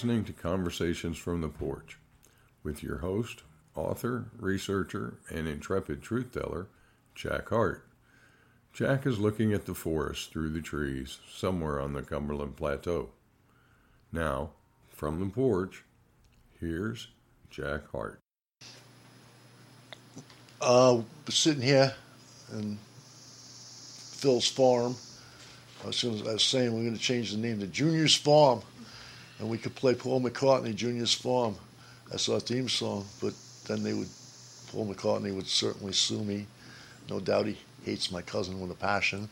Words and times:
listening 0.00 0.24
to 0.24 0.32
Conversations 0.32 1.18
from 1.18 1.42
the 1.42 1.48
Porch 1.48 1.98
with 2.62 2.82
your 2.82 3.00
host, 3.00 3.42
author, 3.76 4.30
researcher, 4.38 5.18
and 5.28 5.46
intrepid 5.46 6.00
truth 6.00 6.32
teller, 6.32 6.68
Jack 7.14 7.50
Heart. 7.50 7.86
Jack 8.72 9.04
is 9.04 9.18
looking 9.18 9.52
at 9.52 9.66
the 9.66 9.74
forest 9.74 10.32
through 10.32 10.48
the 10.52 10.62
trees 10.62 11.18
somewhere 11.30 11.78
on 11.78 11.92
the 11.92 12.00
Cumberland 12.00 12.56
Plateau. 12.56 13.10
Now, 14.10 14.52
from 14.88 15.20
the 15.20 15.26
porch, 15.26 15.84
here's 16.58 17.08
Jack 17.50 17.90
Heart. 17.90 18.20
Uh, 20.62 21.02
sitting 21.28 21.60
here 21.60 21.92
in 22.54 22.78
Phil's 24.16 24.48
farm. 24.48 24.96
I 25.84 25.88
was 25.88 26.42
saying, 26.42 26.72
we're 26.72 26.84
going 26.84 26.96
to 26.96 26.98
change 26.98 27.32
the 27.32 27.38
name 27.38 27.60
to 27.60 27.66
Junior's 27.66 28.14
Farm, 28.14 28.62
and 29.40 29.48
we 29.48 29.58
could 29.58 29.74
play 29.74 29.94
Paul 29.94 30.20
McCartney, 30.20 30.74
Junior's 30.74 31.14
Farm. 31.14 31.56
as 32.12 32.28
our 32.28 32.40
theme 32.40 32.68
song. 32.68 33.06
But 33.20 33.32
then 33.66 33.82
they 33.82 33.94
would, 33.94 34.08
Paul 34.70 34.92
McCartney 34.92 35.34
would 35.34 35.46
certainly 35.48 35.92
sue 35.94 36.22
me. 36.22 36.46
No 37.08 37.18
doubt 37.20 37.46
he 37.46 37.56
hates 37.84 38.12
my 38.12 38.20
cousin 38.22 38.60
with 38.60 38.70
a 38.70 38.74
passion. 38.74 39.28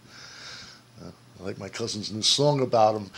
Uh, 1.00 1.10
I 1.38 1.44
like 1.44 1.58
my 1.58 1.68
cousin's 1.68 2.10
new 2.10 2.22
song 2.22 2.60
about 2.62 2.96
him. 2.96 3.10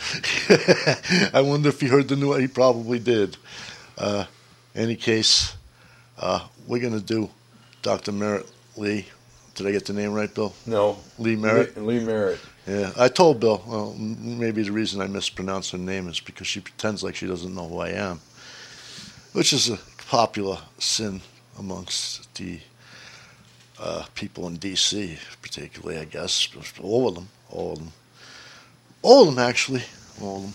I 1.33 1.41
wonder 1.41 1.69
if 1.69 1.79
he 1.79 1.87
heard 1.87 2.09
the 2.09 2.15
new 2.17 2.29
one. 2.29 2.41
He 2.41 2.47
probably 2.47 2.99
did. 2.99 3.37
Uh, 3.97 4.25
any 4.75 4.95
case, 4.95 5.55
uh, 6.19 6.45
we're 6.67 6.81
going 6.81 6.93
to 6.93 7.05
do 7.05 7.29
Dr. 7.81 8.11
Merritt 8.11 8.51
Lee. 8.75 9.05
Did 9.55 9.67
I 9.67 9.71
get 9.71 9.85
the 9.85 9.93
name 9.93 10.13
right, 10.13 10.33
Bill? 10.33 10.53
No. 10.65 10.97
Lee 11.17 11.35
Merritt? 11.35 11.75
Lee, 11.77 11.99
Lee 11.99 12.05
Merritt. 12.05 12.39
Yeah, 12.67 12.91
I 12.95 13.07
told 13.07 13.39
Bill. 13.39 13.63
Well, 13.65 13.95
maybe 13.97 14.61
the 14.61 14.71
reason 14.71 15.01
I 15.01 15.07
mispronounce 15.07 15.71
her 15.71 15.79
name 15.79 16.07
is 16.07 16.19
because 16.19 16.45
she 16.45 16.59
pretends 16.59 17.03
like 17.03 17.15
she 17.15 17.25
doesn't 17.25 17.55
know 17.55 17.67
who 17.67 17.79
I 17.79 17.89
am, 17.89 18.19
which 19.33 19.51
is 19.51 19.69
a 19.69 19.79
popular 20.07 20.59
sin 20.77 21.21
amongst 21.57 22.33
the 22.35 22.59
uh, 23.79 24.05
people 24.13 24.47
in 24.47 24.57
D.C., 24.57 25.17
particularly, 25.41 25.99
I 25.99 26.05
guess. 26.05 26.47
All 26.81 27.07
of 27.07 27.15
them. 27.15 27.29
All 27.49 27.73
of 27.73 27.79
them. 27.79 27.91
All 29.01 29.27
of 29.27 29.35
them, 29.35 29.43
actually. 29.43 29.83
All 30.21 30.37
of 30.37 30.43
them. 30.43 30.53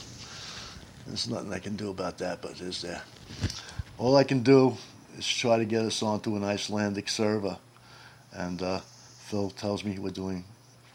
There's 1.08 1.28
nothing 1.28 1.52
I 1.52 1.58
can 1.58 1.74
do 1.74 1.90
about 1.90 2.18
that, 2.18 2.40
but 2.40 2.60
is 2.60 2.82
there? 2.82 3.02
All 3.98 4.16
I 4.16 4.22
can 4.22 4.40
do 4.40 4.76
is 5.18 5.26
try 5.26 5.58
to 5.58 5.64
get 5.64 5.82
us 5.82 6.02
onto 6.02 6.36
an 6.36 6.44
Icelandic 6.44 7.08
server. 7.08 7.56
And 8.32 8.62
uh, 8.62 8.80
Phil 9.26 9.50
tells 9.50 9.84
me 9.84 9.98
we're 9.98 10.10
doing 10.10 10.44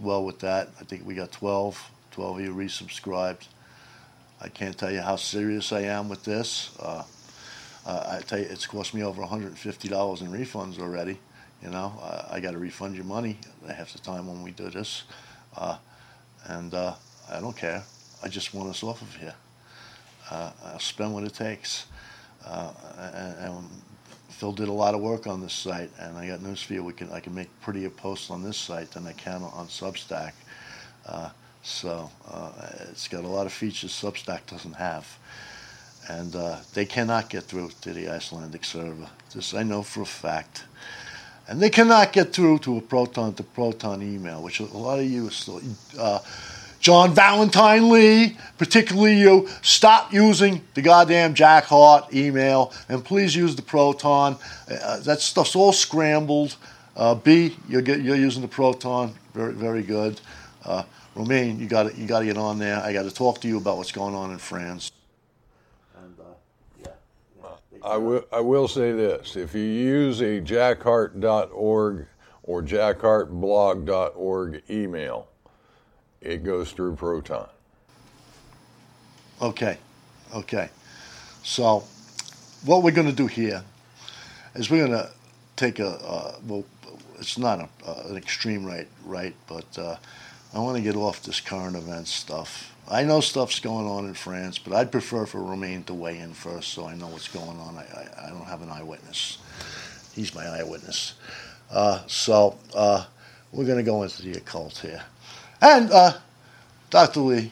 well 0.02 0.24
with 0.24 0.40
that. 0.40 0.70
I 0.80 0.84
think 0.84 1.06
we 1.06 1.16
got 1.16 1.32
12, 1.32 1.92
12 2.12 2.38
of 2.38 2.44
you 2.44 2.54
resubscribed. 2.54 3.48
I 4.42 4.50
can't 4.50 4.78
tell 4.78 4.92
you 4.92 5.02
how 5.02 5.16
serious 5.16 5.72
I 5.72 5.82
am 5.82 6.10
with 6.10 6.24
this. 6.24 6.76
Uh, 6.80 7.04
uh, 7.86 8.18
I 8.18 8.22
tell 8.22 8.40
you, 8.40 8.46
it's 8.46 8.66
cost 8.66 8.94
me 8.94 9.04
over 9.04 9.22
$150 9.22 10.22
in 10.22 10.28
refunds 10.32 10.80
already. 10.80 11.20
You 11.64 11.70
know, 11.70 11.94
I, 12.02 12.38
I 12.38 12.40
got 12.40 12.52
to 12.52 12.58
refund 12.58 12.96
your 12.96 13.06
money 13.06 13.38
half 13.68 13.94
the 13.94 14.00
time 14.00 14.28
when 14.28 14.42
we 14.42 14.52
do 14.52 14.70
this, 14.70 15.04
uh, 15.56 15.78
and 16.46 16.74
uh, 16.74 16.96
I 17.32 17.40
don't 17.40 17.56
care. 17.56 17.84
I 18.24 18.28
just 18.28 18.54
want 18.54 18.70
us 18.70 18.84
off 18.84 19.02
of 19.02 19.16
here. 19.16 19.36
Uh, 20.30 20.52
I'll 20.66 20.80
spend 20.80 21.14
what 21.14 21.24
it 21.24 21.34
takes. 21.34 21.86
Uh, 22.46 22.72
and, 23.14 23.38
and 23.38 23.70
Phil 24.32 24.52
did 24.52 24.68
a 24.68 24.74
lot 24.74 24.96
of 24.96 25.02
work 25.02 25.28
on 25.28 25.42
this 25.42 25.54
site, 25.54 25.90
and 26.00 26.18
I 26.18 26.28
got 26.28 26.42
news 26.42 26.62
for 26.62 26.74
you. 26.74 26.84
We 26.84 26.94
can 26.94 27.12
I 27.12 27.20
can 27.20 27.36
make 27.36 27.50
prettier 27.62 27.90
posts 27.90 28.32
on 28.32 28.44
this 28.44 28.58
site 28.58 28.92
than 28.92 29.06
I 29.06 29.14
can 29.14 29.44
on 29.44 29.68
Substack. 29.68 30.34
Uh, 31.06 31.30
so 31.64 32.10
uh, 32.28 32.52
it's 32.90 33.08
got 33.08 33.24
a 33.24 33.28
lot 33.28 33.46
of 33.46 33.54
features 33.54 33.92
Substack 33.92 34.48
doesn't 34.48 34.74
have, 34.74 35.18
and 36.10 36.36
uh, 36.36 36.58
they 36.74 36.86
cannot 36.86 37.30
get 37.30 37.44
through 37.44 37.72
to 37.82 37.94
the 37.94 38.10
Icelandic 38.10 38.66
server. 38.66 39.10
This 39.34 39.54
I 39.54 39.64
know 39.64 39.84
for 39.84 40.02
a 40.02 40.06
fact. 40.06 40.66
And 41.48 41.60
they 41.60 41.70
cannot 41.70 42.14
get 42.14 42.34
through 42.34 42.60
to 42.60 42.78
a 42.78 42.82
proton 42.82 43.34
to 43.34 43.44
proton 43.44 44.02
email, 44.02 44.42
which 44.42 44.60
a 44.60 44.66
lot 44.66 45.00
of 45.00 45.06
you 45.06 45.30
still. 45.32 45.60
Uh, 46.82 46.84
John 46.84 47.14
Valentine 47.14 47.90
Lee, 47.90 48.38
particularly 48.58 49.20
you, 49.20 49.48
stop 49.62 50.12
using 50.12 50.64
the 50.74 50.82
goddamn 50.82 51.36
Jack 51.36 51.66
Heart 51.66 52.12
email 52.14 52.74
and 52.90 53.06
please 53.06 53.36
use 53.36 53.56
the 53.56 53.62
Proton. 53.62 54.36
Uh, 54.70 55.00
that 55.02 55.22
stuff's 55.22 55.56
all 55.56 55.74
scrambled. 55.74 56.56
Uh, 56.96 57.14
B, 57.16 57.56
you're, 57.70 57.84
get, 57.84 58.02
you're 58.02 58.16
using 58.16 58.42
the 58.42 58.48
Proton, 58.48 59.14
very 59.34 59.54
very 59.54 59.84
good. 59.84 60.20
Uh, 60.66 60.84
Romaine, 61.16 61.60
you 61.60 61.68
got 61.68 61.98
you 61.98 62.08
got 62.08 62.20
to 62.20 62.26
get 62.26 62.38
on 62.38 62.60
there. 62.60 62.80
I 62.80 62.94
got 62.94 63.04
to 63.04 63.12
talk 63.12 63.42
to 63.42 63.48
you 63.48 63.58
about 63.58 63.78
what's 63.78 63.92
going 63.92 64.16
on 64.16 64.32
in 64.32 64.38
France. 64.38 64.92
And 65.98 66.16
uh, 66.20 66.24
yeah, 66.80 66.92
yeah 67.42 67.50
I 67.84 67.98
will 67.98 68.26
I 68.32 68.40
will 68.42 68.68
say 68.68 68.92
this: 68.92 69.36
if 69.36 69.54
you 69.54 69.62
use 69.62 70.22
a 70.22 70.42
jackheart.org 70.42 72.08
or 72.44 72.64
jackhartblog.org 72.64 74.64
email 74.70 75.31
it 76.22 76.44
goes 76.44 76.72
through 76.72 76.96
Proton. 76.96 77.48
Okay, 79.42 79.78
okay. 80.34 80.70
So, 81.44 81.84
what 82.64 82.84
we're 82.84 82.92
going 82.92 83.08
to 83.08 83.14
do 83.14 83.28
here 83.28 83.64
is 84.54 84.70
we're 84.70 84.86
going 84.86 84.98
to 84.98 85.10
take 85.56 85.80
a 85.80 85.88
uh, 85.88 86.36
well, 86.46 86.66
it's 87.20 87.38
not 87.38 87.60
a, 87.60 87.70
uh, 87.88 88.04
an 88.10 88.18
extreme 88.18 88.66
right, 88.66 88.88
right, 89.06 89.34
but 89.48 89.78
uh, 89.78 89.96
I 90.54 90.60
want 90.60 90.78
to 90.78 90.84
get 90.84 90.96
off 90.96 91.24
this 91.24 91.40
current 91.40 91.76
events 91.76 92.12
stuff. 92.12 92.76
I 92.90 93.04
know 93.04 93.22
stuff's 93.22 93.60
going 93.60 93.88
on 93.88 94.06
in 94.06 94.14
France, 94.14 94.60
but 94.60 94.74
I'd 94.74 94.92
prefer 94.92 95.26
for 95.26 95.42
Romaine 95.42 95.84
to 95.86 95.94
weigh 95.94 96.20
in 96.20 96.34
first, 96.34 96.74
so 96.74 96.88
I 96.88 96.96
know 96.96 97.08
what's 97.08 97.28
going 97.28 97.60
on. 97.60 97.78
I, 97.78 97.82
I, 97.82 98.28
I 98.28 98.30
don't 98.30 98.46
have 98.46 98.62
an 98.62 98.70
eyewitness. 98.70 99.38
He's 100.14 100.36
my 100.36 100.46
eyewitness. 100.46 101.14
Uh, 101.72 102.02
so 102.08 102.58
uh, 102.76 103.06
we're 103.52 103.66
going 103.66 103.78
to 103.78 103.84
go 103.84 104.04
into 104.04 104.22
the 104.24 104.34
occult 104.34 104.78
here. 104.80 105.02
And 105.62 105.92
uh, 105.92 106.14
Dr. 106.90 107.20
Lee, 107.22 107.52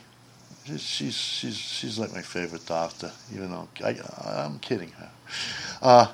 she's, 0.65 1.13
she's, 1.13 1.55
she's 1.55 1.99
like 1.99 2.11
my 2.13 2.21
favorite 2.21 2.65
doctor, 2.65 3.11
even 3.33 3.51
though 3.51 3.67
I, 3.83 3.99
I'm 4.25 4.59
kidding 4.59 4.89
her. 4.91 5.09
Uh, 5.81 6.07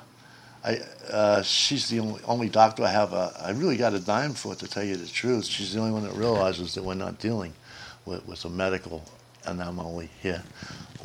I, 0.62 0.80
uh, 1.10 1.42
she's 1.42 1.88
the 1.88 2.00
only, 2.00 2.20
only 2.26 2.48
doctor 2.48 2.84
I 2.84 2.90
have. 2.90 3.12
A, 3.12 3.32
I 3.40 3.50
really 3.52 3.76
got 3.76 3.94
a 3.94 4.00
dime 4.00 4.34
for, 4.34 4.52
it, 4.52 4.58
to 4.58 4.68
tell 4.68 4.84
you 4.84 4.96
the 4.96 5.06
truth. 5.06 5.46
She's 5.46 5.72
the 5.72 5.80
only 5.80 5.92
one 5.92 6.02
that 6.02 6.12
realizes 6.12 6.74
that 6.74 6.82
we're 6.82 6.94
not 6.94 7.18
dealing 7.18 7.54
with, 8.04 8.26
with 8.26 8.44
a 8.44 8.50
medical 8.50 9.02
anomaly 9.46 10.10
here 10.20 10.42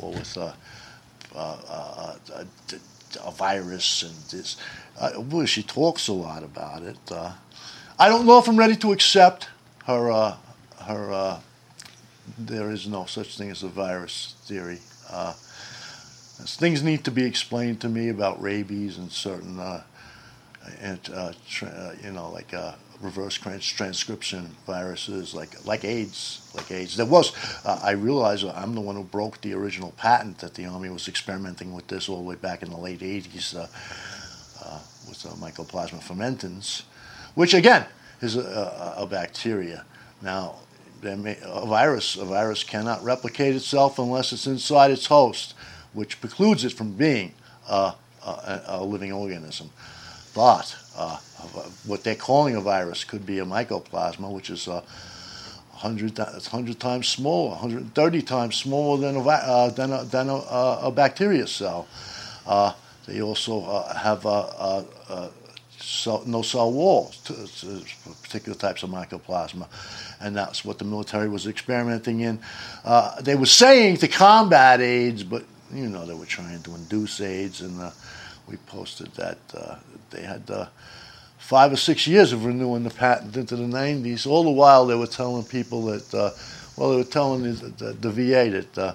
or 0.00 0.12
with 0.12 0.36
a, 0.36 0.54
a, 1.34 1.38
a, 1.38 2.16
a 3.24 3.30
virus 3.30 4.02
and 4.02 4.14
this. 4.30 4.56
Uh, 5.00 5.12
well, 5.30 5.46
she 5.46 5.62
talks 5.62 6.08
a 6.08 6.12
lot 6.12 6.42
about 6.42 6.82
it. 6.82 6.98
Uh, 7.10 7.32
I 7.98 8.08
don't 8.08 8.26
know 8.26 8.38
if 8.38 8.48
I'm 8.48 8.58
ready 8.58 8.76
to 8.76 8.92
accept 8.92 9.48
her 9.86 10.10
uh, 10.10 10.36
her 10.82 11.12
uh, 11.12 11.40
there 12.38 12.70
is 12.70 12.86
no 12.86 13.04
such 13.04 13.36
thing 13.36 13.50
as 13.50 13.62
a 13.62 13.68
virus 13.68 14.34
theory. 14.44 14.78
Uh, 15.10 15.32
things 15.32 16.82
need 16.82 17.04
to 17.04 17.10
be 17.10 17.24
explained 17.24 17.80
to 17.80 17.88
me 17.88 18.08
about 18.08 18.40
rabies 18.40 18.98
and 18.98 19.10
certain, 19.10 19.58
uh, 19.58 19.82
and, 20.80 21.00
uh, 21.14 21.32
tra- 21.48 21.68
uh, 21.68 21.94
you 22.02 22.12
know, 22.12 22.30
like 22.30 22.54
uh, 22.54 22.72
reverse 23.00 23.34
trans- 23.34 23.66
transcription 23.66 24.54
viruses, 24.66 25.34
like 25.34 25.64
like 25.66 25.84
AIDS, 25.84 26.50
like 26.54 26.70
AIDS. 26.70 26.96
There 26.96 27.06
was, 27.06 27.32
I 27.66 27.92
realize 27.92 28.44
I'm 28.44 28.74
the 28.74 28.80
one 28.80 28.96
who 28.96 29.04
broke 29.04 29.40
the 29.40 29.54
original 29.54 29.92
patent 29.92 30.38
that 30.38 30.54
the 30.54 30.66
army 30.66 30.90
was 30.90 31.08
experimenting 31.08 31.74
with 31.74 31.88
this 31.88 32.08
all 32.08 32.16
the 32.16 32.22
way 32.28 32.36
back 32.36 32.62
in 32.62 32.70
the 32.70 32.78
late 32.78 33.00
80s 33.00 33.54
with 35.08 35.18
mycoplasma 35.40 36.00
fermentans, 36.02 36.82
which 37.34 37.54
again 37.54 37.86
is 38.20 38.36
a, 38.36 38.40
a, 38.96 39.02
a 39.02 39.06
bacteria. 39.06 39.84
Now, 40.22 40.56
a 41.04 41.66
virus, 41.66 42.16
a 42.16 42.24
virus 42.24 42.64
cannot 42.64 43.02
replicate 43.02 43.54
itself 43.54 43.98
unless 43.98 44.32
it's 44.32 44.46
inside 44.46 44.90
its 44.90 45.06
host, 45.06 45.54
which 45.92 46.20
precludes 46.20 46.64
it 46.64 46.72
from 46.72 46.92
being 46.92 47.32
a, 47.68 47.94
a, 48.24 48.62
a 48.66 48.84
living 48.84 49.12
organism. 49.12 49.70
But 50.34 50.76
uh, 50.96 51.18
what 51.86 52.04
they're 52.04 52.14
calling 52.14 52.56
a 52.56 52.60
virus 52.60 53.04
could 53.04 53.26
be 53.26 53.38
a 53.38 53.44
mycoplasma, 53.44 54.32
which 54.32 54.50
is 54.50 54.66
a 54.66 54.82
100, 55.82 56.18
100 56.18 56.80
times 56.80 57.08
smaller, 57.08 57.50
130 57.50 58.22
times 58.22 58.56
smaller 58.56 59.00
than 59.00 59.16
a, 59.16 59.28
uh, 59.28 59.70
than 59.70 59.92
a, 59.92 60.04
than 60.04 60.28
a, 60.28 60.34
a 60.34 60.92
bacteria 60.94 61.46
cell. 61.46 61.88
Uh, 62.46 62.72
they 63.06 63.20
also 63.20 63.64
uh, 63.64 63.94
have 63.94 64.24
no 66.26 66.42
cell 66.42 66.72
walls 66.72 67.16
to, 67.18 67.34
to, 67.46 67.84
particular 68.22 68.56
types 68.56 68.82
of 68.82 68.90
mycoplasma 68.90 69.66
and 70.22 70.36
that's 70.36 70.64
what 70.64 70.78
the 70.78 70.84
military 70.84 71.28
was 71.28 71.46
experimenting 71.46 72.20
in. 72.20 72.38
Uh, 72.84 73.20
they 73.20 73.34
were 73.34 73.46
saying 73.46 73.96
to 73.98 74.08
combat 74.08 74.80
AIDS, 74.80 75.24
but 75.24 75.44
you 75.72 75.88
know 75.88 76.06
they 76.06 76.14
were 76.14 76.26
trying 76.26 76.62
to 76.62 76.74
induce 76.74 77.20
AIDS, 77.20 77.60
and 77.60 77.80
uh, 77.80 77.90
we 78.48 78.56
posted 78.68 79.12
that 79.14 79.38
uh, 79.54 79.76
they 80.10 80.22
had 80.22 80.48
uh, 80.50 80.66
five 81.38 81.72
or 81.72 81.76
six 81.76 82.06
years 82.06 82.32
of 82.32 82.44
renewing 82.44 82.84
the 82.84 82.90
patent 82.90 83.36
into 83.36 83.56
the 83.56 83.64
90s. 83.64 84.26
All 84.26 84.44
the 84.44 84.50
while 84.50 84.86
they 84.86 84.94
were 84.94 85.06
telling 85.06 85.44
people 85.44 85.82
that, 85.86 86.14
uh, 86.14 86.30
well, 86.76 86.90
they 86.90 86.96
were 86.96 87.04
telling 87.04 87.42
the, 87.42 87.50
the, 87.50 87.92
the 87.92 88.10
VA 88.10 88.50
that 88.50 88.78
uh, 88.78 88.94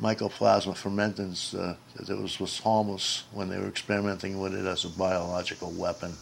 mycoplasma 0.00 0.74
fermentans 0.74 1.54
uh, 1.58 1.74
that 2.04 2.18
was, 2.18 2.40
was 2.40 2.58
harmless 2.58 3.24
when 3.32 3.48
they 3.48 3.58
were 3.58 3.68
experimenting 3.68 4.40
with 4.40 4.54
it 4.54 4.66
as 4.66 4.84
a 4.84 4.88
biological 4.88 5.70
weapon. 5.72 6.12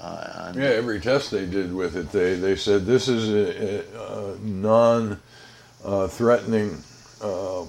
Uh, 0.00 0.52
yeah, 0.54 0.62
every 0.62 1.00
test 1.00 1.30
they 1.30 1.46
did 1.46 1.74
with 1.74 1.96
it, 1.96 2.12
they, 2.12 2.34
they 2.34 2.54
said 2.54 2.86
this 2.86 3.08
is 3.08 3.28
a, 3.30 3.80
a, 3.96 4.34
a 4.34 4.38
non 4.38 5.20
uh, 5.84 6.06
threatening 6.06 6.76
um, 7.22 7.68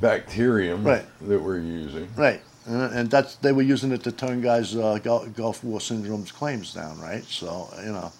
bacterium 0.00 0.84
right. 0.84 1.04
that 1.22 1.40
we're 1.40 1.58
using. 1.58 2.08
Right. 2.16 2.40
And 2.66 3.10
that's 3.10 3.36
they 3.36 3.52
were 3.52 3.62
using 3.62 3.92
it 3.92 4.02
to 4.04 4.12
turn 4.12 4.42
guys' 4.42 4.76
uh, 4.76 4.98
Gulf 4.98 5.64
War 5.64 5.80
syndrome's 5.80 6.30
claims 6.30 6.74
down, 6.74 7.00
right? 7.00 7.24
So 7.24 7.66
you 7.82 7.92
know, 7.92 8.12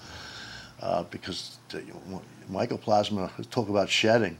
uh, 0.80 1.02
because 1.04 1.58
the, 1.68 1.82
mycoplasma 2.50 3.50
talk 3.50 3.68
about 3.68 3.90
shedding, 3.90 4.38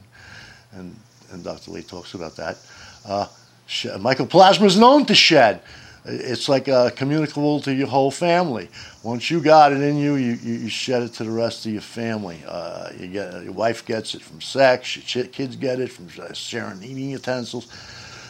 and 0.71 0.95
and 1.31 1.43
Dr. 1.43 1.71
Lee 1.71 1.83
talks 1.83 2.13
about 2.13 2.35
that. 2.37 2.57
Uh, 3.05 3.27
mycoplasma 3.67 4.65
is 4.65 4.77
known 4.77 5.05
to 5.05 5.15
shed. 5.15 5.61
It's 6.05 6.47
like 6.47 6.67
uh, 6.67 6.89
communicable 6.91 7.59
to 7.61 7.73
your 7.73 7.87
whole 7.87 8.09
family. 8.09 8.69
Once 9.03 9.29
you 9.29 9.41
got 9.41 9.71
it 9.73 9.81
in 9.81 9.97
you, 9.97 10.15
you, 10.15 10.33
you 10.41 10.69
shed 10.69 11.03
it 11.03 11.13
to 11.15 11.23
the 11.23 11.31
rest 11.31 11.65
of 11.65 11.71
your 11.73 11.81
family. 11.81 12.41
Uh, 12.47 12.89
you 12.97 13.07
get 13.07 13.43
your 13.43 13.53
wife 13.53 13.85
gets 13.85 14.15
it 14.15 14.21
from 14.21 14.41
sex. 14.41 14.95
Your 15.15 15.25
kids 15.25 15.55
get 15.55 15.79
it 15.79 15.91
from 15.91 16.07
sharing 16.33 16.81
eating 16.81 17.11
utensils. 17.11 17.67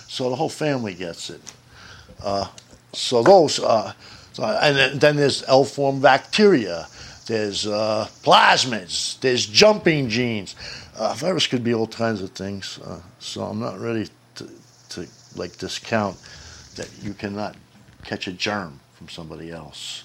So 0.08 0.30
the 0.30 0.36
whole 0.36 0.50
family 0.50 0.96
gets 0.96 1.30
it. 1.30 1.42
Uh, 2.22 2.48
so 2.92 3.22
those, 3.24 3.60
uh, 3.60 3.94
so, 4.34 4.44
and 4.44 4.76
then, 4.76 5.00
then 5.00 5.16
there's 5.16 5.44
L-form 5.48 6.02
bacteria. 6.02 6.88
There's 7.28 7.68
uh, 7.68 8.08
plasmids. 8.24 9.20
There's 9.20 9.46
jumping 9.46 10.10
genes. 10.10 10.56
Uh, 11.00 11.14
virus 11.14 11.48
could 11.48 11.64
be 11.64 11.74
all 11.74 11.88
kinds 11.88 12.22
of 12.22 12.32
things. 12.32 12.78
Uh, 12.84 13.00
so 13.20 13.44
I'm 13.44 13.60
not 13.60 13.80
ready 13.80 14.10
to, 14.36 14.50
to 14.90 15.08
like 15.38 15.58
discount 15.58 16.18
that 16.76 16.90
you 17.02 17.14
cannot 17.14 17.56
catch 18.04 18.28
a 18.28 18.34
germ 18.34 18.82
from 18.96 19.08
somebody 19.08 19.50
else. 19.50 20.04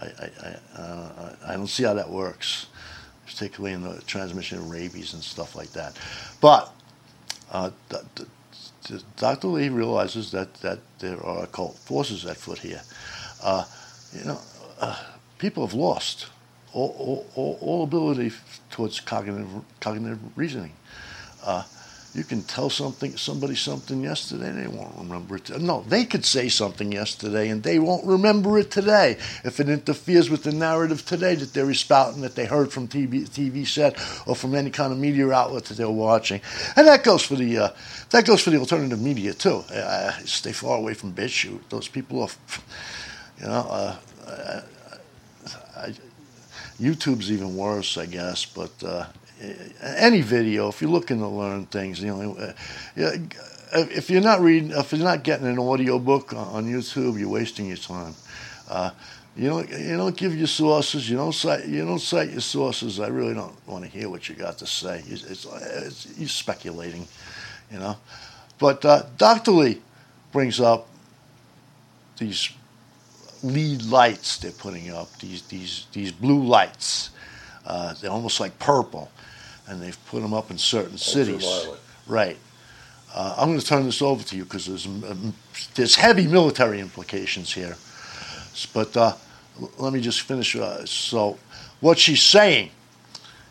I, 0.00 0.06
I, 0.06 0.30
I, 0.42 0.80
uh, 0.80 1.36
I 1.46 1.52
don't 1.54 1.68
see 1.68 1.84
how 1.84 1.94
that 1.94 2.10
works, 2.10 2.66
particularly 3.24 3.72
in 3.74 3.82
the 3.82 4.02
transmission 4.02 4.58
of 4.58 4.68
rabies 4.68 5.14
and 5.14 5.22
stuff 5.22 5.54
like 5.54 5.70
that. 5.72 5.96
But 6.40 6.72
uh, 7.52 7.70
Dr. 9.16 9.46
Lee 9.46 9.68
realizes 9.68 10.32
that, 10.32 10.54
that 10.54 10.80
there 10.98 11.24
are 11.24 11.44
occult 11.44 11.76
forces 11.76 12.26
at 12.26 12.36
foot 12.36 12.58
here. 12.58 12.82
Uh, 13.44 13.64
you 14.12 14.24
know, 14.24 14.40
uh, 14.80 15.00
people 15.38 15.64
have 15.64 15.74
lost 15.74 16.26
all, 16.76 17.26
all, 17.34 17.58
all, 17.60 17.84
ability 17.84 18.32
towards 18.70 19.00
cognitive, 19.00 19.48
cognitive 19.80 20.18
reasoning. 20.36 20.72
Uh, 21.42 21.62
you 22.14 22.24
can 22.24 22.42
tell 22.42 22.70
something 22.70 23.14
somebody 23.16 23.54
something 23.54 24.02
yesterday 24.02 24.48
and 24.48 24.58
they 24.58 24.68
won't 24.68 24.96
remember 24.96 25.36
it 25.36 25.50
no 25.60 25.84
they 25.88 26.06
could 26.06 26.24
say 26.24 26.48
something 26.48 26.90
yesterday 26.90 27.50
and 27.50 27.62
they 27.62 27.78
won't 27.78 28.06
remember 28.06 28.58
it 28.58 28.70
today. 28.70 29.18
If 29.44 29.60
it 29.60 29.68
interferes 29.68 30.30
with 30.30 30.42
the 30.42 30.52
narrative 30.52 31.04
today 31.04 31.34
that 31.34 31.52
they're 31.52 31.68
espouting 31.68 32.22
that 32.22 32.34
they 32.34 32.46
heard 32.46 32.72
from 32.72 32.88
TV, 32.88 33.28
TV 33.28 33.66
set 33.66 33.98
or 34.26 34.34
from 34.34 34.54
any 34.54 34.70
kind 34.70 34.92
of 34.92 34.98
media 34.98 35.30
outlet 35.30 35.66
that 35.66 35.76
they're 35.76 35.90
watching. 35.90 36.40
And 36.74 36.86
that 36.86 37.04
goes 37.04 37.22
for 37.22 37.34
the 37.34 37.58
uh, 37.58 37.68
that 38.10 38.24
goes 38.24 38.42
for 38.42 38.48
the 38.50 38.58
alternative 38.58 39.00
media 39.00 39.34
too. 39.34 39.62
Uh, 39.70 40.12
stay 40.24 40.52
far 40.52 40.78
away 40.78 40.94
from 40.94 41.12
BitChute 41.12 41.68
those 41.68 41.86
people 41.86 42.22
are 42.22 42.28
you 43.40 43.46
know 43.46 43.66
uh, 43.68 43.96
I, 44.26 44.62
I, 45.76 45.94
YouTube's 46.80 47.30
even 47.30 47.56
worse 47.56 47.96
I 47.98 48.06
guess 48.06 48.44
but 48.44 48.70
uh, 48.84 49.06
any 49.82 50.22
video, 50.22 50.68
if 50.68 50.80
you're 50.80 50.90
looking 50.90 51.18
to 51.18 51.28
learn 51.28 51.66
things, 51.66 52.00
you 52.00 52.08
know, 52.08 52.36
uh, 52.36 52.52
if 53.72 54.08
you're 54.08 54.22
not 54.22 54.40
reading, 54.40 54.70
if 54.70 54.92
you're 54.92 55.04
not 55.04 55.22
getting 55.22 55.46
an 55.46 55.58
audio 55.58 55.98
book 55.98 56.32
on 56.32 56.66
YouTube, 56.66 57.18
you're 57.18 57.28
wasting 57.28 57.66
your 57.66 57.76
time. 57.76 58.14
Uh, 58.68 58.90
you 59.36 59.48
don't, 59.48 59.68
you 59.68 59.96
don't 59.96 60.16
give 60.16 60.34
your 60.34 60.46
sources. 60.46 61.10
You 61.10 61.16
don't 61.16 61.34
cite, 61.34 61.66
you 61.66 61.84
don't 61.84 61.98
cite 61.98 62.30
your 62.30 62.40
sources. 62.40 62.98
I 62.98 63.08
really 63.08 63.34
don't 63.34 63.54
want 63.66 63.84
to 63.84 63.90
hear 63.90 64.08
what 64.08 64.28
you 64.28 64.34
got 64.34 64.56
to 64.58 64.66
say. 64.66 65.02
It's, 65.06 65.24
it's, 65.24 65.44
it's 65.44 66.18
you're 66.18 66.28
speculating, 66.28 67.06
you 67.70 67.78
know. 67.78 67.96
But 68.58 68.84
uh, 68.84 69.02
Dr. 69.18 69.50
Lee 69.50 69.82
brings 70.32 70.58
up 70.58 70.88
these 72.18 72.50
lead 73.42 73.82
lights 73.84 74.38
they're 74.38 74.50
putting 74.52 74.90
up. 74.90 75.16
These 75.18 75.42
these 75.42 75.86
these 75.92 76.12
blue 76.12 76.44
lights. 76.44 77.10
Uh, 77.66 77.94
they're 77.94 78.10
almost 78.10 78.38
like 78.38 78.56
purple 78.60 79.10
and 79.68 79.82
they've 79.82 79.98
put 80.06 80.22
them 80.22 80.32
up 80.32 80.50
in 80.50 80.58
certain 80.58 80.98
cities. 80.98 81.44
Right. 82.06 82.36
Uh, 83.14 83.34
I'm 83.38 83.48
going 83.48 83.58
to 83.58 83.66
turn 83.66 83.84
this 83.84 84.02
over 84.02 84.22
to 84.22 84.36
you 84.36 84.44
because 84.44 84.66
there's 84.66 84.86
um, 84.86 85.34
there's 85.74 85.96
heavy 85.96 86.26
military 86.26 86.80
implications 86.80 87.52
here. 87.52 87.76
But 88.72 88.96
uh, 88.96 89.14
let 89.78 89.92
me 89.92 90.00
just 90.00 90.22
finish. 90.22 90.54
Uh, 90.54 90.84
so, 90.84 91.38
what 91.80 91.98
she's 91.98 92.22
saying 92.22 92.70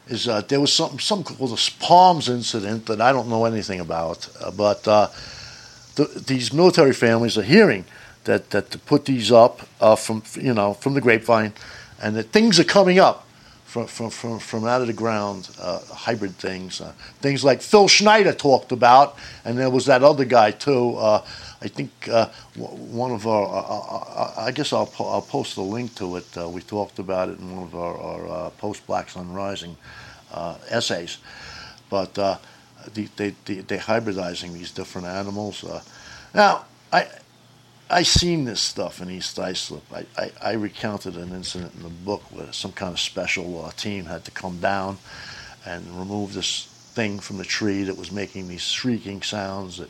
is 0.08 0.28
uh, 0.28 0.42
there 0.42 0.62
was 0.62 0.72
something 0.72 1.00
something 1.00 1.36
called 1.36 1.52
the 1.52 1.72
Palms 1.80 2.30
incident 2.30 2.86
that 2.86 3.02
I 3.02 3.12
don't 3.12 3.28
know 3.28 3.46
anything 3.46 3.80
about, 3.80 4.30
uh, 4.40 4.52
but 4.52 4.88
uh, 4.88 5.08
the, 5.96 6.06
these 6.28 6.54
military 6.54 6.94
families 6.94 7.38
are 7.38 7.44
hearing 7.44 7.86
that 8.26 8.50
that 8.52 8.72
to 8.72 8.78
put 8.78 9.06
these 9.06 9.32
up 9.32 9.62
from 9.98 10.24
you 10.36 10.54
know 10.54 10.74
from 10.74 10.94
the 10.94 11.02
grapevine, 11.02 11.54
and 12.02 12.16
that 12.16 12.26
things 12.32 12.60
are 12.60 12.66
coming 12.66 13.00
up 13.00 13.26
from, 13.76 13.88
from, 13.88 14.10
from, 14.10 14.40
from 14.40 14.66
out 14.66 14.80
of 14.80 14.88
the 14.88 14.94
ground, 14.94 15.50
uh, 15.60 15.80
hybrid 15.80 16.32
things. 16.38 16.80
Uh, 16.80 16.94
things 17.20 17.44
like 17.44 17.62
Phil 17.62 17.90
Schneider 17.90 18.32
talked 18.32 18.72
about, 18.72 19.18
and 19.44 19.58
there 19.58 19.70
was 19.70 19.86
that 19.88 20.02
other 20.02 20.24
guy 20.24 20.52
too. 20.52 20.96
Uh, 20.96 21.22
I 21.62 21.68
think 21.68 21.92
uh, 22.10 22.28
one 22.56 23.12
of 23.12 23.28
our, 23.28 23.44
uh, 23.44 23.60
uh, 23.60 24.34
I 24.38 24.52
guess 24.52 24.72
I'll, 24.72 24.86
po- 24.86 25.10
I'll 25.10 25.22
post 25.22 25.58
a 25.58 25.62
link 25.62 25.94
to 25.96 26.16
it. 26.16 26.26
we 26.38 26.62
talked 26.62 27.00
about 27.00 27.28
it 27.28 27.38
in 27.40 27.54
one 27.54 27.64
of 27.64 27.76
our, 27.76 28.30
our 28.30 28.52
post 28.52 28.88
Black 28.88 29.10
Sun 29.10 29.34
Rising 29.34 29.76
essays. 30.70 31.18
But 31.90 32.14
they, 32.94 33.10
they, 33.18 33.36
they, 33.44 33.56
they're 33.56 33.78
hybridizing 33.80 34.54
these 34.54 34.72
different 34.72 35.08
animals. 35.08 35.66
now, 36.34 36.64
I, 36.94 37.10
I 37.90 38.02
seen 38.02 38.46
this 38.46 38.62
stuff 38.62 39.00
in 39.00 39.12
East 39.12 39.38
Islip. 39.38 39.84
I, 39.94 40.06
I, 40.18 40.32
I, 40.42 40.52
recounted 40.54 41.16
an 41.18 41.32
incident 41.34 41.74
in 41.76 41.84
the 41.84 41.90
book 41.90 42.24
where 42.32 42.52
some 42.52 42.72
kind 42.72 42.92
of 42.92 43.00
special 43.00 43.64
uh, 43.64 43.72
team 43.72 44.06
had 44.06 44.26
to 44.26 44.32
come 44.32 44.60
down 44.60 44.98
and 45.66 45.86
remove 46.00 46.34
this 46.34 46.66
thing 46.66 47.20
from 47.20 47.38
the 47.38 47.44
tree 47.44 47.84
that 47.84 47.96
was 47.96 48.12
making 48.12 48.48
these 48.48 48.64
shrieking 48.64 49.22
sounds 49.22 49.78
that 49.78 49.90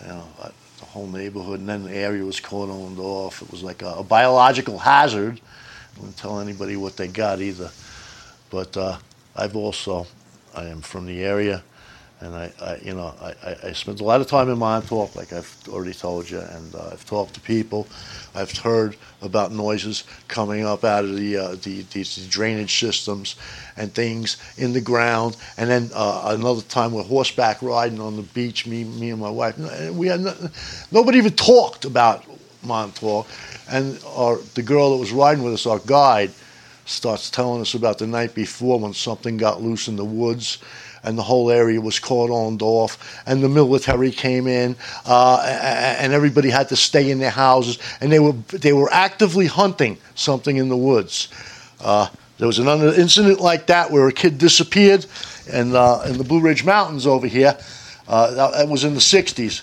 you 0.00 0.08
know 0.08 0.24
uh, 0.40 0.50
the 0.80 0.84
whole 0.86 1.06
neighborhood 1.06 1.60
and 1.60 1.68
then 1.68 1.84
the 1.84 1.94
area 1.94 2.24
was 2.24 2.40
cordoned 2.40 2.98
off. 2.98 3.40
It 3.40 3.52
was 3.52 3.62
like 3.62 3.82
a, 3.82 3.94
a 3.98 4.04
biological 4.04 4.78
hazard. 4.78 5.40
I 5.94 6.00
wouldn't 6.00 6.16
tell 6.16 6.40
anybody 6.40 6.76
what 6.76 6.96
they 6.96 7.06
got 7.06 7.40
either. 7.40 7.70
But 8.50 8.76
uh, 8.76 8.98
I've 9.36 9.54
also 9.54 10.08
I 10.56 10.64
am 10.64 10.80
from 10.80 11.06
the 11.06 11.22
area 11.22 11.62
and 12.20 12.34
I, 12.34 12.52
I 12.60 12.76
you 12.82 12.94
know, 12.94 13.14
I, 13.20 13.56
I, 13.64 13.72
spent 13.72 14.00
a 14.00 14.04
lot 14.04 14.20
of 14.20 14.26
time 14.26 14.48
in 14.48 14.58
Montauk, 14.58 15.14
like 15.16 15.32
I've 15.32 15.54
already 15.68 15.92
told 15.92 16.30
you, 16.30 16.40
and 16.40 16.74
uh, 16.74 16.90
I've 16.92 17.04
talked 17.04 17.34
to 17.34 17.40
people. 17.40 17.86
I've 18.34 18.50
heard 18.56 18.96
about 19.20 19.52
noises 19.52 20.04
coming 20.26 20.64
up 20.64 20.84
out 20.84 21.04
of 21.04 21.16
the, 21.16 21.36
uh, 21.36 21.48
the 21.56 21.82
these 21.92 22.26
drainage 22.28 22.78
systems 22.78 23.36
and 23.76 23.92
things 23.92 24.38
in 24.56 24.72
the 24.72 24.80
ground. 24.80 25.36
And 25.58 25.68
then 25.68 25.90
uh, 25.94 26.34
another 26.38 26.62
time 26.62 26.92
we're 26.92 27.02
horseback 27.02 27.60
riding 27.60 28.00
on 28.00 28.16
the 28.16 28.22
beach, 28.22 28.66
me, 28.66 28.84
me 28.84 29.10
and 29.10 29.20
my 29.20 29.30
wife. 29.30 29.58
We 29.92 30.06
had 30.06 30.20
no, 30.20 30.34
nobody 30.90 31.18
even 31.18 31.32
talked 31.32 31.84
about 31.84 32.24
Montauk, 32.62 33.26
and 33.70 34.02
our 34.06 34.38
the 34.54 34.62
girl 34.62 34.92
that 34.92 34.98
was 34.98 35.12
riding 35.12 35.44
with 35.44 35.52
us, 35.52 35.66
our 35.66 35.80
guide, 35.80 36.30
starts 36.86 37.28
telling 37.28 37.60
us 37.60 37.74
about 37.74 37.98
the 37.98 38.06
night 38.06 38.34
before 38.34 38.80
when 38.80 38.94
something 38.94 39.36
got 39.36 39.60
loose 39.60 39.88
in 39.88 39.96
the 39.96 40.04
woods 40.04 40.58
and 41.06 41.16
the 41.16 41.22
whole 41.22 41.50
area 41.50 41.80
was 41.80 42.00
cordoned 42.00 42.60
off, 42.60 43.22
and 43.26 43.42
the 43.42 43.48
military 43.48 44.10
came 44.10 44.46
in, 44.46 44.76
uh, 45.06 45.96
and 45.98 46.12
everybody 46.12 46.50
had 46.50 46.68
to 46.68 46.76
stay 46.76 47.10
in 47.10 47.18
their 47.18 47.30
houses, 47.30 47.78
and 48.00 48.12
they 48.12 48.18
were 48.18 48.32
they 48.52 48.72
were 48.72 48.92
actively 48.92 49.46
hunting 49.46 49.96
something 50.14 50.56
in 50.56 50.68
the 50.68 50.76
woods. 50.76 51.28
Uh, 51.80 52.08
there 52.38 52.46
was 52.46 52.58
an 52.58 52.68
incident 52.68 53.40
like 53.40 53.66
that 53.68 53.90
where 53.90 54.08
a 54.08 54.12
kid 54.12 54.36
disappeared, 54.36 55.06
and 55.50 55.74
uh, 55.74 56.02
in 56.06 56.18
the 56.18 56.24
Blue 56.24 56.40
Ridge 56.40 56.64
Mountains 56.64 57.06
over 57.06 57.26
here. 57.26 57.56
Uh, 58.08 58.52
that 58.52 58.68
was 58.68 58.84
in 58.84 58.94
the 58.94 59.00
60s. 59.00 59.62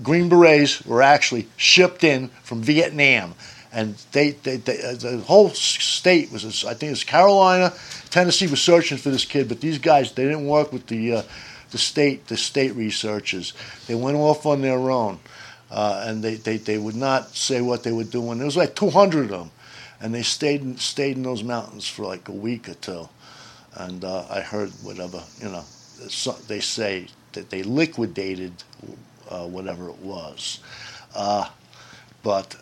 Green 0.00 0.28
Berets 0.28 0.86
were 0.86 1.02
actually 1.02 1.48
shipped 1.56 2.04
in 2.04 2.28
from 2.44 2.62
Vietnam 2.62 3.34
and 3.72 3.94
they, 4.12 4.30
they, 4.30 4.56
they 4.56 4.82
uh, 4.82 4.94
the 4.94 5.18
whole 5.18 5.50
state 5.50 6.32
was 6.32 6.44
I 6.64 6.74
think 6.74 6.88
it 6.88 6.90
was 6.90 7.04
Carolina, 7.04 7.72
Tennessee 8.10 8.46
was 8.46 8.60
searching 8.60 8.98
for 8.98 9.10
this 9.10 9.24
kid, 9.24 9.48
but 9.48 9.60
these 9.60 9.78
guys 9.78 10.12
they 10.12 10.24
didn't 10.24 10.46
work 10.46 10.72
with 10.72 10.86
the 10.86 11.16
uh, 11.16 11.22
the 11.70 11.78
state 11.78 12.26
the 12.26 12.36
state 12.36 12.74
researchers. 12.74 13.52
They 13.86 13.94
went 13.94 14.16
off 14.16 14.46
on 14.46 14.60
their 14.62 14.90
own, 14.90 15.20
uh, 15.70 16.04
and 16.06 16.22
they, 16.22 16.34
they 16.34 16.56
they 16.56 16.78
would 16.78 16.96
not 16.96 17.34
say 17.36 17.60
what 17.60 17.82
they 17.82 17.92
were 17.92 18.04
doing. 18.04 18.38
There 18.38 18.46
was 18.46 18.56
like 18.56 18.74
200 18.74 19.24
of 19.24 19.28
them, 19.30 19.50
and 20.00 20.14
they 20.14 20.22
stayed 20.22 20.62
in, 20.62 20.76
stayed 20.76 21.16
in 21.16 21.22
those 21.22 21.44
mountains 21.44 21.88
for 21.88 22.04
like 22.04 22.28
a 22.28 22.32
week 22.32 22.68
or 22.68 22.74
two, 22.74 23.08
and 23.74 24.04
uh, 24.04 24.26
I 24.28 24.40
heard 24.40 24.70
whatever 24.82 25.22
you 25.40 25.48
know. 25.48 25.64
They 26.48 26.60
say 26.60 27.08
that 27.32 27.50
they 27.50 27.62
liquidated 27.62 28.52
uh, 29.28 29.46
whatever 29.46 29.90
it 29.90 29.98
was. 29.98 30.60
Uh, 31.14 31.48
but 32.22 32.56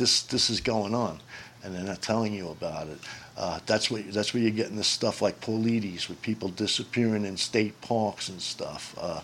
this 0.00 0.22
this 0.22 0.50
is 0.50 0.60
going 0.60 0.94
on, 0.94 1.20
and 1.62 1.74
they're 1.74 1.84
not 1.84 2.02
telling 2.02 2.32
you 2.32 2.48
about 2.48 2.88
it. 2.88 2.98
Uh, 3.36 3.60
that's 3.66 3.90
what 3.90 4.10
that's 4.12 4.34
where 4.34 4.42
you're 4.42 4.50
getting 4.50 4.76
this 4.76 4.88
stuff 4.88 5.22
like 5.22 5.40
Paulides, 5.40 6.08
with 6.08 6.20
people 6.22 6.48
disappearing 6.48 7.24
in 7.24 7.36
state 7.36 7.80
parks 7.82 8.28
and 8.28 8.40
stuff. 8.40 8.96
Uh, 8.98 9.20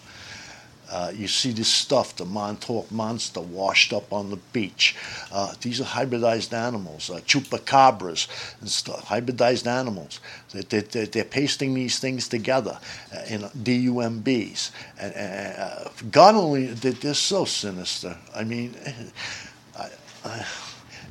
uh, 0.89 1.11
you 1.15 1.27
see 1.27 1.51
this 1.51 1.69
stuff, 1.69 2.15
the 2.17 2.25
Montauk 2.25 2.91
monster 2.93 3.41
washed 3.41 3.93
up 3.93 4.13
on 4.13 4.31
the 4.31 4.37
beach. 4.53 4.95
Uh, 5.33 5.53
these 5.61 5.81
are 5.81 5.85
hybridized 5.85 6.53
animals, 6.53 7.11
uh, 7.11 7.19
chupacabras 7.27 8.29
and 8.61 8.69
stuff, 8.71 9.07
hybridized 9.07 9.67
animals. 9.67 10.21
They, 10.53 10.81
they, 10.81 11.07
they're 11.07 11.25
pasting 11.25 11.75
these 11.75 11.99
things 11.99 12.29
together 12.29 12.79
uh, 13.13 13.23
in 13.29 13.41
DUMBs. 13.43 14.71
And, 15.01 15.15
uh, 15.59 15.89
God 16.11 16.37
only, 16.37 16.67
they're 16.67 17.15
so 17.15 17.45
sinister. 17.45 18.17
I 18.35 18.45
mean, 18.45 18.77
I, 19.77 19.91
I, 20.25 20.47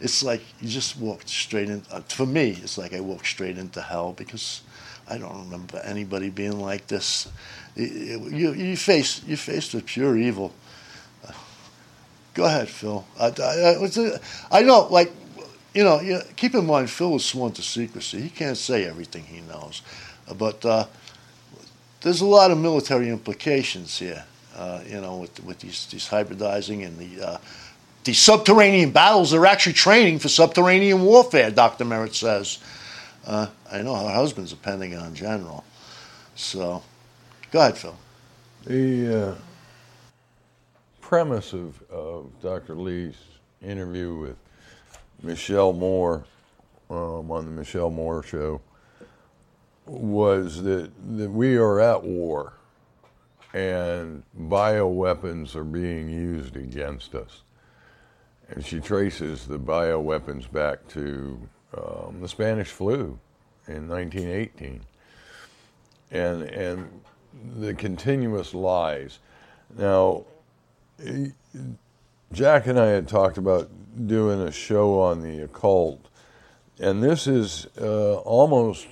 it's 0.01 0.23
like 0.23 0.41
you 0.61 0.69
just 0.69 0.97
walked 0.97 1.29
straight 1.29 1.69
in. 1.69 1.83
Uh, 1.91 2.01
for 2.01 2.25
me, 2.25 2.57
it's 2.61 2.77
like 2.77 2.93
I 2.93 2.99
walked 2.99 3.27
straight 3.27 3.57
into 3.57 3.81
hell 3.81 4.13
because 4.13 4.61
I 5.07 5.17
don't 5.17 5.45
remember 5.45 5.81
anybody 5.85 6.29
being 6.29 6.59
like 6.59 6.87
this 6.87 7.27
you, 7.75 8.53
you 8.53 8.77
face 8.77 9.23
you 9.25 9.37
faced 9.37 9.73
with 9.73 9.85
pure 9.85 10.17
evil. 10.17 10.53
Go 12.33 12.45
ahead, 12.45 12.67
Phil. 12.67 13.05
I, 13.19 13.27
I, 13.27 14.59
I 14.59 14.61
know, 14.61 14.87
like, 14.91 15.09
you 15.73 15.85
know, 15.85 16.01
you, 16.01 16.19
keep 16.35 16.53
in 16.53 16.65
mind, 16.65 16.89
Phil 16.89 17.15
is 17.15 17.23
sworn 17.23 17.53
to 17.53 17.61
secrecy. 17.61 18.21
He 18.21 18.29
can't 18.29 18.57
say 18.57 18.83
everything 18.83 19.23
he 19.23 19.39
knows, 19.41 19.81
but 20.37 20.65
uh, 20.65 20.85
there's 22.01 22.19
a 22.19 22.25
lot 22.25 22.51
of 22.51 22.57
military 22.57 23.09
implications 23.09 23.97
here. 23.99 24.25
Uh, 24.55 24.81
you 24.87 25.01
know, 25.01 25.17
with 25.17 25.43
with 25.43 25.59
these 25.59 25.85
these 25.87 26.07
hybridizing 26.07 26.85
and 26.85 26.97
the 26.97 27.25
uh, 27.25 27.37
these 28.05 28.19
subterranean 28.19 28.91
battles. 28.91 29.31
They're 29.31 29.45
actually 29.45 29.73
training 29.73 30.19
for 30.19 30.29
subterranean 30.29 31.01
warfare. 31.03 31.51
Doctor 31.51 31.85
Merritt 31.85 32.15
says. 32.15 32.59
Uh, 33.25 33.47
I 33.71 33.81
know 33.81 33.95
her 33.95 34.13
husband's 34.13 34.53
a 34.53 34.55
Pentagon 34.55 35.15
general, 35.15 35.63
so 36.35 36.83
Go 37.55 37.61
ahead, 37.61 37.77
Phil. 37.77 37.95
The 38.65 39.29
uh, 39.29 39.35
premise 40.99 41.53
of, 41.53 41.81
of 41.89 42.29
Dr. 42.41 42.75
Lee's 42.75 43.15
interview 43.61 44.13
with 44.13 44.35
Michelle 45.23 45.71
Moore 45.71 46.25
um, 46.89 47.31
on 47.31 47.45
the 47.45 47.51
Michelle 47.51 47.89
Moore 47.89 48.23
show 48.23 48.59
was 49.85 50.63
that, 50.63 50.91
that 51.15 51.29
we 51.29 51.55
are 51.55 51.79
at 51.79 52.03
war 52.03 52.51
and 53.53 54.23
bioweapons 54.37 55.55
are 55.55 55.63
being 55.63 56.09
used 56.09 56.57
against 56.57 57.15
us. 57.15 57.43
And 58.49 58.65
she 58.65 58.79
traces 58.79 59.47
the 59.47 59.59
bioweapons 59.59 60.51
back 60.51 60.87
to 60.89 61.39
um, 61.75 62.19
the 62.21 62.27
Spanish 62.27 62.69
flu 62.69 63.19
in 63.67 63.87
1918. 63.87 64.81
And, 66.11 66.43
and 66.43 67.01
the 67.57 67.73
continuous 67.73 68.53
lies. 68.53 69.19
Now, 69.77 70.25
Jack 72.31 72.67
and 72.67 72.79
I 72.79 72.87
had 72.87 73.07
talked 73.07 73.37
about 73.37 73.69
doing 74.07 74.41
a 74.41 74.51
show 74.51 74.99
on 74.99 75.21
the 75.21 75.43
occult, 75.43 76.07
and 76.79 77.03
this 77.03 77.27
is 77.27 77.67
uh, 77.79 78.15
almost, 78.15 78.87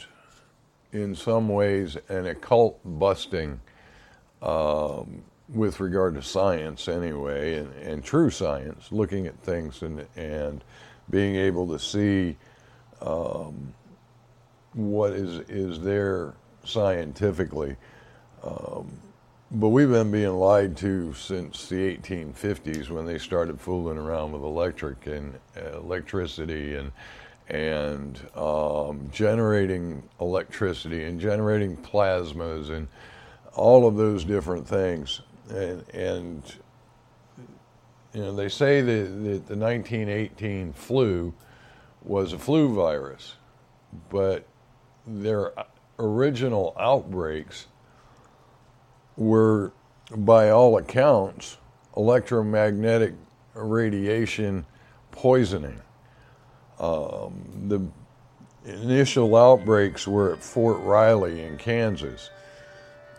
in 0.91 1.15
some 1.15 1.49
ways, 1.49 1.97
an 2.09 2.25
occult 2.25 2.79
busting 2.85 3.59
um, 4.41 5.23
with 5.49 5.79
regard 5.79 6.15
to 6.15 6.21
science, 6.21 6.87
anyway, 6.87 7.55
and, 7.55 7.73
and, 7.75 8.03
true 8.03 8.29
science, 8.29 8.91
looking 8.91 9.27
at 9.27 9.37
things 9.39 9.81
and, 9.81 10.05
and 10.15 10.63
being 11.09 11.35
able 11.35 11.67
to 11.67 11.77
see 11.77 12.37
um, 13.01 13.73
what 14.73 15.11
is, 15.13 15.39
is 15.49 15.81
there 15.81 16.33
scientifically. 16.63 17.75
Um, 18.43 18.91
but 19.51 19.69
we've 19.69 19.89
been 19.89 20.11
being 20.11 20.33
lied 20.33 20.75
to 20.77 21.13
since 21.13 21.67
the 21.69 21.97
1850s 21.97 22.89
when 22.89 23.05
they 23.05 23.19
started 23.19 23.61
fooling 23.61 23.97
around 23.97 24.31
with 24.31 24.41
electric 24.41 25.05
and 25.05 25.35
uh, 25.55 25.77
electricity 25.77 26.75
and 26.75 26.91
and 27.49 28.21
um, 28.35 29.09
generating 29.11 30.01
electricity 30.21 31.03
and 31.03 31.19
generating 31.19 31.75
plasmas 31.77 32.69
and 32.69 32.87
all 33.53 33.85
of 33.85 33.95
those 33.95 34.23
different 34.23 34.67
things. 34.67 35.21
And, 35.49 35.83
and 35.93 36.43
you 38.13 38.21
know, 38.21 38.35
they 38.35 38.49
say 38.49 38.81
that, 38.81 38.91
that 38.91 39.47
the 39.47 39.55
1918 39.55 40.73
flu 40.73 41.33
was 42.03 42.33
a 42.33 42.39
flu 42.39 42.73
virus, 42.73 43.35
but 44.09 44.45
their 45.05 45.53
original 45.99 46.75
outbreaks 46.79 47.67
were, 49.17 49.71
by 50.15 50.49
all 50.49 50.77
accounts, 50.77 51.57
electromagnetic 51.95 53.13
radiation 53.53 54.65
poisoning. 55.11 55.79
Um, 56.79 57.45
the 57.67 57.81
initial 58.65 59.35
outbreaks 59.35 60.07
were 60.07 60.33
at 60.33 60.43
Fort 60.43 60.81
Riley 60.81 61.41
in 61.43 61.57
Kansas. 61.57 62.29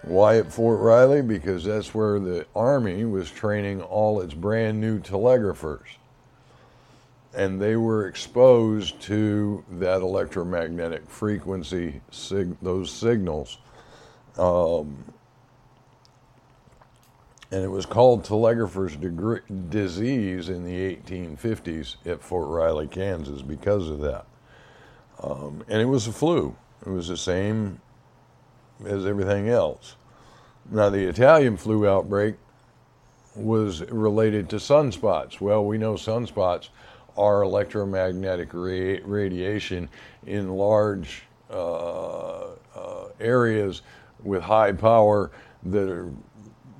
Why 0.07 0.37
at 0.37 0.53
Fort 0.53 0.81
Riley? 0.81 1.23
Because 1.23 1.65
that's 1.65 1.95
where 1.95 2.19
the 2.19 2.47
Army 2.55 3.05
was 3.05 3.31
training 3.31 3.81
all 3.83 4.21
its 4.21 4.35
brand 4.35 4.81
new 4.81 5.01
telegraphers. 5.01 5.89
And 7.35 7.61
they 7.61 7.77
were 7.77 8.07
exposed 8.07 9.01
to 9.03 9.65
that 9.73 10.03
electromagnetic 10.03 11.09
frequency, 11.09 12.01
sig- 12.11 12.57
those 12.61 12.91
signals. 12.91 13.59
Um, 14.39 15.05
and 17.51 17.65
it 17.65 17.71
was 17.71 17.87
called 17.87 18.25
telegrapher's 18.25 18.97
disease 18.97 20.49
in 20.49 20.65
the 20.65 20.97
1850s 20.97 21.97
at 22.05 22.23
Fort 22.23 22.49
Riley, 22.49 22.89
Kansas, 22.89 23.43
because 23.43 23.89
of 23.89 24.01
that. 24.01 24.27
Um, 25.23 25.65
and 25.69 25.81
it 25.81 25.87
was 25.87 26.07
a 26.07 26.13
flu. 26.13 26.57
It 26.85 26.91
was 26.91 27.09
the 27.09 27.17
same 27.17 27.81
as 28.85 29.07
everything 29.07 29.49
else. 29.49 29.97
Now, 30.71 30.91
the 30.91 31.05
Italian 31.05 31.57
flu 31.57 31.87
outbreak 31.87 32.37
was 33.35 33.83
related 33.91 34.49
to 34.51 34.57
sunspots. 34.57 35.41
Well, 35.41 35.65
we 35.65 35.79
know 35.79 35.95
sunspots 35.95 36.69
are 37.17 37.43
electromagnetic 37.43 38.53
ra- 38.53 38.99
radiation 39.05 39.89
in 40.27 40.51
large 40.51 41.25
uh, 41.51 42.47
uh, 42.75 43.09
areas 43.21 43.83
with 44.23 44.43
high 44.43 44.73
power 44.73 45.31
that 45.65 45.89
are 45.89 46.11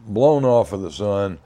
blown 0.07 0.45
off 0.45 0.73
of 0.73 0.83
the 0.83 0.91
sun, 0.91 1.39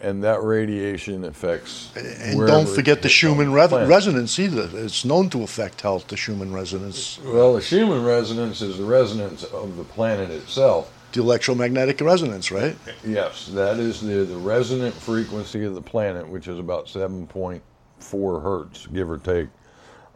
and 0.00 0.22
that 0.24 0.42
radiation 0.42 1.24
affects. 1.24 1.90
And 1.96 2.46
don't 2.46 2.68
forget 2.68 3.02
the 3.02 3.08
Schumann 3.08 3.52
re- 3.52 3.66
resonance 3.86 4.38
either. 4.38 4.68
It's 4.74 5.04
known 5.04 5.30
to 5.30 5.42
affect 5.42 5.80
health, 5.80 6.08
the 6.08 6.16
Schumann 6.16 6.52
resonance. 6.52 7.18
Well, 7.24 7.54
the 7.54 7.62
Schumann 7.62 8.04
resonance 8.04 8.60
is 8.60 8.78
the 8.78 8.84
resonance 8.84 9.44
of 9.44 9.76
the 9.76 9.84
planet 9.84 10.30
itself. 10.30 10.92
The 11.12 11.20
electromagnetic 11.20 12.00
resonance, 12.00 12.50
right? 12.50 12.76
Yes, 13.04 13.46
that 13.48 13.78
is 13.78 14.00
the, 14.00 14.24
the 14.24 14.36
resonant 14.36 14.94
frequency 14.94 15.64
of 15.64 15.74
the 15.74 15.80
planet, 15.82 16.28
which 16.28 16.46
is 16.46 16.58
about 16.58 16.86
7.4 16.86 18.42
hertz, 18.42 18.86
give 18.88 19.10
or 19.10 19.18
take. 19.18 19.48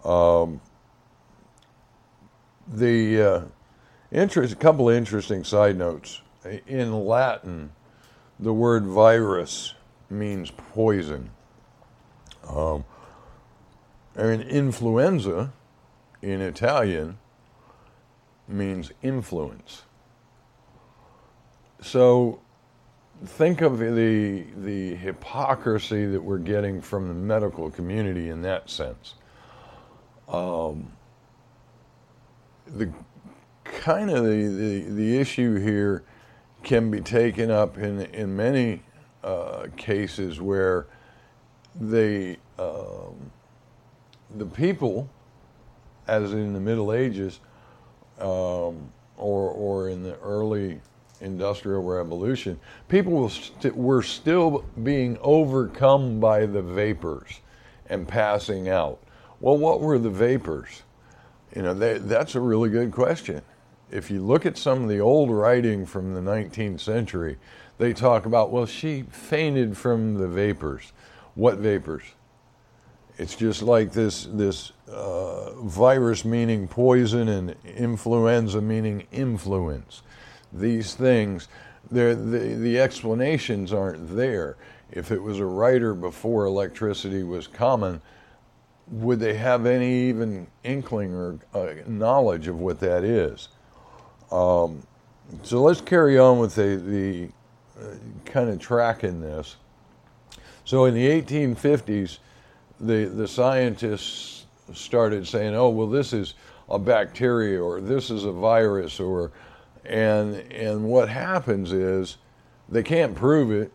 Um, 0.04 0.60
the 2.68 3.22
uh, 3.22 3.40
interest, 4.12 4.52
a 4.52 4.56
couple 4.56 4.90
of 4.90 4.96
interesting 4.96 5.42
side 5.44 5.76
notes. 5.76 6.20
In 6.66 7.04
Latin, 7.04 7.72
the 8.40 8.52
word 8.52 8.86
virus 8.86 9.74
means 10.08 10.50
poison. 10.50 11.30
Um, 12.48 12.84
and 14.16 14.42
influenza 14.42 15.52
in 16.22 16.40
Italian 16.40 17.18
means 18.48 18.90
influence. 19.02 19.82
So 21.82 22.40
think 23.24 23.60
of 23.60 23.78
the, 23.78 24.46
the 24.56 24.94
hypocrisy 24.96 26.06
that 26.06 26.22
we're 26.22 26.38
getting 26.38 26.80
from 26.80 27.08
the 27.08 27.14
medical 27.14 27.70
community 27.70 28.30
in 28.30 28.42
that 28.42 28.70
sense. 28.70 29.14
Um, 30.28 30.92
the 32.66 32.90
kind 33.64 34.10
of 34.10 34.24
the, 34.24 34.48
the, 34.48 34.80
the 34.90 35.18
issue 35.18 35.58
here 35.58 36.04
can 36.62 36.90
be 36.90 37.00
taken 37.00 37.50
up 37.50 37.78
in, 37.78 38.00
in 38.00 38.36
many 38.36 38.82
uh, 39.24 39.66
cases 39.76 40.40
where 40.40 40.86
the, 41.80 42.36
um, 42.58 43.30
the 44.36 44.46
people, 44.46 45.08
as 46.06 46.32
in 46.32 46.52
the 46.52 46.60
Middle 46.60 46.92
Ages 46.92 47.40
um, 48.18 48.92
or, 49.16 49.50
or 49.50 49.88
in 49.88 50.02
the 50.02 50.18
early 50.18 50.80
industrial 51.20 51.82
revolution, 51.82 52.58
people 52.88 53.12
were, 53.12 53.28
st- 53.28 53.76
were 53.76 54.02
still 54.02 54.64
being 54.82 55.18
overcome 55.20 56.20
by 56.20 56.46
the 56.46 56.62
vapors 56.62 57.40
and 57.88 58.06
passing 58.08 58.68
out. 58.68 58.98
Well, 59.40 59.56
what 59.56 59.80
were 59.80 59.98
the 59.98 60.10
vapors? 60.10 60.82
You 61.54 61.62
know, 61.62 61.74
they, 61.74 61.98
that's 61.98 62.34
a 62.34 62.40
really 62.40 62.70
good 62.70 62.92
question. 62.92 63.42
If 63.90 64.10
you 64.10 64.24
look 64.24 64.46
at 64.46 64.56
some 64.56 64.82
of 64.82 64.88
the 64.88 65.00
old 65.00 65.30
writing 65.30 65.84
from 65.84 66.14
the 66.14 66.20
19th 66.20 66.80
century, 66.80 67.38
they 67.78 67.92
talk 67.92 68.26
about, 68.26 68.50
well, 68.50 68.66
she 68.66 69.02
fainted 69.02 69.76
from 69.76 70.14
the 70.14 70.28
vapors. 70.28 70.92
What 71.34 71.58
vapors? 71.58 72.02
It's 73.18 73.34
just 73.34 73.62
like 73.62 73.92
this 73.92 74.24
this 74.32 74.72
uh, 74.90 75.52
virus 75.62 76.24
meaning 76.24 76.66
poison 76.68 77.28
and 77.28 77.54
influenza 77.64 78.60
meaning 78.62 79.06
influence. 79.12 80.02
These 80.52 80.94
things, 80.94 81.48
the 81.90 82.14
the 82.14 82.80
explanations 82.80 83.72
aren't 83.72 84.16
there. 84.16 84.56
If 84.90 85.10
it 85.10 85.22
was 85.22 85.38
a 85.38 85.44
writer 85.44 85.94
before 85.94 86.46
electricity 86.46 87.22
was 87.22 87.46
common, 87.46 88.00
would 88.90 89.20
they 89.20 89.34
have 89.34 89.66
any 89.66 90.08
even 90.08 90.46
inkling 90.64 91.14
or 91.14 91.38
uh, 91.54 91.74
knowledge 91.86 92.48
of 92.48 92.58
what 92.58 92.80
that 92.80 93.04
is? 93.04 93.48
Um, 94.30 94.82
so 95.42 95.62
let's 95.62 95.80
carry 95.80 96.18
on 96.18 96.38
with 96.38 96.54
the, 96.54 96.76
the 96.76 97.28
uh, 97.80 97.94
kind 98.24 98.48
of 98.48 98.58
tracking 98.58 99.20
this. 99.20 99.56
So 100.64 100.84
in 100.84 100.94
the 100.94 101.06
1850s, 101.06 102.18
the, 102.80 103.06
the 103.06 103.28
scientists 103.28 104.46
started 104.72 105.26
saying, 105.26 105.54
oh, 105.54 105.68
well, 105.68 105.88
this 105.88 106.12
is 106.12 106.34
a 106.68 106.78
bacteria 106.78 107.62
or 107.62 107.80
this 107.80 108.10
is 108.10 108.24
a 108.24 108.32
virus 108.32 109.00
or 109.00 109.32
and 109.84 110.36
and 110.52 110.84
what 110.84 111.08
happens 111.08 111.72
is 111.72 112.18
they 112.68 112.82
can't 112.82 113.14
prove 113.14 113.50
it. 113.50 113.72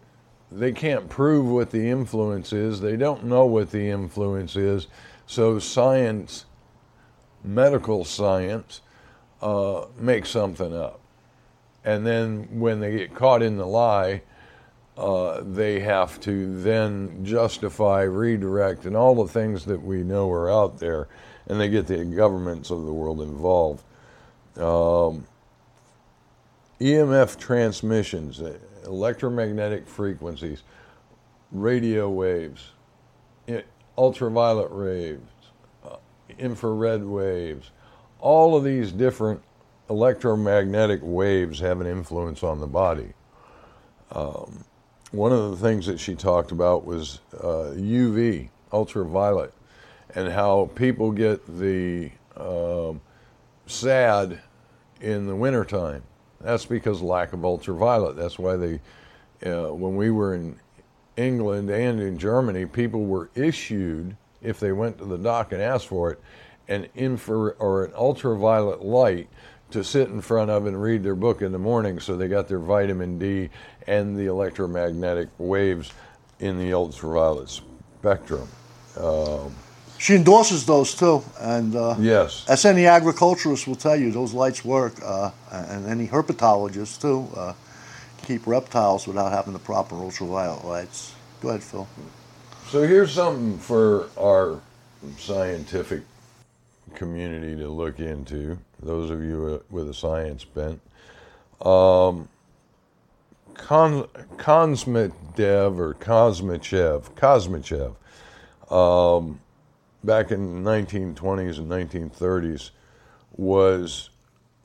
They 0.52 0.72
can't 0.72 1.10
prove 1.10 1.48
what 1.48 1.72
the 1.72 1.90
influence 1.90 2.54
is. 2.54 2.80
They 2.80 2.96
don't 2.96 3.26
know 3.26 3.46
what 3.46 3.72
the 3.72 3.90
influence 3.90 4.56
is. 4.56 4.88
So 5.28 5.60
science 5.60 6.46
medical 7.44 8.06
science 8.06 8.82
uh, 9.42 9.86
makes 10.00 10.30
something 10.30 10.76
up 10.76 11.00
and 11.84 12.06
then 12.06 12.60
when 12.60 12.80
they 12.80 12.98
get 12.98 13.14
caught 13.14 13.42
in 13.42 13.58
the 13.58 13.66
lie 13.66 14.22
uh, 14.98 15.42
they 15.42 15.82
have 15.82 16.20
to 16.22 16.62
then 16.62 17.26
justify, 17.26 18.04
redirect, 18.04 18.86
and 18.86 18.96
all 18.96 19.16
the 19.16 19.32
things 19.32 19.66
that 19.66 19.82
we 19.82 20.04
know 20.04 20.32
are 20.32 20.50
out 20.50 20.80
there, 20.80 21.10
and 21.48 21.60
they 21.60 21.68
get 21.68 21.88
the 21.88 22.06
governments 22.06 22.70
of 22.72 22.86
the 22.86 22.94
world 22.94 23.22
involved. 23.22 23.84
Um, 24.56 25.28
EMF 26.80 27.38
transmissions, 27.38 28.42
electromagnetic 28.86 29.86
frequencies, 29.86 30.64
radio 31.52 32.10
waves, 32.10 32.72
ultraviolet 33.98 34.72
waves, 34.72 35.30
uh, 35.84 35.98
infrared 36.40 37.04
waves, 37.04 37.72
all 38.20 38.56
of 38.56 38.64
these 38.64 38.92
different 38.92 39.42
electromagnetic 39.90 41.00
waves 41.04 41.60
have 41.60 41.82
an 41.82 41.88
influence 41.88 42.44
on 42.44 42.60
the 42.60 42.68
body. 42.68 43.14
Um, 44.12 44.64
one 45.12 45.32
of 45.32 45.52
the 45.52 45.58
things 45.58 45.86
that 45.86 46.00
she 46.00 46.16
talked 46.16 46.52
about 46.52 46.86
was 46.86 47.20
uh, 47.40 47.74
UV, 47.76 48.50
ultraviolet, 48.74 49.54
and 50.16 50.32
how 50.32 50.70
people 50.76 51.12
get 51.12 51.46
the 51.60 52.12
um, 52.36 53.02
sad 53.68 54.42
in 55.02 55.28
the 55.28 55.36
wintertime. 55.36 56.04
That's 56.42 56.66
because 56.66 57.02
lack 57.02 57.34
of 57.34 57.46
ultraviolet. 57.46 58.16
That's 58.16 58.38
why 58.38 58.56
they, 58.56 58.80
uh, 59.46 59.74
when 59.74 59.96
we 59.96 60.12
were 60.12 60.36
in 60.36 60.60
England 61.18 61.70
and 61.70 62.00
in 62.00 62.18
Germany, 62.18 62.66
people 62.66 63.06
were 63.06 63.30
issued, 63.36 64.16
if 64.42 64.60
they 64.60 64.72
went 64.72 64.98
to 65.00 65.06
the 65.06 65.18
doc 65.18 65.54
and 65.54 65.62
asked 65.62 65.88
for 65.88 66.12
it, 66.12 66.22
an 66.68 66.88
infra 66.96 67.50
or 67.60 67.86
an 67.86 67.94
ultraviolet 67.96 68.84
light 68.84 69.28
to 69.72 69.84
sit 69.84 70.10
in 70.10 70.22
front 70.22 70.50
of 70.52 70.66
and 70.66 70.82
read 70.82 71.04
their 71.04 71.16
book 71.16 71.42
in 71.42 71.52
the 71.52 71.60
morning 71.60 72.00
so 72.00 72.16
they 72.16 72.28
got 72.28 72.48
their 72.48 72.60
vitamin 72.60 73.20
D 73.20 73.50
and 73.88 74.18
the 74.18 74.26
electromagnetic 74.26 75.30
waves 75.38 75.92
in 76.40 76.58
the 76.58 76.74
ultraviolet 76.74 77.50
spectrum. 77.50 78.48
Um, 78.98 79.56
she 79.98 80.16
endorses 80.16 80.66
those 80.66 80.94
too, 80.94 81.24
and 81.40 81.76
uh, 81.76 81.96
yes, 82.00 82.46
as 82.50 82.66
any 82.66 82.86
agriculturist 82.86 83.66
will 83.68 83.76
tell 83.76 83.96
you, 83.96 84.12
those 84.12 84.34
lights 84.34 84.64
work, 84.66 84.94
uh, 85.04 85.32
and 85.52 85.86
any 85.88 86.08
herpetologist 86.08 87.02
too. 87.02 87.28
Uh, 87.36 87.54
keep 88.26 88.46
reptiles 88.48 89.08
without 89.08 89.32
having 89.32 89.54
the 89.54 89.60
proper 89.60 89.96
ultraviolet 89.96 90.66
lights. 90.66 91.14
Go 91.42 91.50
ahead, 91.50 91.64
Phil. 91.64 91.88
So 92.68 92.86
here's 92.86 93.12
something 93.12 93.58
for 93.60 94.10
our 94.18 94.60
scientific 95.18 96.02
community 96.96 97.56
to 97.56 97.68
look 97.68 98.00
into. 98.00 98.58
Those 98.82 99.10
of 99.10 99.22
you 99.22 99.64
with 99.70 99.90
a 99.90 99.94
science 99.94 100.44
bent. 100.44 100.82
Um, 101.62 102.28
or 105.80 105.96
Kosmachev, 106.00 107.12
Kosmachev, 107.16 107.96
um, 108.72 109.40
back 110.04 110.32
in 110.32 110.64
the 110.64 110.70
1920s 110.70 111.58
and 111.58 111.70
1930s, 111.70 112.72
was 113.38 114.10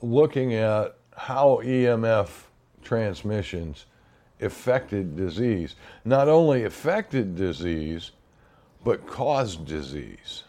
looking 0.01 0.53
at 0.53 0.95
how 1.15 1.61
EMF 1.63 2.29
transmissions 2.83 3.85
affected 4.41 5.15
disease. 5.15 5.75
Not 6.03 6.27
only 6.27 6.63
affected 6.63 7.35
disease, 7.35 8.11
but 8.83 9.05
caused 9.07 9.65
disease. 9.65 10.43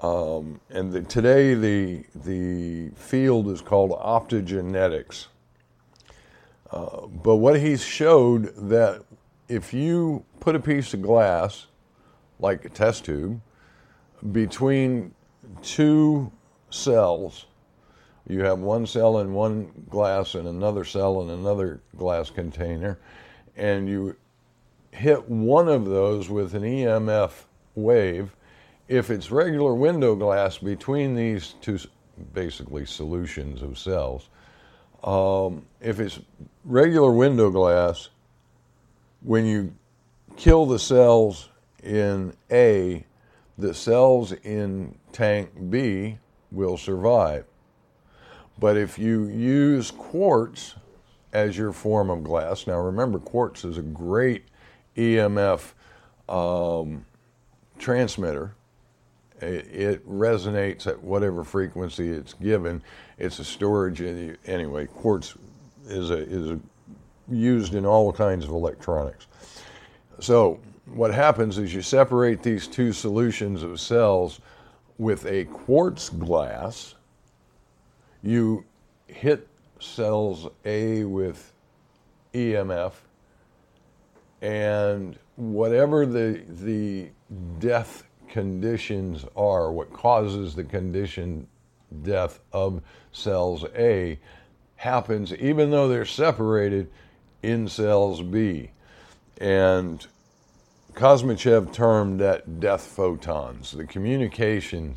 Um, 0.00 0.60
and 0.70 0.92
the, 0.92 1.02
today 1.02 1.54
the 1.54 2.04
the 2.14 2.90
field 2.94 3.48
is 3.48 3.60
called 3.60 3.90
optogenetics. 3.90 5.26
Uh, 6.70 7.06
but 7.06 7.36
what 7.36 7.58
he 7.58 7.76
showed 7.76 8.54
that 8.68 9.02
if 9.48 9.72
you 9.72 10.24
put 10.40 10.54
a 10.54 10.60
piece 10.60 10.92
of 10.94 11.02
glass, 11.02 11.66
like 12.38 12.64
a 12.64 12.68
test 12.68 13.06
tube, 13.06 13.40
between 14.32 15.14
two 15.62 16.30
cells, 16.70 17.46
you 18.28 18.40
have 18.40 18.58
one 18.58 18.86
cell 18.86 19.18
in 19.18 19.32
one 19.32 19.72
glass 19.88 20.34
and 20.34 20.46
another 20.46 20.84
cell 20.84 21.22
in 21.22 21.30
another 21.30 21.80
glass 21.96 22.28
container, 22.28 22.98
and 23.56 23.88
you 23.88 24.14
hit 24.90 25.28
one 25.28 25.68
of 25.68 25.86
those 25.86 26.28
with 26.28 26.54
an 26.54 26.62
EMF 26.62 27.30
wave, 27.74 28.36
if 28.88 29.10
it's 29.10 29.30
regular 29.30 29.74
window 29.74 30.14
glass 30.14 30.58
between 30.58 31.14
these 31.14 31.54
two 31.60 31.78
basically 32.32 32.86
solutions 32.86 33.62
of 33.62 33.78
cells, 33.78 34.28
um, 35.04 35.64
if 35.80 36.00
it's 36.00 36.18
regular 36.64 37.12
window 37.12 37.50
glass, 37.50 38.08
when 39.22 39.44
you 39.44 39.72
kill 40.36 40.66
the 40.66 40.78
cells 40.78 41.50
in 41.82 42.32
A, 42.50 43.04
the 43.58 43.74
cells 43.74 44.32
in 44.32 44.96
tank 45.12 45.50
B 45.70 46.18
will 46.50 46.76
survive. 46.76 47.44
But 48.58 48.76
if 48.76 48.98
you 48.98 49.26
use 49.26 49.90
quartz 49.90 50.74
as 51.32 51.56
your 51.56 51.72
form 51.72 52.10
of 52.10 52.24
glass, 52.24 52.66
now 52.66 52.78
remember, 52.78 53.18
quartz 53.18 53.64
is 53.64 53.78
a 53.78 53.82
great 53.82 54.46
EMF 54.96 55.72
um, 56.28 57.04
transmitter. 57.78 58.54
It, 59.40 60.08
resonates 60.08 60.86
at 60.86 61.02
whatever 61.02 61.44
frequency 61.44 62.10
it's 62.10 62.34
given. 62.34 62.82
It's 63.18 63.38
a 63.38 63.44
storage 63.44 64.00
anyway. 64.00 64.86
Quartz 64.86 65.34
is 65.86 66.10
a, 66.10 66.18
is 66.18 66.50
a, 66.50 66.60
used 67.30 67.74
in 67.74 67.86
all 67.86 68.12
kinds 68.12 68.44
of 68.44 68.50
electronics. 68.50 69.26
So 70.20 70.58
what 70.86 71.12
happens 71.12 71.58
is 71.58 71.74
you 71.74 71.82
separate 71.82 72.42
these 72.42 72.66
two 72.66 72.92
solutions 72.92 73.62
of 73.62 73.78
cells 73.80 74.40
with 74.98 75.26
a 75.26 75.44
quartz 75.46 76.08
glass. 76.08 76.94
You 78.22 78.64
hit 79.06 79.46
cells 79.80 80.48
A 80.64 81.04
with 81.04 81.52
EMF, 82.34 82.92
and 84.42 85.18
whatever 85.36 86.04
the 86.04 86.42
the 86.48 87.10
death 87.58 88.04
conditions 88.28 89.24
are, 89.36 89.72
what 89.72 89.92
causes 89.92 90.54
the 90.54 90.64
condition 90.64 91.46
death 92.02 92.40
of 92.52 92.82
cells 93.12 93.64
A, 93.76 94.18
happens 94.76 95.32
even 95.34 95.70
though 95.70 95.88
they're 95.88 96.04
separated 96.04 96.90
in 97.42 97.68
cells 97.68 98.22
B. 98.22 98.70
And 99.40 100.06
Kosmachev 100.94 101.72
termed 101.72 102.20
that 102.20 102.60
death 102.60 102.86
photons, 102.86 103.72
the 103.72 103.84
communication 103.84 104.96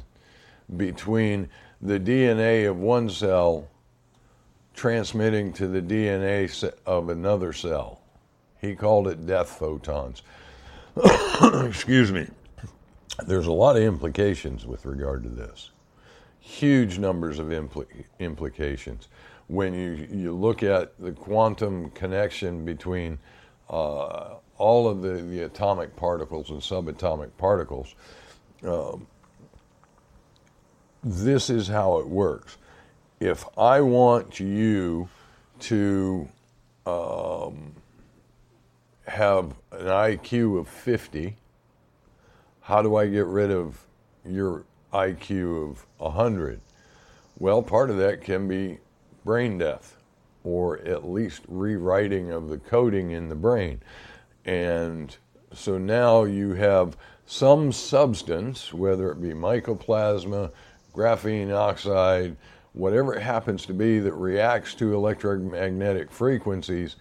between 0.76 1.50
the 1.82 2.00
DNA 2.00 2.70
of 2.70 2.78
one 2.78 3.10
cell 3.10 3.67
transmitting 4.74 5.52
to 5.54 5.67
the 5.67 5.82
DNA 5.82 6.74
of 6.86 7.10
another 7.10 7.54
cell. 7.54 8.02
He 8.60 8.76
called 8.76 9.08
it 9.08 9.26
death 9.26 9.50
photons. 9.50 10.22
Excuse 11.65 12.12
me. 12.12 12.28
There's 13.19 13.47
a 13.47 13.52
lot 13.52 13.76
of 13.76 13.84
implications 13.84 14.65
with 14.65 14.86
regard 14.86 15.24
to 15.24 15.30
this. 15.30 15.71
Huge 16.39 16.97
numbers 16.97 17.39
of 17.39 17.47
impl- 17.47 17.86
implications. 18.19 19.08
When 19.47 19.74
you, 19.74 20.08
you 20.12 20.34
look 20.34 20.63
at 20.63 20.97
the 21.00 21.12
quantum 21.12 21.91
connection 21.91 22.65
between 22.65 23.19
uh, 23.69 24.36
all 24.58 24.88
of 24.88 25.02
the, 25.02 25.21
the 25.21 25.43
atomic 25.43 25.95
particles 25.95 26.50
and 26.50 26.62
subatomic 26.62 27.32
particles, 27.38 27.95
um, 28.63 29.06
this 31.04 31.50
is 31.50 31.67
how 31.67 31.97
it 32.00 32.08
works. 32.08 32.58
If 33.19 33.45
I 33.58 33.82
want 33.82 34.39
you 34.39 35.10
to 35.60 36.28
um, 36.86 37.74
have 39.08 39.54
an 39.71 39.88
IQ 39.88 40.60
of 40.60 40.67
50, 40.67 41.36
how 42.62 42.82
do 42.82 42.95
I 42.95 43.08
get 43.08 43.26
rid 43.26 43.52
of 43.52 43.86
your 44.26 44.63
IQ 44.93 45.71
of 45.71 45.86
100? 45.97 46.62
Well, 47.39 47.62
part 47.62 47.89
of 47.89 47.97
that 47.97 48.21
can 48.21 48.47
be 48.47 48.78
brain 49.26 49.58
death 49.58 49.97
or 50.43 50.80
at 50.80 51.08
least 51.08 51.41
rewriting 51.47 52.32
of 52.32 52.50
the 52.50 52.58
coding 52.58 53.12
in 53.12 53.30
the 53.30 53.36
brain. 53.36 53.82
And 54.45 55.15
so 55.54 55.78
now 55.78 56.24
you 56.24 56.54
have 56.54 56.97
some 57.26 57.71
substance, 57.71 58.74
whether 58.74 59.12
it 59.12 59.21
be 59.21 59.30
mycoplasma, 59.30 60.52
graphene 60.93 61.54
oxide, 61.54 62.36
whatever 62.74 63.13
it 63.13 63.21
happens 63.21 63.65
to 63.65 63.74
be 63.74 64.00
that 64.00 64.13
reacts 64.13 64.74
to 64.76 64.93
electromagnetic 64.93 66.12
frequencies 66.12 66.95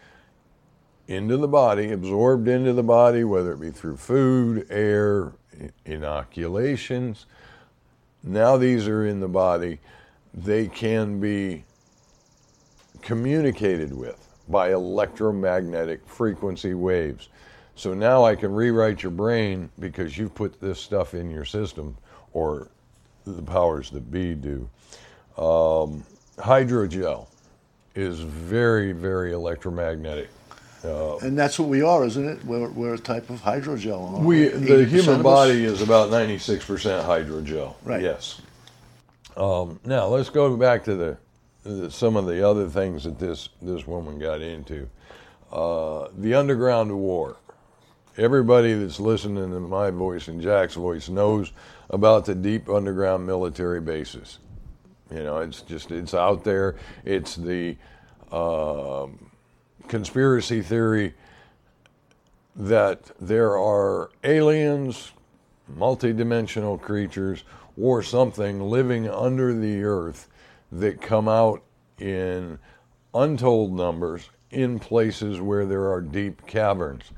into 1.07 1.37
the 1.37 1.49
body, 1.49 1.93
absorbed 1.93 2.47
into 2.47 2.73
the 2.73 2.83
body, 2.83 3.25
whether 3.25 3.53
it 3.53 3.61
be 3.61 3.71
through 3.71 3.97
food, 3.97 4.67
air, 4.71 5.33
inoculations. 5.85 7.27
Now 8.23 8.57
these 8.57 8.87
are 8.89 9.07
in 9.07 9.21
the 9.21 9.29
body. 9.29 9.79
They 10.35 10.67
can 10.67 11.21
be 11.21 11.65
communicated 13.03 13.93
with 13.93 14.27
by 14.49 14.73
electromagnetic 14.73 16.07
frequency 16.07 16.75
waves. 16.75 17.29
So 17.77 17.95
now 17.95 18.25
I 18.25 18.35
can 18.37 18.53
rewrite 18.53 19.03
your 19.03 19.13
brain 19.13 19.71
because 19.79 20.19
you've 20.19 20.35
put 20.35 20.61
this 20.61 20.79
stuff 20.79 21.15
in 21.15 21.31
your 21.31 21.45
system, 21.45 21.97
or 22.33 22.69
the 23.25 23.43
powers 23.43 23.91
that 23.91 24.11
be 24.11 24.35
do. 24.35 24.69
Um, 25.39 26.05
hydrogel 26.37 27.27
is 27.95 28.21
very, 28.21 28.93
very 28.93 29.33
electromagnetic. 29.33 30.29
Uh, 30.83 31.19
and 31.19 31.39
that's 31.39 31.59
what 31.59 31.69
we 31.69 31.83
are, 31.83 32.05
isn't 32.05 32.27
it? 32.27 32.45
We're, 32.45 32.69
we're 32.71 32.95
a 32.95 32.99
type 32.99 33.29
of 33.29 33.43
hydrogel. 33.43 34.21
We 34.21 34.49
the 34.49 34.85
human 34.85 35.23
body 35.23 35.65
is 35.65 35.83
about 35.83 36.11
ninety 36.11 36.39
six 36.39 36.65
percent 36.65 37.07
hydrogel. 37.07 37.75
Right. 37.85 38.03
Yes. 38.03 38.41
Um, 39.37 39.79
now 39.85 40.07
let's 40.07 40.31
go 40.31 40.57
back 40.57 40.85
to 40.85 40.95
the, 40.95 41.19
the, 41.65 41.91
some 41.91 42.17
of 42.17 42.27
the 42.27 42.47
other 42.47 42.69
things 42.69 43.05
that 43.05 43.19
this 43.19 43.51
this 43.61 43.87
woman 43.87 44.19
got 44.19 44.41
into. 44.41 44.89
Uh, 45.53 46.09
the 46.17 46.35
underground 46.35 46.97
war. 46.97 47.37
Everybody 48.17 48.75
that's 48.75 49.01
listening 49.01 49.51
to 49.51 49.61
my 49.61 49.91
voice 49.91 50.29
and 50.29 50.41
Jack's 50.41 50.75
voice 50.75 51.09
knows 51.09 51.53
about 51.89 52.25
the 52.25 52.35
deep 52.35 52.69
underground 52.69 53.27
military 53.27 53.81
bases. 53.81 54.39
You 55.11 55.25
know, 55.25 55.39
it's 55.39 55.63
just 55.63 55.91
it's 55.91 56.15
out 56.15 56.45
there. 56.45 56.77
It's 57.05 57.37
the 57.37 57.77
um, 58.31 59.30
conspiracy 59.91 60.63
theory 60.63 61.13
that 62.55 63.11
there 63.21 63.59
are 63.59 64.09
aliens, 64.23 65.11
multidimensional 65.77 66.81
creatures, 66.81 67.43
or 67.77 68.01
something 68.01 68.61
living 68.61 69.11
under 69.11 69.53
the 69.53 69.83
earth 69.83 70.29
that 70.71 71.01
come 71.01 71.29
out 71.29 71.65
in 71.99 72.57
untold 73.15 73.73
numbers 73.73 74.31
in 74.53 74.79
places 74.79 75.41
where 75.41 75.67
there 75.67 75.91
are 75.91 76.01
deep 76.01 76.47
caverns. 76.47 77.11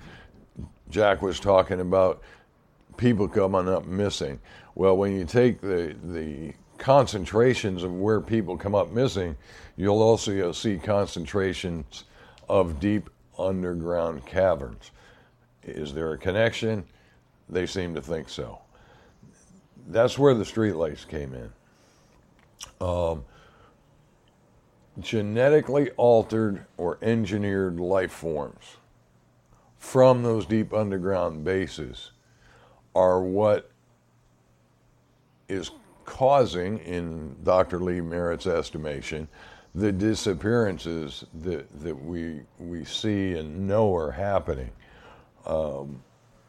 Jack 0.89 1.21
was 1.21 1.39
talking 1.39 1.81
about 1.81 2.23
people 2.97 3.29
coming 3.29 3.69
up 3.69 3.85
missing. 3.85 4.41
Well, 4.75 4.97
when 4.97 5.13
you 5.13 5.27
take 5.27 5.61
the, 5.61 5.95
the 6.03 6.55
concentrations 6.79 7.83
of 7.83 7.93
where 7.93 8.23
people 8.23 8.57
come 8.57 8.75
up 8.75 8.91
missing, 8.93 9.37
you'll 9.77 10.01
also 10.01 10.53
see 10.53 10.79
concentrations 10.79 12.05
of 12.53 12.79
deep 12.79 13.09
underground 13.39 14.27
caverns. 14.27 14.91
Is 15.63 15.95
there 15.95 16.13
a 16.13 16.19
connection? 16.19 16.85
They 17.49 17.65
seem 17.65 17.95
to 17.95 18.03
think 18.03 18.29
so. 18.29 18.61
That's 19.89 20.19
where 20.19 20.35
the 20.35 20.45
streetlights 20.45 21.09
came 21.09 21.33
in. 21.33 22.87
Um, 22.87 23.25
genetically 25.01 25.93
altered 25.93 26.67
or 26.77 26.99
engineered 27.01 27.81
life 27.81 28.13
forms 28.13 28.77
from 29.79 30.23
those 30.23 30.45
deep 30.45 30.75
underground 30.75 31.45
bases 31.45 32.11
are 32.95 33.23
what 33.23 33.71
is 35.49 35.71
causing, 36.05 36.81
in 36.81 37.35
Dr. 37.45 37.81
Lee 37.81 38.03
Merritt's 38.03 38.47
estimation, 38.47 39.27
the 39.75 39.91
disappearances 39.91 41.25
that, 41.35 41.67
that 41.81 41.95
we, 41.95 42.41
we 42.59 42.85
see 42.85 43.35
and 43.35 43.67
know 43.67 43.95
are 43.95 44.11
happening. 44.11 44.71
Um, 45.47 46.03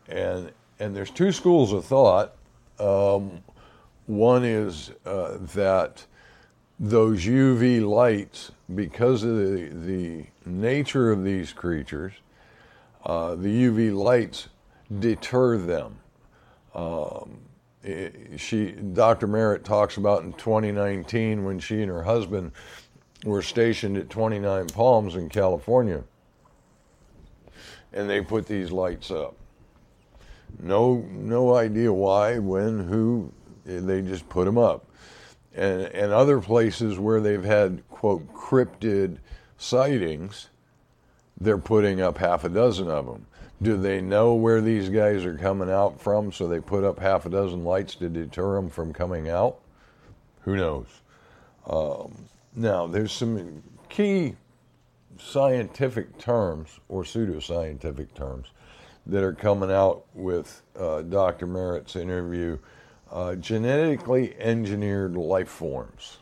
and, 0.09 0.51
and 0.79 0.95
there's 0.95 1.09
two 1.09 1.31
schools 1.31 1.71
of 1.71 1.85
thought. 1.85 2.35
Um, 2.79 3.41
one 4.05 4.43
is 4.43 4.91
uh, 5.05 5.37
that 5.53 6.05
those 6.79 7.23
UV 7.23 7.87
lights, 7.87 8.51
because 8.75 9.23
of 9.23 9.37
the, 9.37 9.69
the 9.69 10.25
nature 10.45 11.11
of 11.11 11.23
these 11.23 11.53
creatures, 11.53 12.11
uh, 13.05 13.35
the 13.35 13.63
UV 13.67 13.95
lights 13.95 14.49
deter 14.99 15.57
them. 15.57 15.97
Um, 16.75 17.39
she, 18.37 18.71
Dr. 18.71 19.27
Merritt 19.27 19.65
talks 19.65 19.97
about 19.97 20.23
in 20.23 20.33
2019 20.33 21.43
when 21.43 21.59
she 21.59 21.81
and 21.81 21.91
her 21.91 22.03
husband 22.03 22.51
were 23.23 23.41
stationed 23.41 23.97
at 23.97 24.09
29 24.09 24.67
Palms 24.67 25.15
in 25.15 25.29
California. 25.29 26.03
And 27.93 28.09
they 28.09 28.21
put 28.21 28.47
these 28.47 28.71
lights 28.71 29.11
up. 29.11 29.35
No, 30.59 31.05
no 31.09 31.55
idea 31.55 31.91
why, 31.91 32.39
when, 32.39 32.79
who. 32.87 33.31
They 33.65 34.01
just 34.01 34.27
put 34.27 34.45
them 34.45 34.57
up. 34.57 34.85
And, 35.55 35.83
and 35.83 36.11
other 36.11 36.41
places 36.41 36.99
where 36.99 37.21
they've 37.21 37.43
had, 37.43 37.87
quote, 37.89 38.27
cryptid 38.33 39.17
sightings, 39.57 40.49
they're 41.39 41.57
putting 41.57 42.01
up 42.01 42.17
half 42.17 42.43
a 42.43 42.49
dozen 42.49 42.89
of 42.89 43.05
them. 43.05 43.25
Do 43.61 43.77
they 43.77 44.01
know 44.01 44.33
where 44.33 44.59
these 44.59 44.89
guys 44.89 45.23
are 45.23 45.37
coming 45.37 45.69
out 45.69 46.01
from, 46.01 46.31
so 46.31 46.47
they 46.47 46.59
put 46.59 46.83
up 46.83 46.99
half 46.99 47.25
a 47.25 47.29
dozen 47.29 47.63
lights 47.63 47.95
to 47.95 48.09
deter 48.09 48.55
them 48.55 48.69
from 48.69 48.91
coming 48.91 49.29
out? 49.29 49.59
Who 50.41 50.57
knows? 50.57 50.87
Um, 51.65 52.27
now, 52.55 52.87
there's 52.87 53.11
some 53.11 53.63
key 53.89 54.35
scientific 55.19 56.17
terms 56.17 56.79
or 56.89 57.03
pseudoscientific 57.03 58.13
terms 58.13 58.47
that 59.05 59.23
are 59.23 59.33
coming 59.33 59.71
out 59.71 60.05
with 60.13 60.61
uh, 60.79 61.01
Dr. 61.01 61.47
Merritt's 61.47 61.95
interview 61.95 62.57
uh, 63.11 63.35
genetically 63.35 64.35
engineered 64.39 65.15
life 65.15 65.49
forms. 65.49 66.17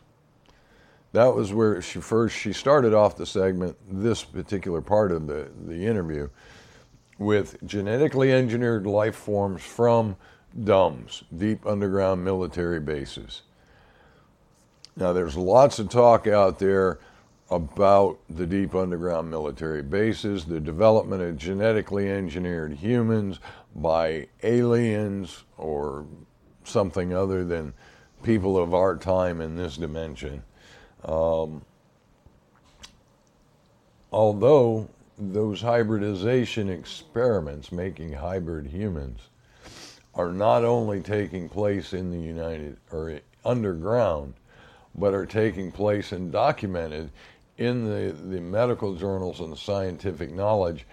That 1.13 1.35
was 1.35 1.53
where 1.53 1.81
she 1.81 1.99
first 1.99 2.35
she 2.35 2.53
started 2.53 2.93
off 2.93 3.17
the 3.17 3.25
segment, 3.25 3.77
this 3.89 4.23
particular 4.23 4.81
part 4.81 5.11
of 5.11 5.27
the, 5.27 5.49
the 5.65 5.85
interview, 5.85 6.29
with 7.17 7.57
genetically 7.65 8.31
engineered 8.31 8.87
life 8.87 9.15
forms 9.15 9.61
from 9.61 10.15
DUMBs, 10.57 11.23
deep 11.37 11.65
underground 11.65 12.23
military 12.23 12.79
bases. 12.79 13.43
Now, 14.95 15.13
there's 15.13 15.37
lots 15.37 15.79
of 15.79 15.89
talk 15.89 16.27
out 16.27 16.59
there 16.59 16.99
about 17.49 18.17
the 18.29 18.45
deep 18.45 18.73
underground 18.73 19.29
military 19.29 19.81
bases, 19.81 20.45
the 20.45 20.59
development 20.59 21.21
of 21.21 21.37
genetically 21.37 22.09
engineered 22.09 22.73
humans 22.73 23.39
by 23.75 24.27
aliens 24.43 25.43
or 25.57 26.05
something 26.63 27.13
other 27.13 27.43
than 27.43 27.73
people 28.23 28.57
of 28.57 28.73
our 28.73 28.95
time 28.95 29.41
in 29.41 29.55
this 29.55 29.77
dimension. 29.77 30.43
Um, 31.03 31.63
although 34.11 34.89
those 35.17 35.61
hybridization 35.61 36.69
experiments 36.69 37.71
making 37.71 38.13
hybrid 38.13 38.67
humans 38.67 39.19
are 40.13 40.31
not 40.31 40.63
only 40.63 41.01
taking 41.01 41.49
place 41.49 41.93
in 41.93 42.11
the 42.11 42.19
United 42.19 42.77
or 42.91 43.19
underground, 43.43 44.33
but 44.95 45.13
are 45.13 45.25
taking 45.25 45.71
place 45.71 46.11
and 46.11 46.31
documented 46.31 47.09
in 47.57 47.85
the, 47.85 48.11
the 48.11 48.41
medical 48.41 48.95
journals 48.95 49.39
and 49.39 49.57
scientific 49.57 50.31
knowledge 50.31 50.85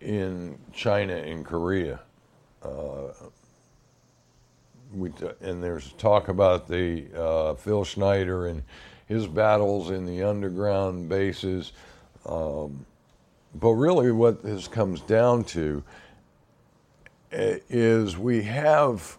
in 0.00 0.58
China 0.72 1.14
and 1.14 1.44
Korea. 1.44 2.00
Uh, 2.62 3.12
we 4.92 5.10
and 5.40 5.62
there's 5.62 5.92
talk 5.94 6.28
about 6.28 6.68
the 6.68 7.06
uh, 7.16 7.54
Phil 7.54 7.84
Schneider 7.84 8.46
and 8.46 8.62
his 9.06 9.26
battles 9.26 9.90
in 9.90 10.06
the 10.06 10.22
underground 10.22 11.08
bases. 11.08 11.72
Um, 12.26 12.86
but 13.54 13.70
really, 13.70 14.12
what 14.12 14.42
this 14.42 14.68
comes 14.68 15.00
down 15.00 15.44
to 15.44 15.82
eh, 17.32 17.58
is 17.68 18.16
we 18.16 18.42
have 18.42 19.18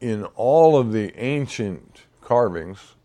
in 0.00 0.24
all 0.36 0.76
of 0.78 0.92
the 0.92 1.14
ancient 1.18 2.02
carvings, 2.20 2.95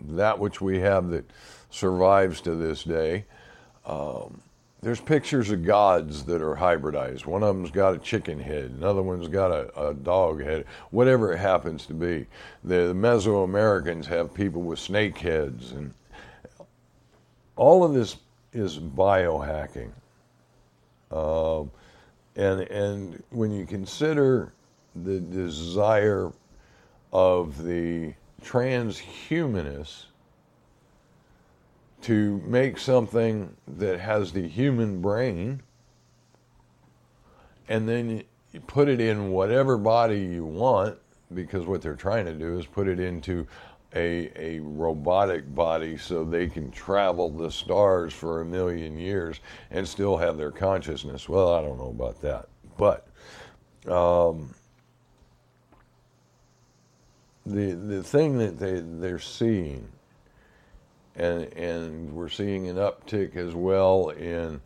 that 0.00 0.38
which 0.38 0.60
we 0.60 0.80
have 0.80 1.10
that 1.10 1.24
survives 1.70 2.40
to 2.42 2.54
this 2.54 2.84
day, 2.84 3.24
um, 3.84 4.40
there's 4.82 5.00
pictures 5.00 5.50
of 5.50 5.64
gods 5.64 6.24
that 6.24 6.42
are 6.42 6.54
hybridized. 6.54 7.26
One 7.26 7.42
of 7.42 7.56
them's 7.56 7.70
got 7.70 7.94
a 7.94 7.98
chicken 7.98 8.38
head, 8.38 8.72
another 8.76 9.02
one's 9.02 9.28
got 9.28 9.50
a, 9.50 9.88
a 9.88 9.94
dog 9.94 10.42
head, 10.42 10.64
whatever 10.90 11.32
it 11.32 11.38
happens 11.38 11.86
to 11.86 11.94
be. 11.94 12.26
The, 12.62 12.88
the 12.88 12.94
Mesoamericans 12.94 14.06
have 14.06 14.34
people 14.34 14.62
with 14.62 14.78
snake 14.78 15.18
heads, 15.18 15.72
and 15.72 15.92
all 17.56 17.84
of 17.84 17.94
this 17.94 18.16
is 18.52 18.78
biohacking. 18.78 19.90
Um, 21.10 21.70
and 22.36 22.60
and 22.62 23.22
when 23.30 23.50
you 23.50 23.64
consider 23.64 24.52
the 24.94 25.20
desire 25.20 26.32
of 27.12 27.62
the 27.64 28.12
transhumanists 28.46 30.04
to 32.02 32.40
make 32.44 32.78
something 32.78 33.56
that 33.66 33.98
has 33.98 34.32
the 34.32 34.46
human 34.46 35.00
brain 35.00 35.60
and 37.68 37.88
then 37.88 38.22
you 38.52 38.60
put 38.60 38.88
it 38.88 39.00
in 39.00 39.30
whatever 39.30 39.76
body 39.76 40.20
you 40.20 40.44
want 40.44 40.96
because 41.34 41.66
what 41.66 41.82
they're 41.82 41.94
trying 41.94 42.24
to 42.24 42.32
do 42.32 42.58
is 42.58 42.66
put 42.66 42.86
it 42.86 43.00
into 43.00 43.46
a, 43.94 44.30
a 44.36 44.60
robotic 44.60 45.52
body 45.54 45.96
so 45.96 46.22
they 46.22 46.46
can 46.46 46.70
travel 46.70 47.30
the 47.30 47.50
stars 47.50 48.12
for 48.12 48.42
a 48.42 48.44
million 48.44 48.98
years 48.98 49.40
and 49.70 49.86
still 49.88 50.16
have 50.16 50.36
their 50.36 50.50
consciousness. 50.50 51.28
Well, 51.28 51.54
I 51.54 51.62
don't 51.62 51.78
know 51.78 51.88
about 51.88 52.20
that. 52.22 52.48
But 52.76 53.08
um, 53.90 54.54
the, 57.46 57.72
the 57.72 58.02
thing 58.02 58.38
that 58.38 58.58
they, 58.58 58.80
they're 58.80 59.18
seeing, 59.18 59.88
and, 61.14 61.44
and 61.54 62.12
we're 62.12 62.28
seeing 62.28 62.68
an 62.68 62.76
uptick 62.76 63.36
as 63.36 63.54
well 63.54 64.10
in 64.10 64.60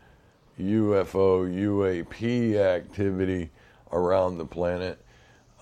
UFO, 0.59 1.47
UAP 1.47 2.55
activity 2.55 3.49
around 3.91 4.37
the 4.37 4.45
planet. 4.45 4.99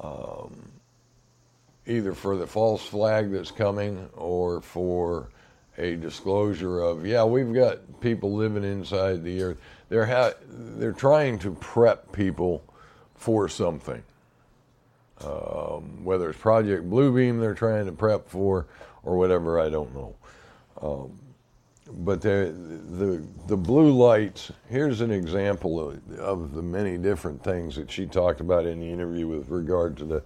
Um, 0.02 0.70
either 1.90 2.14
for 2.14 2.38
the 2.38 2.48
false 2.48 2.86
flag 2.86 3.32
that's 3.32 3.52
coming 3.52 4.08
or 4.16 4.62
for 4.62 5.30
a 5.78 5.96
disclosure 5.96 6.82
of 6.82 7.06
yeah 7.06 7.24
we've 7.24 7.54
got 7.54 7.80
people 8.00 8.34
living 8.34 8.64
inside 8.64 9.24
the 9.24 9.42
earth 9.42 9.58
they're 9.88 10.06
ha- 10.06 10.34
they're 10.48 10.92
trying 10.92 11.40
to 11.40 11.52
prep 11.56 12.12
people 12.12 12.64
for 13.16 13.50
something 13.50 14.04
um, 15.26 16.04
whether 16.04 16.30
it's 16.30 16.40
project 16.40 16.90
bluebeam 16.90 17.40
they're 17.40 17.54
trying 17.54 17.86
to 17.86 17.92
prep 17.92 18.28
for 18.28 18.68
or 19.04 19.18
whatever 19.18 19.60
i 19.60 19.70
don't 19.70 19.94
know 19.94 20.16
um, 20.82 21.12
but 22.04 22.22
the, 22.22 22.54
the 22.92 23.26
the 23.48 23.58
blue 23.58 23.92
lights 23.92 24.52
here's 24.70 25.02
an 25.02 25.12
example 25.12 25.80
of, 25.80 26.20
of 26.20 26.54
the 26.54 26.62
many 26.62 26.98
different 26.98 27.44
things 27.44 27.76
that 27.76 27.90
she 27.90 28.06
talked 28.06 28.42
about 28.42 28.66
in 28.66 28.80
the 28.80 28.86
interview 28.86 29.28
with 29.28 29.50
regard 29.50 29.98
to 29.98 30.06
the 30.06 30.24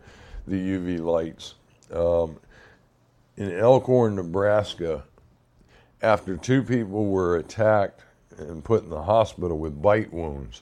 the 0.48 0.56
UV 0.56 1.00
lights. 1.00 1.56
Um, 1.92 2.38
in 3.38 3.52
Elkhorn, 3.52 4.16
Nebraska, 4.16 5.04
after 6.02 6.38
two 6.38 6.64
people 6.64 7.06
were 7.06 7.38
attacked 7.38 8.02
and 8.38 8.64
put 8.64 8.84
in 8.84 8.90
the 8.90 9.02
hospital 9.02 9.58
with 9.58 9.82
bite 9.82 10.12
wounds, 10.12 10.62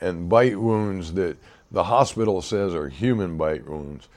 and 0.00 0.28
bite 0.28 0.58
wounds 0.58 1.12
that 1.14 1.36
the 1.70 1.84
hospital 1.84 2.42
says 2.42 2.74
are 2.74 2.88
human 2.88 3.36
bite 3.36 3.66
wounds, 3.66 4.08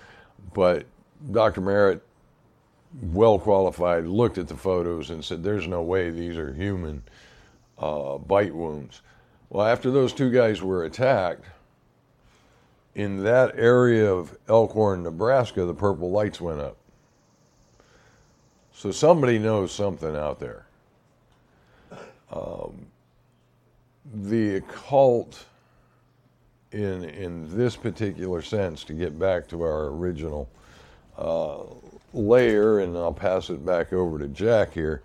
but 0.53 0.85
Dr. 1.31 1.61
Merritt, 1.61 2.01
well 3.01 3.39
qualified, 3.39 4.05
looked 4.05 4.37
at 4.37 4.47
the 4.47 4.57
photos 4.57 5.09
and 5.09 5.23
said, 5.23 5.43
There's 5.43 5.67
no 5.67 5.81
way 5.81 6.09
these 6.09 6.37
are 6.37 6.53
human 6.53 7.03
uh, 7.77 8.17
bite 8.17 8.53
wounds. 8.53 9.01
Well, 9.49 9.65
after 9.65 9.91
those 9.91 10.13
two 10.13 10.31
guys 10.31 10.61
were 10.61 10.83
attacked, 10.83 11.45
in 12.95 13.23
that 13.23 13.57
area 13.57 14.11
of 14.11 14.37
Elkhorn, 14.47 15.03
Nebraska, 15.03 15.65
the 15.65 15.73
purple 15.73 16.11
lights 16.11 16.39
went 16.39 16.59
up. 16.59 16.77
So 18.73 18.91
somebody 18.91 19.39
knows 19.39 19.71
something 19.71 20.15
out 20.15 20.39
there. 20.39 20.65
Um, 22.31 22.87
the 24.13 24.55
occult, 24.55 25.45
in 26.73 27.05
in 27.05 27.55
this 27.55 27.75
particular 27.75 28.41
sense, 28.41 28.83
to 28.85 28.93
get 28.93 29.17
back 29.17 29.47
to 29.49 29.61
our 29.61 29.87
original 29.87 30.49
uh, 31.17 31.59
layer, 32.13 32.79
and 32.79 32.97
I'll 32.97 33.13
pass 33.13 33.49
it 33.49 33.65
back 33.65 33.93
over 33.93 34.19
to 34.19 34.27
Jack 34.27 34.73
here. 34.73 35.03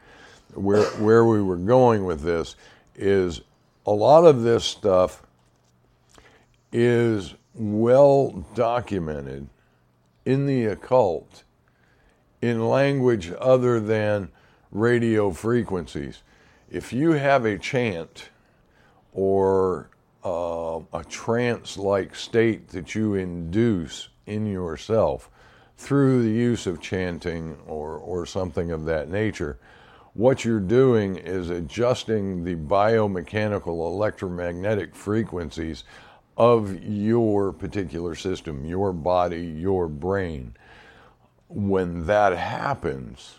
Where 0.54 0.84
where 0.96 1.24
we 1.24 1.42
were 1.42 1.56
going 1.56 2.04
with 2.04 2.22
this 2.22 2.56
is 2.96 3.42
a 3.86 3.92
lot 3.92 4.24
of 4.24 4.42
this 4.42 4.64
stuff 4.64 5.22
is 6.72 7.34
well 7.54 8.44
documented 8.54 9.48
in 10.24 10.46
the 10.46 10.66
occult 10.66 11.44
in 12.40 12.68
language 12.68 13.32
other 13.38 13.80
than 13.80 14.30
radio 14.70 15.30
frequencies. 15.30 16.22
If 16.70 16.92
you 16.92 17.12
have 17.12 17.44
a 17.44 17.58
chant 17.58 18.28
or 19.12 19.88
uh, 20.24 20.80
a 20.92 21.04
trance 21.08 21.76
like 21.76 22.14
state 22.14 22.68
that 22.68 22.94
you 22.94 23.14
induce 23.14 24.08
in 24.26 24.46
yourself 24.46 25.30
through 25.76 26.22
the 26.22 26.30
use 26.30 26.66
of 26.66 26.80
chanting 26.80 27.56
or, 27.66 27.96
or 27.96 28.26
something 28.26 28.72
of 28.72 28.84
that 28.84 29.08
nature, 29.08 29.58
what 30.14 30.44
you're 30.44 30.58
doing 30.58 31.16
is 31.16 31.50
adjusting 31.50 32.42
the 32.42 32.56
biomechanical 32.56 33.66
electromagnetic 33.68 34.94
frequencies 34.94 35.84
of 36.36 36.82
your 36.82 37.52
particular 37.52 38.14
system, 38.14 38.64
your 38.64 38.92
body, 38.92 39.46
your 39.46 39.88
brain. 39.88 40.56
When 41.48 42.06
that 42.06 42.36
happens, 42.36 43.36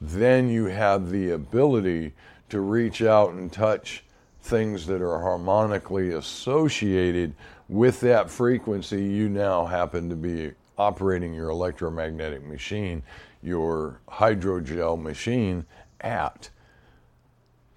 then 0.00 0.48
you 0.48 0.66
have 0.66 1.10
the 1.10 1.30
ability 1.30 2.14
to 2.48 2.60
reach 2.60 3.02
out 3.02 3.32
and 3.32 3.52
touch 3.52 4.04
things 4.42 4.86
that 4.86 5.02
are 5.02 5.20
harmonically 5.20 6.10
associated 6.10 7.34
with 7.68 8.00
that 8.00 8.30
frequency 8.30 9.04
you 9.04 9.28
now 9.28 9.66
happen 9.66 10.08
to 10.08 10.16
be 10.16 10.52
operating 10.78 11.34
your 11.34 11.50
electromagnetic 11.50 12.44
machine, 12.44 13.02
your 13.42 14.00
hydrogel 14.08 15.00
machine 15.00 15.64
at. 16.00 16.50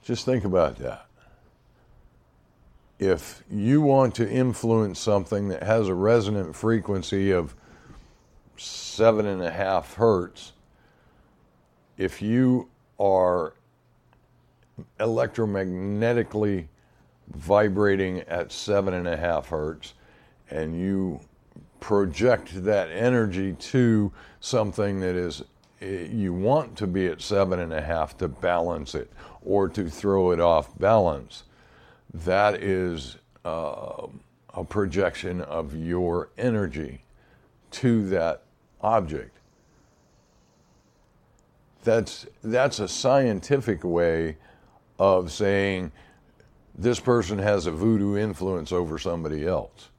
Just 0.04 0.26
think 0.26 0.45
about 0.45 0.78
that 0.78 1.08
if 3.04 3.43
you 3.52 3.82
want 3.82 4.15
to 4.15 4.30
influence 4.30 4.99
something 4.99 5.49
that 5.49 5.63
has 5.63 5.88
a 5.88 5.93
resonant 5.93 6.56
frequency 6.56 7.32
of 7.32 7.56
seven 8.56 9.26
and 9.26 9.41
a 9.41 9.52
half 9.52 9.95
hertz, 9.95 10.54
if 11.97 12.21
you 12.21 12.69
are 12.99 13.54
electromagnetically 15.00 16.67
vibrating 17.36 18.19
at 18.22 18.52
seven 18.52 18.93
and 18.93 19.08
a 19.08 19.17
half 19.17 19.48
hertz 19.48 19.93
and 20.50 20.78
you 20.80 21.19
project 21.80 22.63
that 22.63 22.89
energy 22.91 23.54
to 23.54 24.12
something 24.39 25.00
that 25.00 25.15
is 25.15 25.43
eh, 25.82 26.08
you 26.12 26.34
want 26.34 26.76
to 26.76 26.88
be 26.88 27.08
at 27.08 27.22
seven 27.22 27.60
and 27.60 27.74
a 27.74 27.82
half 27.82 28.17
to 28.17 28.28
balance 28.28 28.96
it 28.96 29.12
or 29.41 29.67
to 29.67 29.89
throw 29.89 30.32
it 30.32 30.39
off 30.39 30.78
balance 30.80 31.43
that 32.13 32.62
is 32.62 33.17
uh, 33.43 34.08
a 34.54 34.63
projection 34.63 35.41
of 35.41 35.76
your 35.76 36.30
energy 36.38 37.04
to 37.72 38.08
that 38.10 38.43
object. 38.82 39.38
That's, 41.84 42.28
that's 42.43 42.80
a 42.80 42.88
scientific 42.88 43.84
way 43.84 44.38
of 45.04 45.34
saying 45.34 45.92
this 46.76 47.00
person 47.00 47.38
has 47.38 47.66
a 47.66 47.72
voodoo 47.72 48.16
influence 48.16 48.72
over 48.72 48.98
somebody 48.98 49.46
else. 49.46 49.89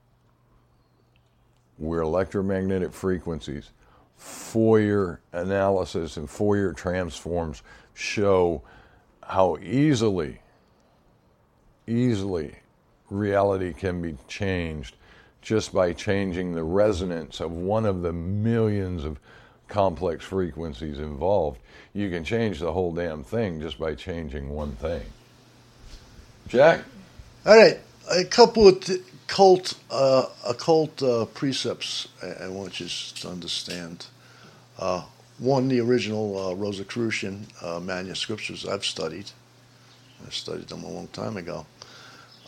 Where 1.76 2.00
electromagnetic 2.00 2.92
frequencies, 2.92 3.70
Fourier 4.16 5.20
analysis 5.32 6.16
and 6.16 6.28
Fourier 6.28 6.72
transforms 6.72 7.62
show 7.92 8.62
how 9.22 9.58
easily, 9.58 10.40
easily 11.86 12.56
reality 13.10 13.74
can 13.74 14.00
be 14.00 14.16
changed 14.26 14.96
just 15.42 15.74
by 15.74 15.92
changing 15.92 16.54
the 16.54 16.64
resonance 16.64 17.40
of 17.40 17.52
one 17.52 17.84
of 17.84 18.00
the 18.00 18.12
millions 18.12 19.04
of 19.04 19.20
complex 19.68 20.24
frequencies 20.24 20.98
involved. 20.98 21.58
You 21.92 22.10
can 22.10 22.24
change 22.24 22.60
the 22.60 22.72
whole 22.72 22.92
damn 22.92 23.24
thing 23.24 23.60
just 23.60 23.78
by 23.78 23.94
changing 23.94 24.50
one 24.50 24.72
thing. 24.72 25.02
Jack? 26.48 26.80
All 27.46 27.56
right, 27.56 27.78
a 28.10 28.24
couple 28.24 28.68
of 28.68 28.80
t- 28.80 29.02
cult, 29.26 29.74
uh, 29.90 30.26
occult 30.46 31.02
uh, 31.02 31.24
precepts 31.26 32.08
I-, 32.22 32.44
I, 32.44 32.48
want 32.48 32.80
you 32.80 32.86
to 32.88 33.28
understand. 33.28 34.06
Uh, 34.78 35.04
one, 35.38 35.68
the 35.68 35.80
original 35.80 36.38
uh, 36.38 36.54
Rosicrucian 36.54 37.46
uh, 37.62 37.80
manuscripts 37.80 38.66
I've 38.66 38.84
studied. 38.84 39.30
I 40.26 40.30
studied 40.30 40.68
them 40.68 40.84
a 40.84 40.88
long 40.88 41.08
time 41.08 41.36
ago. 41.36 41.66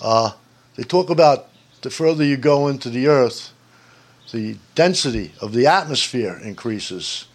Uh, 0.01 0.33
they 0.77 0.85
talk 0.85 1.11
about 1.11 1.49
the 1.83 1.91
further 1.91 2.25
you 2.25 2.37
go 2.37 2.69
into 2.69 2.91
the 2.91 3.09
earth, 3.09 3.53
the 4.33 4.57
density 4.75 5.33
of 5.41 5.53
the 5.53 5.67
atmosphere 5.67 6.41
increases. 6.43 7.27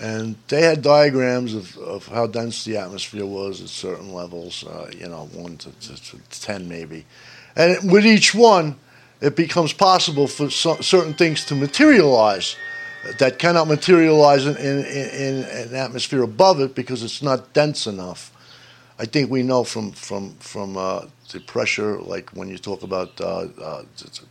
And 0.00 0.36
they 0.48 0.62
had 0.62 0.82
diagrams 0.82 1.54
of, 1.54 1.76
of 1.78 2.06
how 2.06 2.26
dense 2.26 2.64
the 2.64 2.76
atmosphere 2.76 3.26
was 3.26 3.60
at 3.60 3.68
certain 3.68 4.12
levels, 4.12 4.64
uh, 4.64 4.90
you 4.96 5.08
know, 5.08 5.28
1 5.32 5.56
to, 5.58 5.70
to, 5.70 6.02
to, 6.02 6.40
10 6.40 6.68
maybe. 6.68 7.04
And 7.54 7.92
with 7.92 8.06
each 8.06 8.34
one, 8.34 8.76
it 9.20 9.36
becomes 9.36 9.72
possible 9.72 10.26
for 10.26 10.50
so, 10.50 10.76
certain 10.80 11.14
things 11.14 11.44
to 11.46 11.54
materialize 11.54 12.56
that 13.18 13.38
cannot 13.38 13.68
materialize 13.68 14.46
in, 14.46 14.56
in, 14.56 14.84
in, 14.84 15.44
an 15.44 15.74
atmosphere 15.74 16.22
above 16.22 16.60
it 16.60 16.74
because 16.74 17.02
it's 17.02 17.22
not 17.22 17.52
dense 17.52 17.86
enough. 17.86 18.30
I 18.98 19.06
think 19.06 19.30
we 19.30 19.42
know 19.42 19.64
from 19.64 19.92
from 19.92 20.34
from 20.36 20.76
uh, 20.76 21.06
the 21.32 21.40
pressure, 21.40 22.00
like 22.00 22.30
when 22.30 22.48
you 22.48 22.58
talk 22.58 22.82
about 22.82 23.20
uh, 23.20 23.46
uh, 23.60 23.82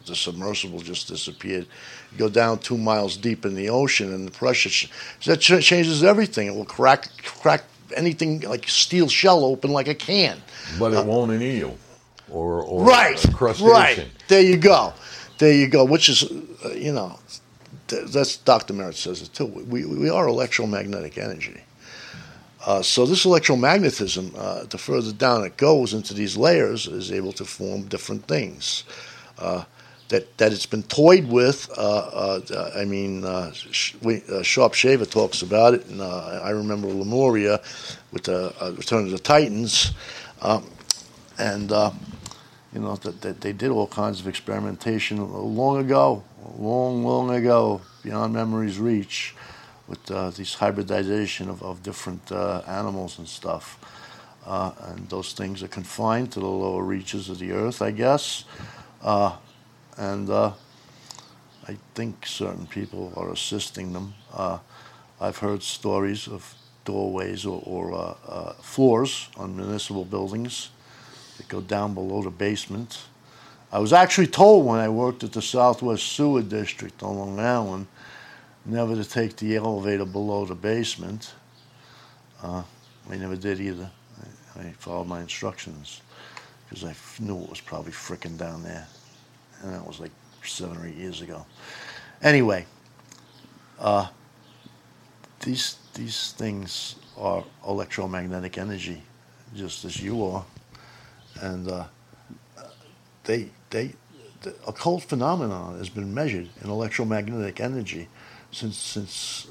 the, 0.05 0.15
submersible 0.15 0.79
just 0.79 1.07
disappeared. 1.07 1.67
You 2.11 2.17
go 2.17 2.29
down 2.29 2.59
two 2.59 2.77
miles 2.77 3.17
deep 3.17 3.45
in 3.45 3.55
the 3.55 3.69
ocean, 3.69 4.13
and 4.13 4.27
the 4.27 4.31
pressure 4.31 4.87
that 5.25 5.37
changes 5.37 6.03
everything. 6.03 6.47
It 6.47 6.55
will 6.55 6.65
crack 6.65 7.09
crack 7.23 7.63
anything 7.95 8.41
like 8.41 8.67
steel 8.67 9.09
shell 9.09 9.43
open 9.43 9.71
like 9.71 9.87
a 9.87 9.95
can. 9.95 10.41
But 10.79 10.93
it 10.93 10.97
uh, 10.97 11.03
won't 11.03 11.31
an 11.31 11.41
eel 11.41 11.77
or 12.29 12.61
or 12.63 12.83
right, 12.83 13.17
crustacean. 13.33 13.71
Right. 13.71 14.07
There 14.27 14.41
you 14.41 14.57
go. 14.57 14.93
There 15.37 15.53
you 15.53 15.67
go. 15.67 15.83
Which 15.83 16.09
is, 16.09 16.23
uh, 16.63 16.69
you 16.73 16.93
know, 16.93 17.17
that's 17.87 18.37
Dr. 18.37 18.73
Merritt 18.73 18.95
says 18.95 19.21
it 19.21 19.33
too. 19.33 19.45
We, 19.45 19.85
we 19.85 20.09
are 20.09 20.27
electromagnetic 20.27 21.17
energy. 21.17 21.61
Uh, 22.65 22.81
so 22.81 23.05
this 23.05 23.25
electromagnetism, 23.25 24.33
uh, 24.37 24.65
the 24.65 24.77
further 24.77 25.11
down 25.11 25.43
it 25.43 25.57
goes 25.57 25.93
into 25.93 26.13
these 26.13 26.37
layers, 26.37 26.85
is 26.85 27.11
able 27.11 27.31
to 27.31 27.43
form 27.43 27.83
different 27.87 28.27
things. 28.27 28.83
Uh, 29.39 29.63
that 30.09 30.37
that 30.37 30.51
it's 30.51 30.65
been 30.65 30.83
toyed 30.83 31.25
with. 31.27 31.69
Uh, 31.75 32.41
uh, 32.43 32.71
I 32.75 32.85
mean, 32.85 33.23
Sh- 33.53 33.95
we, 34.01 34.21
Sharpe 34.43 34.73
Shaver 34.73 35.05
talks 35.05 35.41
about 35.41 35.73
it, 35.73 35.85
and 35.87 36.01
I 36.01 36.49
remember 36.49 36.87
Lemuria 36.87 37.61
with 38.11 38.23
the 38.23 38.53
Return 38.77 39.05
of 39.05 39.11
the 39.11 39.19
Titans, 39.19 39.93
um, 40.41 40.69
and 41.39 41.71
you 41.71 42.79
know 42.81 42.97
that, 42.97 43.21
that 43.21 43.39
they 43.41 43.53
did 43.53 43.71
all 43.71 43.87
kinds 43.87 44.19
of 44.19 44.27
experimentation 44.27 45.17
long 45.31 45.77
ago, 45.79 46.23
long, 46.57 47.05
long 47.05 47.33
ago, 47.33 47.81
beyond 48.03 48.33
memory's 48.33 48.79
reach 48.79 49.33
with 49.91 50.09
uh, 50.09 50.29
these 50.29 50.53
hybridization 50.53 51.49
of, 51.49 51.61
of 51.61 51.83
different 51.83 52.31
uh, 52.31 52.61
animals 52.65 53.19
and 53.19 53.27
stuff. 53.27 53.77
Uh, 54.45 54.71
and 54.87 55.09
those 55.09 55.33
things 55.33 55.61
are 55.61 55.67
confined 55.67 56.31
to 56.31 56.39
the 56.39 56.47
lower 56.47 56.81
reaches 56.81 57.29
of 57.29 57.39
the 57.39 57.51
earth, 57.51 57.81
I 57.81 57.91
guess. 57.91 58.45
Uh, 59.01 59.35
and 59.97 60.29
uh, 60.29 60.53
I 61.67 61.77
think 61.93 62.25
certain 62.25 62.65
people 62.67 63.11
are 63.17 63.33
assisting 63.33 63.91
them. 63.91 64.13
Uh, 64.33 64.59
I've 65.19 65.37
heard 65.37 65.61
stories 65.61 66.25
of 66.25 66.55
doorways 66.85 67.45
or, 67.45 67.61
or 67.65 68.55
floors 68.61 69.27
on 69.35 69.57
municipal 69.57 70.05
buildings 70.05 70.69
that 71.35 71.49
go 71.49 71.59
down 71.59 71.93
below 71.93 72.23
the 72.23 72.31
basement. 72.31 72.97
I 73.73 73.79
was 73.79 73.91
actually 73.91 74.27
told 74.27 74.65
when 74.65 74.79
I 74.79 74.87
worked 74.87 75.25
at 75.25 75.33
the 75.33 75.41
Southwest 75.41 76.03
Sewer 76.03 76.41
District 76.41 77.03
on 77.03 77.17
Long 77.17 77.39
Island 77.39 77.87
never 78.65 78.95
to 78.95 79.03
take 79.03 79.35
the 79.37 79.55
elevator 79.55 80.05
below 80.05 80.45
the 80.45 80.55
basement. 80.55 81.33
Uh, 82.41 82.63
I 83.09 83.17
never 83.17 83.35
did 83.35 83.59
either. 83.59 83.89
I, 84.55 84.59
I 84.59 84.71
followed 84.73 85.07
my 85.07 85.21
instructions 85.21 86.01
because 86.69 86.83
I 86.83 86.95
knew 87.19 87.41
it 87.41 87.49
was 87.49 87.59
probably 87.59 87.91
fricking 87.91 88.37
down 88.37 88.63
there. 88.63 88.87
And 89.61 89.73
that 89.73 89.85
was 89.85 89.99
like 89.99 90.11
seven 90.43 90.77
or 90.77 90.87
eight 90.87 90.95
years 90.95 91.21
ago. 91.21 91.45
Anyway, 92.21 92.65
uh, 93.79 94.07
these, 95.41 95.77
these 95.93 96.33
things 96.33 96.95
are 97.17 97.43
electromagnetic 97.67 98.57
energy, 98.57 99.01
just 99.55 99.85
as 99.85 100.01
you 100.01 100.23
are. 100.23 100.45
And 101.41 101.67
uh, 101.67 101.85
they, 103.23 103.49
they, 103.69 103.93
the 104.41 104.55
occult 104.67 105.03
phenomenon 105.03 105.77
has 105.77 105.89
been 105.89 106.13
measured 106.13 106.49
in 106.63 106.69
electromagnetic 106.69 107.59
energy 107.59 108.07
since 108.51 108.77
since 108.77 109.47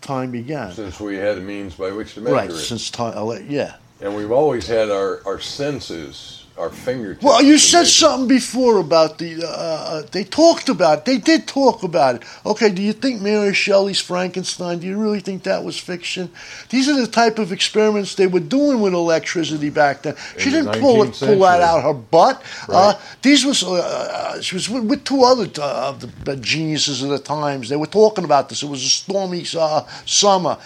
time 0.00 0.30
began. 0.30 0.72
Since 0.72 1.00
we 1.00 1.16
had 1.16 1.38
a 1.38 1.40
means 1.40 1.74
by 1.74 1.90
which 1.90 2.14
to 2.14 2.20
measure 2.20 2.34
right, 2.34 2.50
it. 2.50 2.52
Right, 2.52 2.62
since 2.62 2.90
time, 2.90 3.16
uh, 3.16 3.34
yeah. 3.48 3.76
And 4.00 4.16
we've 4.16 4.32
always 4.32 4.66
had 4.66 4.90
our, 4.90 5.22
our 5.24 5.38
senses 5.38 6.41
our 6.58 6.70
fingertips. 6.70 7.24
Well, 7.24 7.42
you 7.42 7.58
said 7.58 7.86
something 7.86 8.28
before 8.28 8.78
about 8.78 9.18
the. 9.18 9.44
Uh, 9.44 9.48
uh, 9.48 10.02
they 10.12 10.24
talked 10.24 10.68
about. 10.68 10.98
It. 10.98 11.04
They 11.06 11.18
did 11.18 11.46
talk 11.46 11.82
about 11.82 12.16
it. 12.16 12.22
Okay, 12.44 12.70
do 12.70 12.82
you 12.82 12.92
think 12.92 13.22
Mary 13.22 13.54
Shelley's 13.54 14.00
Frankenstein? 14.00 14.78
Do 14.78 14.86
you 14.86 14.98
really 14.98 15.20
think 15.20 15.44
that 15.44 15.64
was 15.64 15.78
fiction? 15.78 16.30
These 16.68 16.88
are 16.88 17.00
the 17.00 17.06
type 17.06 17.38
of 17.38 17.52
experiments 17.52 18.14
they 18.14 18.26
were 18.26 18.40
doing 18.40 18.80
with 18.80 18.92
electricity 18.92 19.70
back 19.70 20.02
then. 20.02 20.14
She 20.38 20.50
didn't 20.50 20.80
pull 20.80 21.02
it, 21.02 21.12
pull 21.14 21.40
that 21.40 21.62
out 21.62 21.82
her 21.82 21.94
butt. 21.94 22.42
Uh, 22.68 22.72
right. 22.72 22.78
Uh, 22.96 23.00
these 23.22 23.44
was 23.44 23.62
uh, 23.62 23.72
uh, 23.72 24.40
she 24.40 24.54
was 24.54 24.68
with, 24.68 24.84
with 24.84 25.04
two 25.04 25.22
other 25.22 25.48
of 25.62 26.24
the 26.24 26.36
geniuses 26.36 27.02
of 27.02 27.10
the 27.10 27.18
times. 27.18 27.68
They 27.68 27.76
were 27.76 27.86
talking 27.86 28.24
about 28.24 28.48
this. 28.48 28.62
It 28.62 28.68
was 28.68 28.84
a 28.84 28.88
stormy 28.88 29.44
summer. 29.44 30.58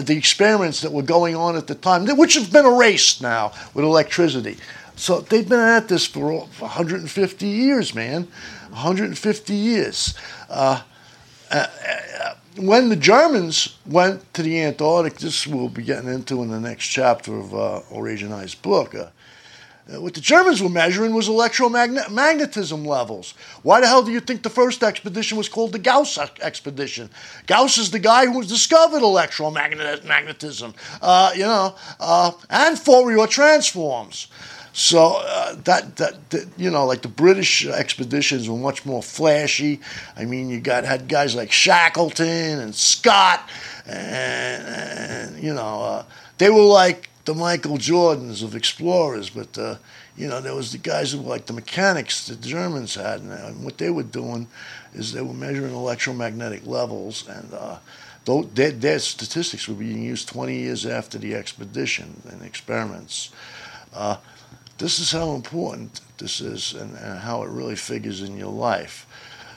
the 0.00 0.16
experiments 0.16 0.82
that 0.82 0.92
were 0.92 1.02
going 1.02 1.34
on 1.34 1.56
at 1.56 1.66
the 1.66 1.74
time, 1.74 2.06
which 2.16 2.34
have 2.34 2.52
been 2.52 2.66
erased 2.66 3.22
now 3.22 3.52
with 3.74 3.84
electricity. 3.84 4.56
So 5.00 5.22
they've 5.22 5.48
been 5.48 5.58
at 5.58 5.88
this 5.88 6.06
for 6.06 6.30
150 6.30 7.46
years, 7.46 7.94
man. 7.94 8.28
150 8.68 9.54
years. 9.54 10.14
Uh, 10.50 10.82
uh, 11.50 11.66
uh, 11.88 12.34
when 12.56 12.90
the 12.90 12.96
Germans 12.96 13.78
went 13.86 14.34
to 14.34 14.42
the 14.42 14.60
Antarctic, 14.60 15.16
this 15.16 15.46
we'll 15.46 15.70
be 15.70 15.84
getting 15.84 16.10
into 16.12 16.42
in 16.42 16.50
the 16.50 16.60
next 16.60 16.88
chapter 16.88 17.34
of 17.38 17.54
uh, 17.54 17.80
book. 18.60 18.94
Uh, 18.94 19.06
uh, 19.90 20.02
what 20.02 20.12
the 20.12 20.20
Germans 20.20 20.62
were 20.62 20.68
measuring 20.68 21.14
was 21.14 21.28
electromagnetism 21.30 22.84
levels. 22.84 23.32
Why 23.62 23.80
the 23.80 23.86
hell 23.86 24.02
do 24.02 24.12
you 24.12 24.20
think 24.20 24.42
the 24.42 24.50
first 24.50 24.82
expedition 24.82 25.38
was 25.38 25.48
called 25.48 25.72
the 25.72 25.78
Gauss 25.78 26.18
expedition? 26.42 27.08
Gauss 27.46 27.78
is 27.78 27.90
the 27.90 27.98
guy 27.98 28.26
who 28.26 28.44
discovered 28.44 29.00
electromagnetism, 29.00 30.74
you 31.36 31.44
know, 31.44 31.74
and 32.50 32.78
Fourier 32.78 33.26
transforms. 33.26 34.28
So 34.72 35.16
uh, 35.16 35.54
that, 35.64 35.96
that, 35.96 36.30
that 36.30 36.48
you 36.56 36.70
know, 36.70 36.86
like 36.86 37.02
the 37.02 37.08
British 37.08 37.66
expeditions 37.66 38.48
were 38.48 38.56
much 38.56 38.86
more 38.86 39.02
flashy. 39.02 39.80
I 40.16 40.24
mean, 40.24 40.48
you 40.48 40.60
got 40.60 40.84
had 40.84 41.08
guys 41.08 41.34
like 41.34 41.50
Shackleton 41.50 42.60
and 42.60 42.74
Scott, 42.74 43.48
and, 43.86 44.64
and 44.64 45.42
you 45.42 45.52
know, 45.54 45.82
uh, 45.82 46.04
they 46.38 46.50
were 46.50 46.62
like 46.62 47.10
the 47.24 47.34
Michael 47.34 47.78
Jordans 47.78 48.42
of 48.42 48.54
explorers. 48.54 49.30
But 49.30 49.58
uh, 49.58 49.76
you 50.16 50.28
know, 50.28 50.40
there 50.40 50.54
was 50.54 50.72
the 50.72 50.78
guys 50.78 51.12
who 51.12 51.20
were 51.20 51.30
like 51.30 51.46
the 51.46 51.52
mechanics 51.52 52.26
the 52.26 52.36
Germans 52.36 52.94
had, 52.94 53.20
and 53.20 53.64
what 53.64 53.78
they 53.78 53.90
were 53.90 54.04
doing 54.04 54.46
is 54.94 55.12
they 55.12 55.22
were 55.22 55.34
measuring 55.34 55.74
electromagnetic 55.74 56.66
levels 56.66 57.28
and. 57.28 57.52
Uh, 57.52 57.78
their, 58.54 58.70
their 58.70 58.98
statistics 59.00 59.66
were 59.66 59.74
being 59.74 60.02
used 60.02 60.28
20 60.28 60.54
years 60.54 60.86
after 60.86 61.18
the 61.18 61.34
expedition 61.34 62.22
and 62.30 62.42
experiments. 62.42 63.32
Uh, 63.92 64.18
this 64.80 64.98
is 64.98 65.12
how 65.12 65.34
important 65.34 66.00
this 66.16 66.40
is 66.40 66.72
and, 66.72 66.96
and 66.96 67.18
how 67.18 67.42
it 67.42 67.50
really 67.50 67.76
figures 67.76 68.22
in 68.22 68.36
your 68.36 68.50
life. 68.50 69.06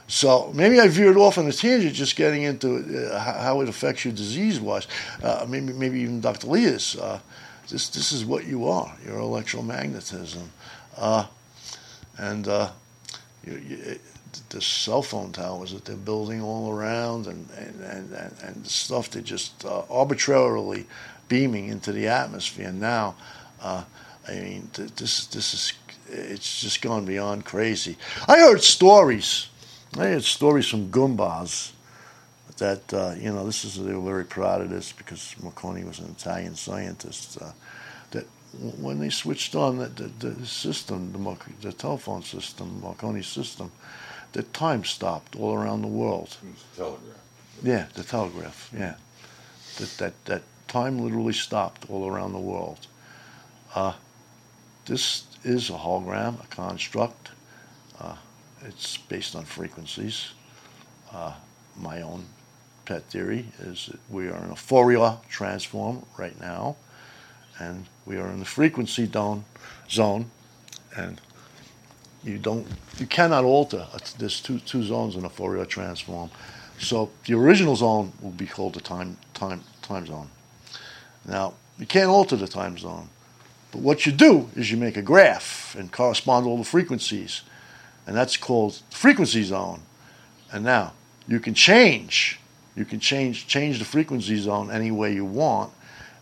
So 0.08 0.52
maybe 0.54 0.82
I 0.82 0.90
veered 0.90 1.16
off 1.16 1.38
on 1.38 1.48
a 1.48 1.54
tangent, 1.54 1.96
just 1.96 2.18
getting 2.18 2.44
into 2.44 3.10
uh, 3.10 3.20
how 3.20 3.62
it 3.62 3.70
affects 3.70 4.04
your 4.04 4.14
disease-wise. 4.14 4.86
Uh, 5.24 5.46
maybe 5.48 5.72
maybe 5.72 6.02
even 6.02 6.20
Dr. 6.20 6.48
Leah's. 6.48 6.98
Uh, 6.98 7.20
this 7.70 7.88
this 7.90 8.12
is 8.12 8.26
what 8.26 8.46
you 8.46 8.68
are. 8.68 8.94
Your 9.06 9.20
electromagnetism, 9.20 10.44
uh, 10.98 11.26
and 12.18 12.48
uh, 12.50 12.72
you, 13.46 13.62
you, 13.66 14.00
the 14.50 14.62
cell 14.62 15.02
phone 15.02 15.32
towers 15.32 15.72
that 15.72 15.86
they're 15.86 15.96
building 15.96 16.42
all 16.42 16.70
around, 16.70 17.28
and 17.28 17.48
and 17.58 17.82
and, 17.82 18.34
and 18.44 18.66
the 18.66 18.70
stuff 18.70 19.10
they're 19.10 19.22
just 19.22 19.64
uh, 19.64 19.84
arbitrarily 19.90 20.86
beaming 21.30 21.70
into 21.70 21.94
the 21.94 22.08
atmosphere 22.08 22.74
now 22.74 23.16
I 24.28 24.36
mean, 24.36 24.70
th- 24.74 24.96
this 24.96 25.26
this 25.28 25.54
is 25.54 25.74
it's 26.08 26.62
just 26.62 26.82
gone 26.82 27.06
beyond 27.06 27.46
crazy. 27.46 27.98
I 28.28 28.38
heard 28.40 28.62
stories. 28.62 29.48
I 29.98 30.06
heard 30.08 30.24
stories 30.24 30.68
from 30.68 30.90
Goombas 30.92 31.72
that 32.58 32.94
uh, 32.94 33.16
you 33.18 33.32
know 33.32 33.46
this 33.46 33.66
is 33.66 33.84
they 33.84 33.94
were 33.94 34.12
very 34.12 34.26
proud 34.26 34.62
of 34.62 34.70
this 34.70 34.92
because 34.92 35.36
Marconi 35.42 35.84
was 35.84 36.00
an 36.00 36.10
Italian 36.18 36.56
scientist. 36.56 37.38
Uh, 37.42 37.52
that 38.12 38.26
when 38.80 39.00
they 39.00 39.10
switched 39.10 39.56
on 39.56 39.78
the, 39.80 39.88
the, 39.88 40.28
the 40.30 40.46
system, 40.46 41.12
the, 41.12 41.18
Mar- 41.18 41.38
the 41.62 41.74
telephone 41.74 42.22
system, 42.22 42.80
Marconi 42.82 43.24
system, 43.24 43.72
the 44.34 44.44
time 44.44 44.84
stopped 44.84 45.36
all 45.36 45.56
around 45.56 45.82
the 45.82 45.88
world. 45.88 46.38
Telegraph. 46.76 47.18
Yeah, 47.64 47.86
the 47.96 48.04
telegraph. 48.04 48.70
Yeah, 48.76 48.96
that 49.78 49.98
that 49.98 50.26
that 50.26 50.44
time 50.68 51.00
literally 51.00 51.34
stopped 51.34 51.90
all 51.90 52.08
around 52.08 52.34
the 52.34 52.40
world. 52.40 52.88
Uh, 53.76 53.94
this 54.86 55.24
is 55.44 55.70
a 55.70 55.74
hologram, 55.74 56.44
a 56.44 56.48
construct. 56.48 57.32
Uh, 58.00 58.16
it's 58.62 58.98
based 58.98 59.36
on 59.36 59.46
frequencies. 59.46 60.32
Uh, 61.12 61.34
my 61.78 62.02
own 62.02 62.26
pet 62.86 63.04
theory 63.04 63.46
is 63.60 63.88
that 63.88 64.00
we 64.10 64.28
are 64.28 64.44
in 64.44 64.52
a 64.52 64.56
Fourier 64.56 65.18
transform 65.30 66.06
right 66.18 66.40
now, 66.40 66.76
and 67.60 67.86
we 68.06 68.18
are 68.18 68.28
in 68.30 68.40
the 68.40 68.46
frequency 68.46 69.06
zone, 69.06 69.46
zone, 69.90 70.30
and 70.98 71.22
you 72.24 72.38
don't, 72.38 72.68
you 72.98 73.06
cannot 73.06 73.44
alter. 73.44 73.88
There's 74.18 74.42
two 74.42 74.60
two 74.60 74.84
zones 74.84 75.16
in 75.16 75.26
a 75.26 75.30
Fourier 75.30 75.66
transform, 75.66 76.30
so 76.80 77.12
the 77.26 77.34
original 77.36 77.76
zone 77.76 78.14
will 78.22 78.32
be 78.32 78.48
called 78.48 78.74
the 78.74 78.82
time 78.82 79.18
time 79.34 79.64
time 79.82 80.06
zone. 80.06 80.30
Now 81.26 81.54
you 81.78 81.86
can't 81.86 82.10
alter 82.10 82.36
the 82.36 82.48
time 82.48 82.78
zone, 82.78 83.10
but 83.74 83.82
what 83.82 84.06
you 84.06 84.12
do 84.12 84.52
is 84.56 84.70
you 84.70 84.78
make 84.78 84.98
a 84.98 85.02
graph 85.02 85.76
and 85.76 85.92
correspond 85.92 86.46
all 86.46 86.60
the 86.60 86.64
frequencies, 86.64 87.42
and 88.06 88.16
that's 88.16 88.38
called 88.38 88.80
frequency 88.92 89.42
zone. 89.42 89.82
And 90.52 90.64
now 90.64 90.94
you 91.28 91.40
can 91.40 91.56
change. 91.56 92.40
You 92.76 92.86
can 92.86 93.00
change 93.00 93.48
change 93.48 93.80
the 93.80 93.86
frequency 93.86 94.38
zone 94.38 94.70
any 94.70 94.92
way 94.92 95.16
you 95.16 95.26
want, 95.26 95.74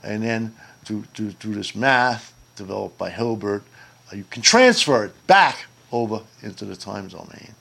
and 0.02 0.24
then 0.24 0.56
through 0.86 1.04
through, 1.14 1.32
through 1.32 1.56
this 1.56 1.76
math 1.76 2.34
developed 2.56 2.98
by 2.98 3.10
Hilbert, 3.10 3.64
uh, 4.12 4.16
you 4.16 4.24
can 4.30 4.42
transfer 4.42 5.04
it 5.04 5.28
back 5.28 5.66
over 5.92 6.22
into 6.42 6.64
the 6.64 6.78
time 6.78 7.10
domain. 7.10 7.54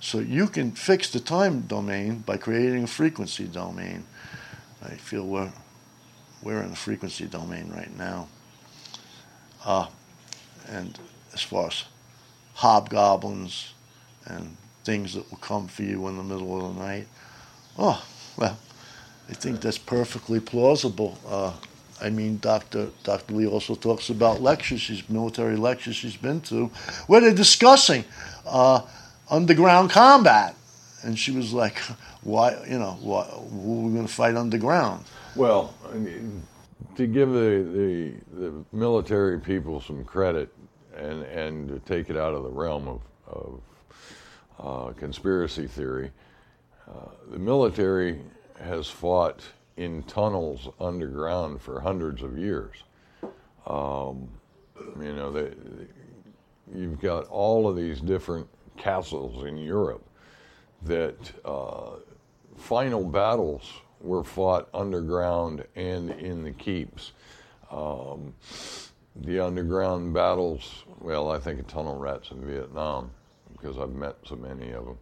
So 0.00 0.20
you 0.20 0.46
can 0.46 0.70
fix 0.70 1.10
the 1.10 1.20
time 1.20 1.62
domain 1.62 2.20
by 2.20 2.38
creating 2.38 2.84
a 2.84 2.86
frequency 2.86 3.44
domain. 3.44 4.06
I 4.82 4.94
feel 4.94 5.26
we're 5.26 5.52
we're 6.42 6.62
in 6.62 6.70
the 6.70 6.76
frequency 6.76 7.26
domain 7.26 7.70
right 7.76 7.94
now. 7.98 8.28
Uh, 9.64 9.86
and 10.68 10.98
as 11.32 11.40
far 11.42 11.68
as 11.68 11.84
hobgoblins 12.54 13.72
and 14.26 14.56
things 14.84 15.14
that 15.14 15.28
will 15.30 15.38
come 15.38 15.66
for 15.68 15.82
you 15.82 16.06
in 16.08 16.16
the 16.16 16.22
middle 16.22 16.66
of 16.66 16.74
the 16.74 16.80
night, 16.82 17.08
oh 17.78 18.04
well, 18.36 18.58
I 19.28 19.32
think 19.34 19.60
that's 19.60 19.78
perfectly 19.78 20.40
plausible. 20.40 21.18
Uh, 21.26 21.52
I 22.00 22.10
mean, 22.10 22.38
Dr. 22.38 22.88
Dr. 23.04 23.34
Lee 23.34 23.46
also 23.46 23.74
talks 23.74 24.10
about 24.10 24.42
lectures, 24.42 24.80
she's 24.80 25.08
military 25.08 25.56
lectures 25.56 25.96
she's 25.96 26.16
been 26.16 26.40
to, 26.42 26.66
where 27.06 27.20
they're 27.20 27.32
discussing 27.34 28.04
uh, 28.46 28.82
underground 29.30 29.90
combat, 29.90 30.56
and 31.02 31.18
she 31.18 31.30
was 31.30 31.52
like, 31.52 31.78
"Why, 32.22 32.62
you 32.68 32.78
know, 32.78 32.98
why, 33.00 33.24
who 33.24 33.80
are 33.80 33.86
we 33.86 33.94
going 33.94 34.06
to 34.06 34.12
fight 34.12 34.36
underground?" 34.36 35.04
Well, 35.36 35.74
I 35.90 35.94
mean, 35.94 36.42
to 36.96 37.06
give 37.06 37.30
the, 37.30 38.14
the, 38.32 38.40
the 38.40 38.64
military 38.72 39.40
people 39.40 39.80
some 39.80 40.04
credit 40.04 40.52
and, 40.96 41.22
and 41.24 41.68
to 41.68 41.78
take 41.80 42.10
it 42.10 42.16
out 42.16 42.34
of 42.34 42.44
the 42.44 42.50
realm 42.50 42.88
of, 42.88 43.00
of 43.26 43.60
uh, 44.58 44.92
conspiracy 44.92 45.66
theory, 45.66 46.10
uh, 46.88 47.08
the 47.30 47.38
military 47.38 48.20
has 48.62 48.88
fought 48.88 49.42
in 49.76 50.02
tunnels 50.04 50.68
underground 50.80 51.60
for 51.60 51.80
hundreds 51.80 52.22
of 52.22 52.38
years. 52.38 52.76
Um, 53.66 54.28
you 55.00 55.14
know, 55.14 55.32
they, 55.32 55.50
you've 56.74 57.00
got 57.00 57.26
all 57.28 57.68
of 57.68 57.76
these 57.76 58.00
different 58.00 58.46
castles 58.76 59.44
in 59.44 59.58
Europe 59.58 60.04
that 60.82 61.16
uh, 61.44 61.96
final 62.56 63.04
battles 63.04 63.72
were 64.04 64.22
fought 64.22 64.68
underground 64.74 65.64
and 65.74 66.10
in 66.10 66.44
the 66.44 66.52
keeps. 66.52 67.12
Um, 67.70 68.34
the 69.16 69.40
underground 69.40 70.12
battles, 70.12 70.84
well, 71.00 71.30
I 71.30 71.38
think 71.38 71.60
of 71.60 71.66
tunnel 71.66 71.96
rats 71.96 72.30
in 72.30 72.44
Vietnam 72.44 73.10
because 73.52 73.78
I've 73.78 73.94
met 73.94 74.16
so 74.24 74.36
many 74.36 74.72
of 74.72 74.84
them. 74.84 74.98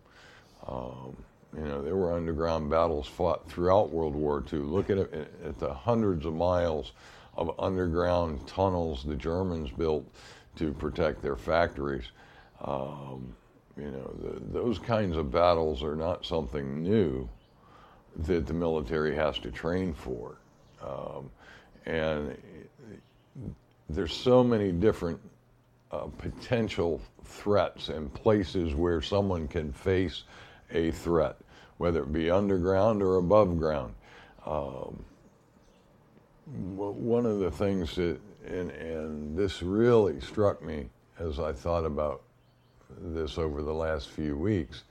Um, 0.67 1.17
you 1.57 1.65
know, 1.65 1.83
there 1.83 1.97
were 1.97 2.13
underground 2.13 2.71
battles 2.71 3.07
fought 3.07 3.51
throughout 3.51 3.91
World 3.91 4.15
War 4.15 4.43
II. 4.53 4.61
Look 4.61 4.89
at 4.91 4.99
at 4.99 5.59
the 5.59 5.73
hundreds 5.73 6.25
of 6.25 6.35
miles 6.35 6.93
of 7.37 7.55
underground 7.59 8.47
tunnels 8.47 9.05
the 9.05 9.17
Germans 9.17 9.71
built 9.71 10.07
to 10.57 10.73
protect 10.73 11.23
their 11.23 11.37
factories. 11.37 12.05
Um, 12.63 13.35
you 13.77 13.91
know, 13.91 14.15
the, 14.23 14.41
those 14.59 14.79
kinds 14.79 15.17
of 15.17 15.31
battles 15.31 15.83
are 15.83 15.97
not 15.97 16.25
something 16.25 16.83
new 16.83 17.29
that 18.17 18.47
the 18.47 18.55
military 18.55 19.15
has 19.15 19.39
to 19.39 19.51
train 19.51 19.95
for. 19.95 20.37
Um, 20.83 21.31
and 21.87 22.37
there's 23.89 24.13
so 24.13 24.45
many 24.45 24.73
different 24.73 25.21
uh, 25.91 26.07
potential 26.19 27.01
threats 27.25 27.89
and 27.89 28.13
places 28.13 28.75
where 28.75 29.01
someone 29.01 29.49
can 29.49 29.73
face 29.73 30.25
a 30.73 30.91
threat, 30.91 31.37
whether 31.79 32.03
it 32.03 32.13
be 32.13 32.31
underground 32.31 33.03
or 33.03 33.17
above 33.17 33.59
ground. 33.59 33.95
Um, 34.47 35.05
one 36.47 37.27
of 37.27 37.39
the 37.39 37.51
things 37.51 37.95
that, 37.95 38.19
and, 38.47 38.71
and 38.71 39.37
this 39.37 39.63
really 39.63 40.21
struck 40.21 40.63
me 40.63 40.89
as 41.19 41.39
I 41.39 41.53
thought 41.53 41.85
about 41.85 42.23
this 43.01 43.39
over 43.39 43.63
the 43.63 43.73
last 43.73 44.09
few 44.09 44.37
weeks, 44.37 44.85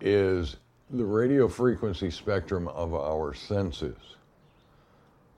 is 0.00 0.56
the 0.90 1.04
radio 1.04 1.48
frequency 1.48 2.10
spectrum 2.10 2.68
of 2.68 2.94
our 2.94 3.34
senses, 3.34 3.96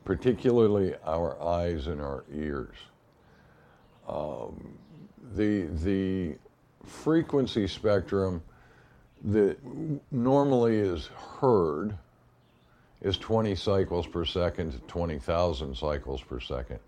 particularly 0.05 0.94
our 1.05 1.40
eyes 1.42 1.86
and 1.86 2.01
our 2.01 2.24
ears. 2.32 2.76
Um, 4.09 4.78
the, 5.34 5.66
the 5.82 6.36
frequency 6.84 7.66
spectrum 7.66 8.42
that 9.24 9.59
normally 10.12 10.76
is 10.76 11.07
heard 11.40 11.97
is 13.03 13.16
20 13.18 13.55
cycles 13.55 14.07
per 14.07 14.24
second 14.24 14.72
to 14.72 14.78
20,000 14.80 15.76
cycles 15.76 16.22
per 16.22 16.40
second. 16.40 16.78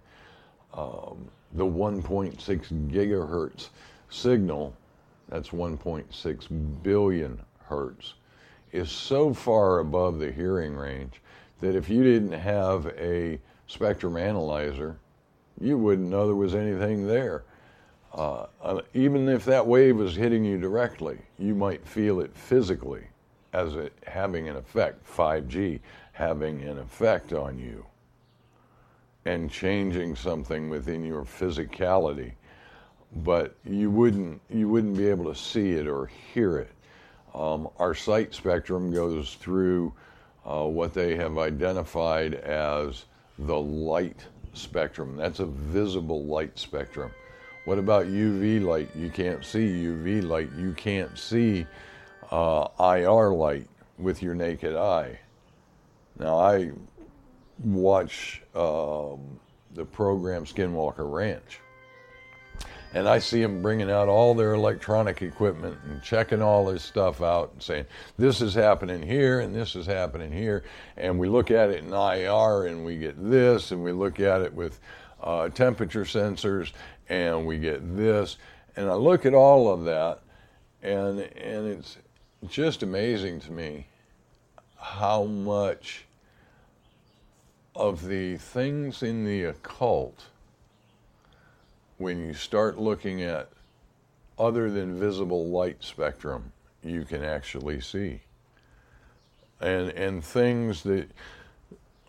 Um, 0.74 1.28
the 1.52 1.64
1.6 1.64 2.36
gigahertz 2.90 3.68
signal, 4.11 4.74
that's 5.28 5.50
1.6 5.50 6.82
billion 6.82 7.40
hertz, 7.64 8.14
is 8.73 8.91
so 8.91 9.33
far 9.33 9.81
above 9.81 10.19
the 10.19 10.31
hearing 10.31 10.75
range 10.75 11.21
that 11.61 11.75
if 11.75 11.89
you 11.89 12.03
didn't 12.03 12.33
have 12.33 12.87
a 12.99 13.39
spectrum 13.66 14.16
analyzer, 14.16 14.99
you 15.61 15.77
wouldn't 15.77 16.09
know 16.09 16.27
there 16.27 16.37
was 16.37 16.55
anything 16.55 17.07
there. 17.07 17.45
Uh, 18.14 18.47
uh, 18.62 18.81
even 18.95 19.29
if 19.29 19.45
that 19.45 19.66
wave 19.66 19.97
was 19.97 20.14
hitting 20.14 20.45
you 20.45 20.59
directly, 20.59 21.19
you 21.39 21.55
might 21.55 21.87
feel 21.87 22.21
it 22.21 22.35
physically 22.35 23.05
as 23.53 23.75
it 23.75 23.93
having 24.07 24.49
an 24.49 24.57
effect, 24.57 25.05
5G 25.07 25.81
having 26.12 26.62
an 26.62 26.79
effect 26.79 27.33
on 27.33 27.59
you 27.59 27.85
and 29.25 29.51
changing 29.51 30.16
something 30.16 30.71
within 30.71 31.05
your 31.05 31.23
physicality. 31.23 32.33
But 33.16 33.55
you 33.64 33.91
wouldn't, 33.91 34.41
you 34.51 34.69
wouldn't 34.69 34.97
be 34.97 35.09
able 35.09 35.33
to 35.33 35.39
see 35.39 35.73
it 35.73 35.87
or 35.87 36.07
hear 36.07 36.59
it. 36.59 36.71
Um, 37.35 37.68
our 37.79 37.95
sight 37.95 38.35
spectrum 38.35 38.93
goes 38.93 39.35
through 39.35 39.93
uh, 40.45 40.64
what 40.64 40.95
they 40.95 41.16
have 41.16 41.39
identified 41.39 42.35
as 42.35 43.05
the 43.39 43.59
light 43.59 44.24
spectrum. 44.55 45.16
That's 45.16 45.41
a 45.41 45.47
visible 45.47 46.24
light 46.24 46.59
spectrum. 46.59 47.11
What 47.64 47.79
about 47.79 48.07
UV 48.07 48.64
light? 48.64 48.89
You 48.97 49.11
can't 49.11 49.45
see 49.45 49.66
UV 49.66 50.24
light. 50.24 50.51
You 50.57 50.72
can't 50.72 51.18
see 51.18 51.66
uh, 52.31 52.68
IR 52.81 53.31
light 53.31 53.68
with 53.99 54.22
your 54.22 54.35
naked 54.35 54.74
eye. 54.74 55.18
Now, 56.18 56.39
I 56.39 56.72
watch 57.62 58.43
um, 58.55 59.39
the 59.74 59.85
program 59.85 60.45
Skinwalker 60.45 61.12
Ranch 61.12 61.61
and 62.95 63.09
I 63.09 63.18
see 63.18 63.43
them 63.43 63.61
bringing 63.61 63.91
out 63.91 64.09
all 64.09 64.34
their 64.34 64.55
electronic 64.55 65.20
equipment 65.22 65.78
and 65.84 66.03
checking 66.03 66.41
all 66.41 66.66
this 66.66 66.82
stuff 66.82 67.20
out 67.20 67.53
and 67.53 67.62
saying, 67.62 67.86
this 68.16 68.41
is 68.41 68.55
happening 68.55 69.03
here 69.03 69.41
and 69.41 69.55
this 69.55 69.76
is 69.76 69.86
happening 69.86 70.32
here. 70.32 70.64
And 70.97 71.18
we 71.18 71.28
look 71.28 71.51
at 71.51 71.70
it 71.70 71.84
in 71.84 71.93
IR 71.93 72.66
and 72.66 72.84
we 72.84 72.97
get 72.97 73.22
this, 73.30 73.72
and 73.72 73.84
we 73.84 73.93
look 73.93 74.20
at 74.20 74.41
it 74.41 74.53
with 74.55 74.80
uh, 75.22 75.49
temperature 75.51 76.05
sensors, 76.05 76.72
and 77.09 77.47
we 77.47 77.59
get 77.59 77.97
this. 77.97 78.36
And 78.76 78.89
I 78.89 78.95
look 78.95 79.26
at 79.26 79.34
all 79.34 79.72
of 79.72 79.84
that, 79.84 80.20
and 80.82 81.20
and 81.20 81.66
it's 81.66 81.99
just 82.49 82.82
amazing 82.82 83.41
to 83.41 83.53
me 83.53 83.86
how 84.76 85.24
much 85.24 86.05
of 87.74 88.07
the 88.07 88.36
things 88.36 89.03
in 89.03 89.24
the 89.24 89.45
occult, 89.45 90.26
when 91.99 92.24
you 92.24 92.32
start 92.32 92.78
looking 92.78 93.22
at 93.22 93.51
other 94.38 94.70
than 94.70 94.99
visible 94.99 95.46
light 95.49 95.82
spectrum, 95.82 96.53
you 96.82 97.05
can 97.05 97.24
actually 97.24 97.80
see. 97.80 98.20
And, 99.61 99.90
and 99.90 100.24
things 100.24 100.84
that 100.84 101.11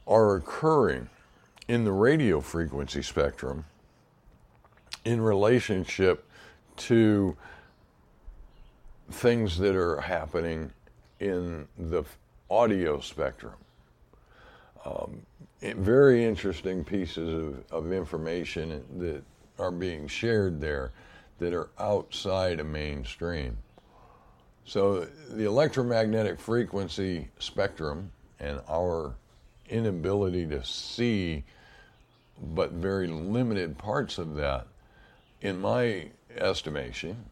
are 0.08 0.36
occurring 0.36 1.10
in 1.68 1.84
the 1.84 1.92
radio 1.92 2.40
frequency 2.40 3.02
spectrum 3.02 3.66
in 5.06 5.22
relationship 5.22 6.26
to 6.78 7.36
things 9.12 9.58
that 9.58 9.76
are 9.76 10.00
happening 10.02 10.72
in 11.20 11.68
the 11.78 12.04
audio 12.50 13.00
spectrum. 13.00 13.54
Um, 14.86 15.22
very 15.62 16.24
interesting 16.24 16.84
pieces 16.84 17.34
of, 17.34 17.86
of 17.86 17.92
information 17.92 18.84
that 18.98 19.24
are 19.60 19.72
being 19.72 20.08
shared 20.08 20.62
there 20.62 20.92
that 21.40 21.54
are 21.54 21.70
outside 21.80 22.60
of 22.60 22.66
mainstream. 22.68 23.58
So 24.66 25.06
the 25.30 25.46
electromagnetic 25.46 26.40
frequency 26.40 27.30
spectrum 27.40 28.12
and 28.40 28.62
our 28.70 29.16
inability 29.70 30.46
to 30.48 30.64
see 30.64 31.44
but 32.54 32.72
very 32.72 33.08
limited 33.08 33.78
parts 33.78 34.18
of 34.18 34.36
that, 34.36 34.68
in 35.42 35.60
my 35.60 36.10
estimation, 36.36 37.26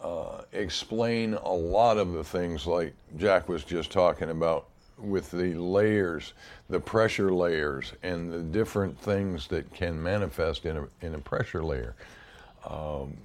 uh, 0.00 0.42
explain 0.52 1.34
a 1.34 1.52
lot 1.52 1.96
of 1.96 2.12
the 2.12 2.24
things 2.24 2.66
like 2.66 2.94
Jack 3.16 3.48
was 3.48 3.64
just 3.64 3.90
talking 3.90 4.30
about 4.30 4.68
with 4.98 5.30
the 5.30 5.54
layers, 5.54 6.32
the 6.68 6.80
pressure 6.80 7.32
layers, 7.32 7.92
and 8.02 8.32
the 8.32 8.40
different 8.40 8.98
things 8.98 9.46
that 9.48 9.72
can 9.72 10.00
manifest 10.02 10.64
in 10.66 10.76
a, 10.76 10.88
in 11.00 11.14
a 11.14 11.18
pressure 11.18 11.62
layer. 11.62 11.94
Um, 12.68 13.16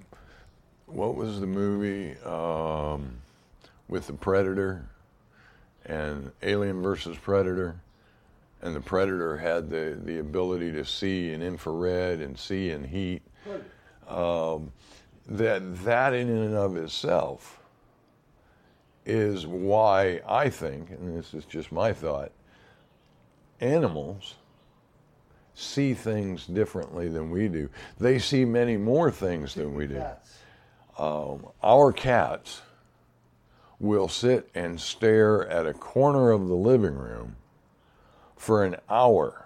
what 0.88 1.16
was 1.16 1.40
the 1.40 1.48
movie 1.48 2.18
um, 2.22 3.12
with 3.88 4.08
the 4.08 4.14
Predator 4.14 4.86
and 5.86 6.32
Alien 6.42 6.82
versus 6.82 7.18
Predator? 7.18 7.76
And 8.62 8.76
the 8.76 8.82
Predator 8.82 9.38
had 9.38 9.70
the, 9.70 9.98
the 10.04 10.20
ability 10.20 10.72
to 10.74 10.84
see 10.84 11.32
in 11.32 11.42
infrared 11.42 12.20
and 12.20 12.38
see 12.38 12.72
in 12.72 12.84
heat. 12.84 13.22
Um, 14.08 14.72
that 15.28 15.84
that 15.84 16.14
in 16.14 16.28
and 16.28 16.56
of 16.56 16.76
itself 16.76 17.59
is 19.10 19.48
why 19.48 20.22
I 20.28 20.50
think, 20.50 20.92
and 20.92 21.18
this 21.18 21.34
is 21.34 21.44
just 21.46 21.72
my 21.72 21.92
thought, 21.92 22.32
animals 23.60 24.36
see 25.56 25.94
things 25.94 26.46
differently 26.46 27.10
than 27.10 27.30
we 27.30 27.50
do. 27.50 27.70
They 28.00 28.20
see 28.20 28.46
many 28.46 28.78
more 28.78 29.12
things 29.12 29.56
than 29.56 29.74
we 29.74 29.88
do. 29.88 30.04
Um, 30.98 31.48
our 31.62 31.92
cats 31.92 32.62
will 33.80 34.08
sit 34.08 34.50
and 34.54 34.80
stare 34.80 35.48
at 35.50 35.66
a 35.66 35.74
corner 35.74 36.32
of 36.32 36.48
the 36.48 36.56
living 36.56 36.96
room 36.96 37.36
for 38.36 38.64
an 38.64 38.76
hour, 38.90 39.46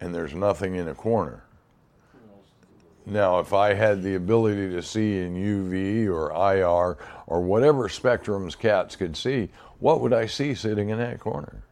and 0.00 0.14
there's 0.14 0.34
nothing 0.34 0.74
in 0.74 0.88
a 0.88 0.94
corner. 0.94 1.44
Now, 3.08 3.38
if 3.38 3.52
I 3.52 3.74
had 3.74 4.02
the 4.02 4.16
ability 4.16 4.70
to 4.70 4.82
see 4.82 5.20
in 5.20 5.36
UV 5.36 6.08
or 6.08 6.32
IR 6.32 6.98
or 7.28 7.40
whatever 7.40 7.88
spectrums 7.88 8.58
cats 8.58 8.96
could 8.96 9.16
see, 9.16 9.48
what 9.78 10.00
would 10.00 10.12
I 10.12 10.26
see 10.26 10.54
sitting 10.54 10.88
in 10.88 10.98
that 10.98 11.20
corner? 11.20 11.62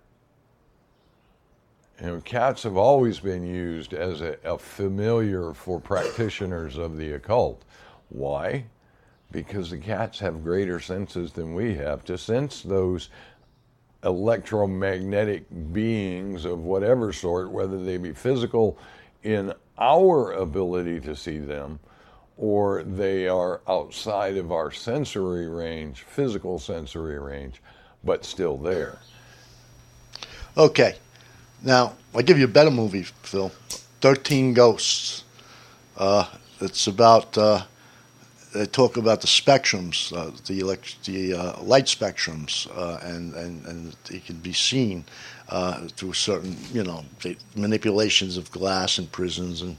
And 1.98 2.24
cats 2.24 2.62
have 2.62 2.76
always 2.76 3.18
been 3.18 3.44
used 3.44 3.94
as 3.94 4.20
a, 4.20 4.36
a 4.44 4.58
familiar 4.58 5.52
for 5.54 5.80
practitioners 5.80 6.76
of 6.76 6.96
the 6.96 7.12
occult. 7.12 7.64
Why? 8.10 8.66
Because 9.32 9.70
the 9.70 9.78
cats 9.78 10.20
have 10.20 10.44
greater 10.44 10.78
senses 10.78 11.32
than 11.32 11.54
we 11.54 11.74
have 11.74 12.04
to 12.04 12.16
sense 12.16 12.62
those 12.62 13.10
electromagnetic 14.04 15.46
beings 15.72 16.44
of 16.44 16.60
whatever 16.60 17.12
sort, 17.12 17.50
whether 17.50 17.82
they 17.82 17.96
be 17.96 18.12
physical 18.12 18.78
in 19.22 19.52
our 19.78 20.32
ability 20.32 21.00
to 21.00 21.16
see 21.16 21.38
them 21.38 21.80
or 22.36 22.82
they 22.82 23.28
are 23.28 23.60
outside 23.68 24.36
of 24.36 24.50
our 24.50 24.70
sensory 24.70 25.48
range, 25.48 26.02
physical 26.02 26.58
sensory 26.58 27.18
range, 27.18 27.62
but 28.02 28.24
still 28.24 28.56
there. 28.56 28.98
Okay. 30.56 30.96
Now, 31.62 31.94
I'll 32.14 32.22
give 32.22 32.38
you 32.38 32.44
a 32.44 32.48
better 32.48 32.70
movie, 32.70 33.02
Phil 33.02 33.50
13 34.00 34.52
Ghosts. 34.52 35.24
Uh, 35.96 36.26
it's 36.60 36.86
about, 36.86 37.38
uh, 37.38 37.64
they 38.52 38.66
talk 38.66 38.96
about 38.96 39.20
the 39.20 39.26
spectrums, 39.26 40.12
uh, 40.12 40.30
the, 40.46 40.60
elect- 40.60 41.04
the 41.04 41.34
uh, 41.34 41.62
light 41.62 41.86
spectrums, 41.86 42.68
uh, 42.76 42.98
and, 43.02 43.34
and, 43.34 43.64
and 43.66 43.96
it 44.10 44.26
can 44.26 44.36
be 44.36 44.52
seen 44.52 45.04
uh, 45.48 45.86
through 45.88 46.12
certain, 46.12 46.56
you 46.72 46.82
know, 46.82 47.04
manipulations 47.54 48.36
of 48.36 48.50
glass 48.50 48.98
in 48.98 49.06
prisons 49.08 49.62
and, 49.62 49.76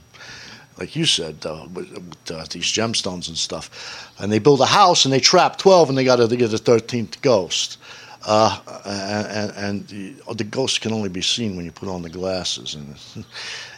like 0.78 0.94
you 0.94 1.06
said, 1.06 1.44
uh, 1.46 1.66
with, 1.72 1.90
with 1.92 2.30
uh, 2.30 2.44
these 2.50 2.66
gemstones 2.66 3.28
and 3.28 3.36
stuff. 3.36 4.12
And 4.18 4.30
they 4.30 4.38
build 4.38 4.60
a 4.60 4.66
house 4.66 5.04
and 5.04 5.12
they 5.12 5.20
trap 5.20 5.56
12 5.56 5.88
and 5.88 5.98
they 5.98 6.04
got 6.04 6.16
to 6.16 6.36
get 6.36 6.52
a 6.52 6.56
13th 6.56 7.20
ghost. 7.22 7.78
Uh, 8.26 8.58
and, 8.84 9.52
and 9.52 9.88
the, 9.88 10.34
the 10.34 10.44
ghost 10.44 10.80
can 10.80 10.92
only 10.92 11.08
be 11.08 11.22
seen 11.22 11.54
when 11.54 11.64
you 11.64 11.70
put 11.70 11.88
on 11.88 12.02
the 12.02 12.10
glasses, 12.10 12.74
and 12.74 12.96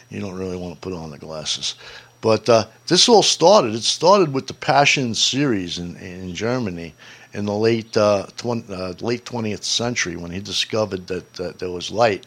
you 0.09 0.19
don't 0.19 0.37
really 0.37 0.57
want 0.57 0.73
to 0.73 0.81
put 0.81 0.91
on 0.91 1.11
the 1.11 1.19
glasses. 1.19 1.75
But 2.21 2.49
uh, 2.49 2.65
this 2.87 3.07
all 3.07 3.21
started. 3.21 3.75
It 3.75 3.83
started 3.83 4.33
with 4.33 4.47
the 4.47 4.53
Paschen 4.53 5.15
series 5.15 5.77
in, 5.77 5.95
in 5.97 6.33
Germany, 6.33 6.95
in 7.33 7.45
the 7.45 7.53
late 7.53 7.95
uh, 7.95 8.25
tw- 8.37 8.69
uh, 8.69 8.93
late 9.01 9.25
20th 9.25 9.63
century 9.63 10.15
when 10.15 10.31
he 10.31 10.39
discovered 10.39 11.07
that, 11.07 11.33
that 11.33 11.59
there 11.59 11.71
was 11.71 11.91
light 11.91 12.25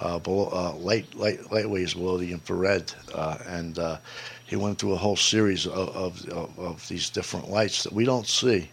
uh, 0.00 0.18
below, 0.18 0.48
uh, 0.52 0.72
light, 0.76 1.14
light, 1.14 1.52
light 1.52 1.68
waves 1.68 1.94
below 1.94 2.18
the 2.18 2.32
infrared, 2.32 2.92
uh, 3.14 3.38
and 3.46 3.78
uh, 3.78 3.98
he 4.46 4.56
went 4.56 4.78
through 4.78 4.92
a 4.92 4.96
whole 4.96 5.16
series 5.16 5.66
of, 5.66 6.28
of, 6.28 6.58
of, 6.58 6.88
these 6.88 7.10
different 7.10 7.48
lights 7.50 7.84
that 7.84 7.92
we 7.92 8.04
don't 8.04 8.26
see. 8.26 8.68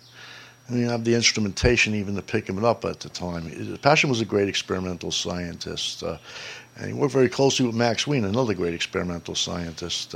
And 0.67 0.79
you 0.79 0.89
have 0.89 1.03
the 1.03 1.15
instrumentation 1.15 1.93
even 1.95 2.15
to 2.15 2.21
pick 2.21 2.45
them 2.45 2.63
up 2.63 2.85
at 2.85 2.99
the 2.99 3.09
time. 3.09 3.49
Paschen 3.81 4.09
was 4.09 4.21
a 4.21 4.25
great 4.25 4.47
experimental 4.47 5.11
scientist, 5.11 6.03
and 6.03 6.87
he 6.87 6.93
worked 6.93 7.13
very 7.13 7.29
closely 7.29 7.65
with 7.65 7.75
Max 7.75 8.07
Wien, 8.07 8.23
another 8.25 8.53
great 8.53 8.73
experimental 8.73 9.35
scientist, 9.35 10.15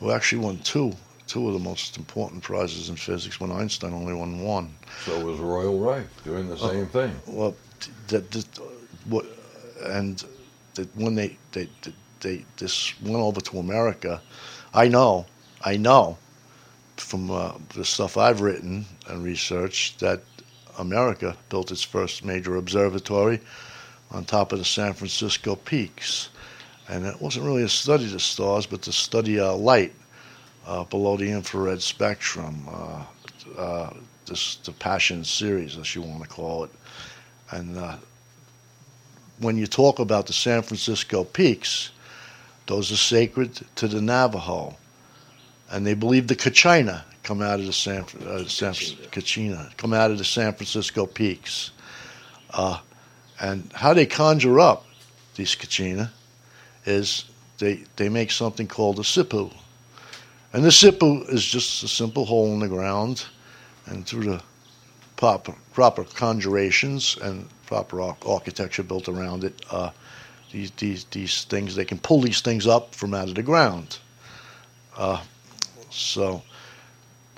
who 0.00 0.10
actually 0.10 0.38
won 0.38 0.58
two 0.58 0.92
two 1.26 1.48
of 1.48 1.54
the 1.54 1.58
most 1.60 1.96
important 1.96 2.42
prizes 2.42 2.88
in 2.88 2.96
physics 2.96 3.40
when 3.40 3.50
Einstein 3.50 3.94
only 3.94 4.14
won 4.14 4.40
one. 4.40 4.74
So 5.04 5.24
was 5.24 5.38
Royal 5.38 5.78
Wright 5.78 6.06
doing 6.24 6.48
the 6.48 6.56
same 6.56 6.84
uh, 6.84 6.88
thing. 6.88 7.20
Well, 7.26 7.56
that, 8.08 8.30
that, 8.30 8.60
what, 9.06 9.26
and 9.84 10.22
that 10.74 10.94
when 10.96 11.14
they, 11.14 11.36
they, 11.52 11.68
they, 11.82 11.94
they, 12.20 12.44
this 12.56 13.00
went 13.00 13.16
over 13.16 13.40
to 13.40 13.58
America, 13.58 14.20
I 14.74 14.88
know, 14.88 15.26
I 15.64 15.76
know 15.76 16.18
from 16.96 17.30
uh, 17.30 17.52
the 17.74 17.84
stuff 17.84 18.16
I've 18.16 18.40
written 18.40 18.84
and 19.08 19.24
researched 19.24 20.00
that 20.00 20.22
America 20.78 21.36
built 21.48 21.70
its 21.70 21.82
first 21.82 22.24
major 22.24 22.56
observatory 22.56 23.40
on 24.10 24.24
top 24.24 24.52
of 24.52 24.58
the 24.58 24.64
San 24.64 24.92
Francisco 24.92 25.56
peaks. 25.56 26.28
And 26.88 27.06
it 27.06 27.20
wasn't 27.20 27.46
really 27.46 27.62
a 27.62 27.68
study 27.68 28.04
of 28.04 28.12
the 28.12 28.20
stars, 28.20 28.66
but 28.66 28.82
to 28.82 28.92
study 28.92 29.40
uh, 29.40 29.54
light 29.54 29.92
uh, 30.66 30.84
below 30.84 31.16
the 31.16 31.30
infrared 31.30 31.82
spectrum. 31.82 32.66
Uh, 32.68 33.04
uh, 33.58 33.90
this 34.26 34.56
the 34.56 34.72
Paschen 34.72 35.24
series, 35.24 35.76
as 35.76 35.94
you 35.94 36.02
want 36.02 36.22
to 36.22 36.28
call 36.28 36.64
it, 36.64 36.70
and 37.50 37.76
uh, 37.76 37.96
when 39.38 39.56
you 39.56 39.66
talk 39.66 39.98
about 39.98 40.26
the 40.26 40.32
San 40.32 40.62
Francisco 40.62 41.24
peaks, 41.24 41.90
those 42.66 42.90
are 42.90 42.96
sacred 42.96 43.60
to 43.76 43.88
the 43.88 44.00
Navajo, 44.00 44.76
and 45.70 45.86
they 45.86 45.94
believe 45.94 46.26
the 46.26 46.36
Kachina 46.36 47.04
come 47.22 47.42
out 47.42 47.60
of 47.60 47.66
the 47.66 47.72
San, 47.72 48.04
uh, 48.26 48.44
San 48.44 48.72
Kachina 48.72 49.76
come 49.76 49.92
out 49.92 50.10
of 50.10 50.18
the 50.18 50.24
San 50.24 50.52
Francisco 50.54 51.06
peaks, 51.06 51.70
uh, 52.50 52.78
and 53.40 53.70
how 53.74 53.92
they 53.92 54.06
conjure 54.06 54.60
up 54.60 54.86
these 55.36 55.54
Kachina 55.54 56.10
is 56.86 57.24
they 57.58 57.84
they 57.96 58.08
make 58.08 58.30
something 58.30 58.66
called 58.66 58.98
a 58.98 59.02
sipu, 59.02 59.52
and 60.54 60.64
the 60.64 60.68
sipu 60.68 61.28
is 61.28 61.44
just 61.44 61.82
a 61.82 61.88
simple 61.88 62.24
hole 62.24 62.52
in 62.54 62.60
the 62.60 62.68
ground, 62.68 63.26
and 63.86 64.06
through 64.06 64.24
the 64.24 64.42
proper, 65.16 65.52
proper 65.72 66.04
conjurations 66.04 67.18
and 67.20 67.48
proper 67.66 68.00
architecture 68.00 68.84
built 68.84 69.08
around 69.08 69.42
it, 69.42 69.64
uh, 69.72 69.90
these 70.52 70.70
these 70.72 71.04
these 71.10 71.42
things. 71.44 71.74
They 71.74 71.84
can 71.84 71.98
pull 71.98 72.20
these 72.20 72.40
things 72.40 72.68
up 72.68 72.94
from 72.94 73.14
out 73.14 73.28
of 73.28 73.34
the 73.34 73.42
ground. 73.42 73.98
Uh, 74.96 75.20
so 75.90 76.40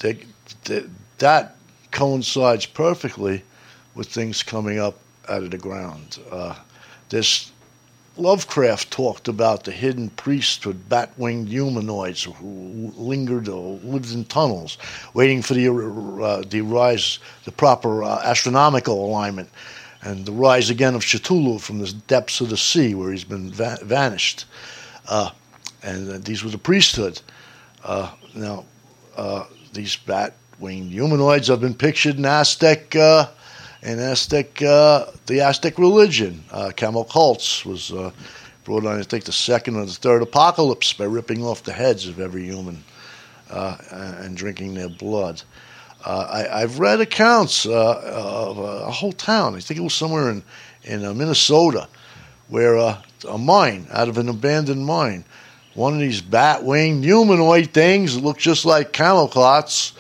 they, 0.01 0.19
they, 0.65 0.85
that 1.17 1.57
coincides 1.93 2.67
perfectly 2.67 3.43
with 3.95 4.09
things 4.09 4.43
coming 4.43 4.79
up 4.79 4.99
out 5.27 5.43
of 5.43 5.51
the 5.51 5.59
ground. 5.59 6.19
Uh, 6.31 6.55
this 7.09 7.51
Lovecraft 8.19 8.91
talked 8.91 9.29
about 9.29 9.65
the 9.65 9.73
hidden 9.73 10.09
priesthood, 10.11 10.89
bat-winged 10.89 11.49
humanoids 11.49 12.23
who 12.25 12.93
lingered 12.97 13.49
or 13.49 13.79
lived 13.83 14.13
in 14.13 14.25
tunnels, 14.25 14.79
waiting 15.13 15.43
for 15.43 15.53
the 15.53 15.69
uh, 15.69 16.43
the 16.49 16.63
rise, 16.63 17.19
the 17.45 17.53
proper 17.53 18.03
uh, 18.03 18.23
astronomical 18.25 19.05
alignment, 19.05 19.51
and 20.03 20.25
the 20.25 20.33
rise 20.33 20.71
again 20.71 20.95
of 20.95 21.03
Cthulhu 21.03 21.61
from 21.61 21.79
the 21.81 21.93
depths 22.07 22.41
of 22.41 22.49
the 22.49 22.57
sea, 22.57 22.95
where 22.95 23.13
he's 23.13 23.25
been 23.25 23.53
va- 23.53 23.79
vanished. 23.83 24.47
Uh, 25.09 25.31
and 25.83 26.11
uh, 26.11 26.19
these 26.19 26.43
were 26.43 26.51
the 26.51 26.59
priesthood. 26.59 27.21
Uh, 27.85 28.11
now, 28.35 28.65
uh, 29.17 29.45
these 29.75 29.95
bat-winged 29.97 30.91
humanoids 30.91 31.49
have 31.49 31.61
been 31.61 31.75
pictured 31.75 32.17
in 32.17 32.25
Aztec 32.25 32.97
in 33.87 34.01
Aztec, 34.01 34.61
uh, 34.63 35.07
the 35.27 35.41
Aztec 35.41 35.79
religion. 35.79 36.43
Uh, 36.51 36.73
Cults 36.75 37.65
was 37.65 37.93
uh, 37.93 38.11
brought 38.65 38.85
on, 38.85 38.99
I 38.99 39.03
think, 39.05 39.25
the 39.25 39.33
second 39.33 39.77
or 39.77 39.87
the 39.87 39.93
third 39.93 40.23
apocalypse 40.23 40.93
by 40.93 41.05
ripping 41.05 41.45
off 41.45 41.63
the 41.63 41.73
heads 41.73 42.07
of 42.09 42.19
every 42.19 42.45
human 42.45 42.83
uh, 43.49 43.77
and 43.91 44.37
drinking 44.37 44.75
their 44.75 44.89
blood. 44.89 45.41
Uh, 46.05 46.47
I, 46.53 46.61
have 46.61 46.81
read 46.81 47.01
accounts 47.01 47.65
uh, 47.65 48.01
of 48.05 48.59
a 48.59 48.91
whole 48.91 49.13
town. 49.13 49.55
I 49.55 49.61
think 49.61 49.79
it 49.79 49.83
was 49.83 49.95
somewhere 49.95 50.31
in 50.31 50.43
in 50.83 51.01
Minnesota, 51.17 51.89
where 52.49 52.77
a 52.77 53.03
mine 53.39 53.89
out 53.91 54.09
of 54.09 54.19
an 54.19 54.29
abandoned 54.29 54.85
mine, 54.85 55.25
one 55.75 55.95
of 55.95 55.99
these 55.99 56.21
bat-winged 56.21 57.03
humanoid 57.03 57.73
things 57.73 58.15
that 58.15 58.23
looked 58.23 58.41
just 58.41 58.65
like 58.65 58.93
Camazotz, 58.93 59.95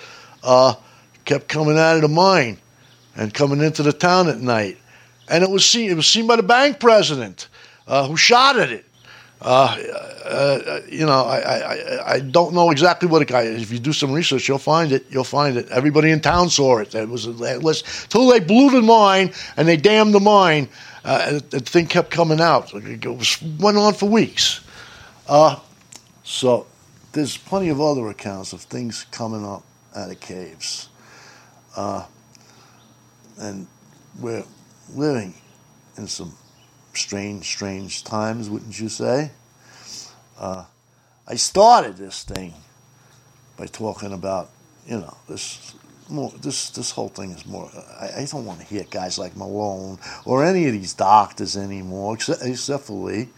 kept 1.24 1.48
coming 1.48 1.76
out 1.76 1.96
of 1.96 2.02
the 2.02 2.08
mine 2.08 2.58
and 3.16 3.32
coming 3.32 3.60
into 3.60 3.82
the 3.82 3.92
town 3.92 4.28
at 4.28 4.40
night. 4.40 4.78
And 5.28 5.42
it 5.42 5.50
was 5.50 5.64
seen, 5.66 5.90
it 5.90 5.94
was 5.94 6.06
seen 6.06 6.26
by 6.26 6.36
the 6.36 6.42
bank 6.42 6.78
president 6.78 7.48
uh, 7.86 8.06
who 8.06 8.16
shot 8.16 8.58
at 8.58 8.70
it. 8.70 8.84
Uh, 9.42 9.76
uh, 10.24 10.80
you 10.88 11.04
know, 11.04 11.24
I, 11.24 11.38
I, 11.38 12.14
I 12.14 12.20
don't 12.20 12.54
know 12.54 12.70
exactly 12.70 13.08
what 13.08 13.22
it 13.22 13.28
guy. 13.28 13.42
If 13.42 13.70
you 13.70 13.78
do 13.78 13.92
some 13.92 14.12
research, 14.12 14.48
you'll 14.48 14.58
find 14.58 14.92
it. 14.92 15.04
You'll 15.10 15.24
find 15.24 15.56
it. 15.56 15.68
Everybody 15.68 16.10
in 16.10 16.20
town 16.20 16.48
saw 16.48 16.78
it. 16.78 16.94
It 16.94 17.08
was 17.08 17.26
until 17.26 18.28
they 18.28 18.40
blew 18.40 18.70
the 18.70 18.82
mine 18.82 19.32
and 19.56 19.68
they 19.68 19.76
damned 19.76 20.14
the 20.14 20.20
mine. 20.20 20.68
Uh, 21.04 21.40
the 21.50 21.60
thing 21.60 21.86
kept 21.86 22.10
coming 22.10 22.40
out. 22.40 22.74
It 22.74 23.06
was, 23.06 23.40
went 23.58 23.76
on 23.76 23.94
for 23.94 24.08
weeks. 24.08 24.60
Uh, 25.28 25.60
so 26.24 26.66
there's 27.12 27.36
plenty 27.36 27.68
of 27.68 27.80
other 27.80 28.08
accounts 28.08 28.52
of 28.52 28.62
things 28.62 29.06
coming 29.10 29.44
up 29.44 29.62
out 29.94 30.10
of 30.10 30.18
caves. 30.18 30.88
Uh, 31.76 32.04
and 33.38 33.66
we're 34.18 34.44
living 34.94 35.34
in 35.96 36.06
some 36.06 36.36
strange, 36.94 37.44
strange 37.44 38.04
times, 38.04 38.48
wouldn't 38.48 38.78
you 38.78 38.88
say? 38.88 39.30
Uh, 40.38 40.64
I 41.26 41.34
started 41.36 41.96
this 41.96 42.22
thing 42.22 42.54
by 43.56 43.66
talking 43.66 44.12
about, 44.12 44.50
you 44.86 44.98
know, 44.98 45.16
this 45.28 45.74
more, 46.08 46.30
this 46.40 46.70
this 46.70 46.92
whole 46.92 47.08
thing 47.08 47.32
is 47.32 47.44
more. 47.46 47.70
I, 47.98 48.22
I, 48.22 48.28
don't 48.30 48.44
want 48.44 48.60
to 48.60 48.66
hear 48.66 48.84
guys 48.88 49.18
like 49.18 49.36
Malone 49.36 49.98
or 50.24 50.44
any 50.44 50.66
of 50.66 50.72
these 50.72 50.94
doctors 50.94 51.56
anymore, 51.56 52.14
except, 52.14 52.42
except 52.42 52.84
for 52.84 53.08
Lee, 53.08 53.28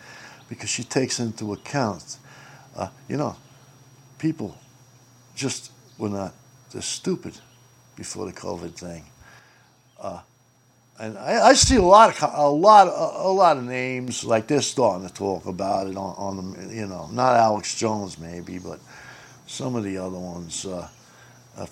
because 0.48 0.68
she 0.68 0.84
takes 0.84 1.18
into 1.18 1.52
account, 1.52 2.18
uh, 2.76 2.88
you 3.08 3.16
know, 3.16 3.36
people 4.18 4.58
just 5.34 5.70
were 5.96 6.10
not 6.10 6.34
this 6.72 6.84
stupid 6.84 7.38
before 7.96 8.26
the 8.26 8.32
COVID 8.32 8.74
thing. 8.74 9.04
Uh, 10.00 10.20
and 11.00 11.16
I, 11.18 11.48
I, 11.48 11.52
see 11.54 11.76
a 11.76 11.82
lot 11.82 12.10
of 12.10 12.30
a 12.34 12.48
lot 12.48 12.88
of, 12.88 13.26
a 13.26 13.28
lot 13.28 13.56
of 13.56 13.64
names 13.64 14.24
like 14.24 14.48
they're 14.48 14.62
starting 14.62 15.06
to 15.06 15.14
talk 15.14 15.46
about 15.46 15.86
it 15.86 15.96
on, 15.96 16.14
on 16.16 16.52
the 16.52 16.74
you 16.74 16.86
know 16.86 17.08
not 17.12 17.36
Alex 17.36 17.76
Jones 17.76 18.18
maybe 18.18 18.58
but 18.58 18.80
some 19.46 19.76
of 19.76 19.84
the 19.84 19.96
other 19.96 20.18
ones 20.18 20.66
uh, 20.66 20.88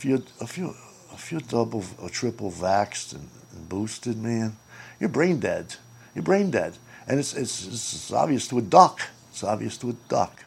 you 0.02 0.22
if 0.40 0.56
you 0.56 0.74
if 1.16 1.32
you're 1.32 1.40
double 1.40 1.84
or 2.00 2.08
triple 2.08 2.50
vaxxed 2.50 3.14
and, 3.14 3.28
and, 3.52 3.68
boosted 3.68 4.18
man. 4.22 4.56
You're 5.00 5.08
brain 5.08 5.40
dead. 5.40 5.74
You're 6.14 6.22
brain 6.22 6.50
dead. 6.50 6.76
And 7.08 7.18
it's, 7.18 7.34
it's 7.34 7.66
it's 7.66 8.12
obvious 8.12 8.48
to 8.48 8.58
a 8.58 8.62
duck. 8.62 9.00
It's 9.30 9.42
obvious 9.42 9.76
to 9.78 9.90
a 9.90 9.92
duck. 10.08 10.44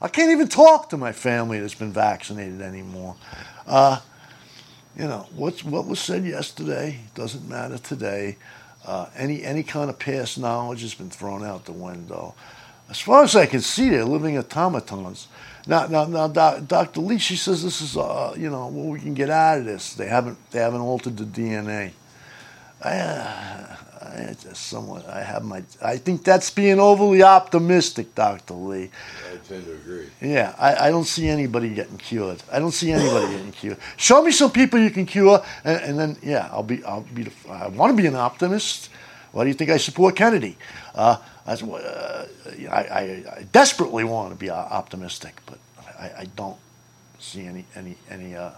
I 0.00 0.08
can't 0.08 0.30
even 0.30 0.48
talk 0.48 0.90
to 0.90 0.96
my 0.96 1.12
family 1.12 1.58
that's 1.60 1.74
been 1.74 1.92
vaccinated 1.92 2.60
anymore. 2.60 3.16
Uh, 3.66 4.00
you 4.96 5.06
know, 5.06 5.26
what's, 5.34 5.62
what 5.62 5.86
was 5.86 6.00
said 6.00 6.24
yesterday 6.24 6.98
doesn't 7.14 7.48
matter 7.48 7.78
today. 7.78 8.36
Uh, 8.84 9.08
any, 9.16 9.42
any 9.42 9.62
kind 9.62 9.90
of 9.90 9.98
past 9.98 10.38
knowledge 10.38 10.80
has 10.82 10.94
been 10.94 11.10
thrown 11.10 11.44
out 11.44 11.64
the 11.64 11.72
window. 11.72 12.34
As 12.88 13.00
far 13.00 13.24
as 13.24 13.34
I 13.34 13.46
can 13.46 13.60
see, 13.60 13.90
they're 13.90 14.04
living 14.04 14.38
automatons. 14.38 15.26
Now, 15.66 15.86
now, 15.86 16.04
now, 16.04 16.28
Dr. 16.28 17.00
Lee, 17.00 17.18
she 17.18 17.36
says 17.36 17.62
this 17.64 17.82
is, 17.82 17.96
uh, 17.96 18.34
you 18.38 18.48
know, 18.48 18.68
what 18.68 18.86
we 18.86 19.00
can 19.00 19.12
get 19.12 19.28
out 19.28 19.58
of 19.58 19.64
this. 19.64 19.94
They 19.94 20.06
haven't, 20.06 20.38
they 20.52 20.60
haven't 20.60 20.80
altered 20.80 21.16
the 21.16 21.24
DNA. 21.24 21.90
Uh, 22.80 23.76
I 24.06 24.34
somewhat, 24.52 25.08
I 25.08 25.22
have 25.22 25.44
my, 25.44 25.62
I 25.82 25.96
think 25.96 26.24
that's 26.24 26.50
being 26.50 26.80
overly 26.80 27.22
optimistic, 27.22 28.14
Dr. 28.14 28.54
Lee. 28.54 28.90
I 29.32 29.36
tend 29.46 29.64
to 29.64 29.72
agree. 29.72 30.08
Yeah, 30.20 30.54
I, 30.58 30.88
I 30.88 30.90
don't 30.90 31.04
see 31.04 31.28
anybody 31.28 31.70
getting 31.70 31.98
cured. 31.98 32.42
I 32.50 32.58
don't 32.58 32.72
see 32.72 32.92
anybody 32.92 33.32
getting 33.32 33.52
cured. 33.52 33.78
Show 33.96 34.22
me 34.22 34.30
some 34.30 34.50
people 34.50 34.80
you 34.80 34.90
can 34.90 35.06
cure, 35.06 35.44
and, 35.64 35.80
and 35.82 35.98
then 35.98 36.16
yeah, 36.22 36.48
I'll 36.50 36.62
be, 36.62 36.82
I'll 36.84 37.02
be. 37.02 37.24
The, 37.24 37.32
I 37.50 37.68
want 37.68 37.96
to 37.96 38.02
be 38.02 38.06
an 38.06 38.16
optimist. 38.16 38.90
Why 39.32 39.44
do 39.44 39.48
you 39.48 39.54
think 39.54 39.70
I 39.70 39.76
support 39.76 40.16
Kennedy? 40.16 40.56
Uh, 40.94 41.18
uh, 41.46 42.26
I, 42.70 42.74
I, 42.74 43.00
I, 43.36 43.46
desperately 43.52 44.02
want 44.02 44.30
to 44.32 44.36
be 44.36 44.50
optimistic, 44.50 45.40
but 45.46 45.58
I, 45.98 46.10
I 46.20 46.26
don't 46.34 46.56
see 47.18 47.44
any, 47.44 47.64
any, 47.74 47.96
any. 48.10 48.34
Uh, 48.34 48.50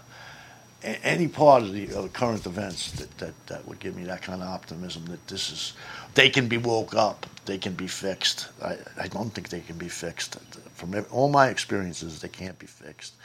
any 0.83 1.27
part 1.27 1.63
of 1.63 1.73
the 1.73 2.09
current 2.13 2.45
events 2.45 2.91
that, 2.93 3.17
that, 3.17 3.47
that 3.47 3.67
would 3.67 3.79
give 3.79 3.95
me 3.95 4.03
that 4.03 4.21
kind 4.21 4.41
of 4.41 4.47
optimism 4.47 5.05
that 5.05 5.25
this 5.27 5.51
is 5.51 5.73
they 6.15 6.29
can 6.29 6.47
be 6.47 6.57
woke 6.57 6.95
up 6.95 7.25
they 7.49 7.57
can 7.57 7.73
be 7.73 7.87
fixed. 7.87 8.47
I, 8.61 8.77
I 9.01 9.07
don't 9.07 9.33
think 9.33 9.49
they 9.49 9.61
can 9.61 9.75
be 9.75 9.89
fixed. 9.89 10.37
From 10.75 10.93
all 11.09 11.29
my 11.29 11.49
experiences 11.49 12.21
they 12.21 12.27
can't 12.27 12.59
be 12.59 12.67
fixed. 12.67 13.15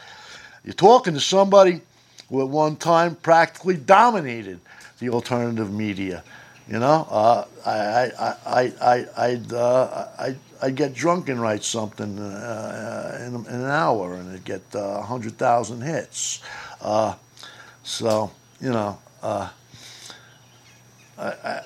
You're 0.64 0.72
talking 0.72 1.12
to 1.12 1.20
somebody 1.20 1.82
who 2.30 2.40
at 2.40 2.48
one 2.48 2.76
time 2.76 3.16
practically 3.16 3.76
dominated 3.76 4.60
the 4.98 5.10
alternative 5.10 5.70
media 5.70 6.24
you 6.68 6.78
know? 6.78 7.06
Uh, 7.10 7.44
I, 7.66 7.76
I, 7.76 8.36
I, 8.46 8.72
I, 8.80 9.06
I'd, 9.26 9.52
uh, 9.52 10.08
I, 10.18 10.36
I'd 10.62 10.76
get 10.76 10.94
drunk 10.94 11.28
and 11.28 11.40
write 11.40 11.62
something 11.62 12.18
uh, 12.18 13.18
in, 13.20 13.34
in, 13.34 13.60
an 13.60 13.70
hour 13.70 14.14
and 14.14 14.30
it'd 14.30 14.44
get 14.44 14.62
uh, 14.74 14.98
100,000 14.98 15.80
hits. 15.82 16.42
Uh, 16.80 17.14
so, 17.84 18.32
you 18.60 18.70
know, 18.70 18.98
uh, 19.22 19.48
I, 21.18 21.24
I, 21.24 21.62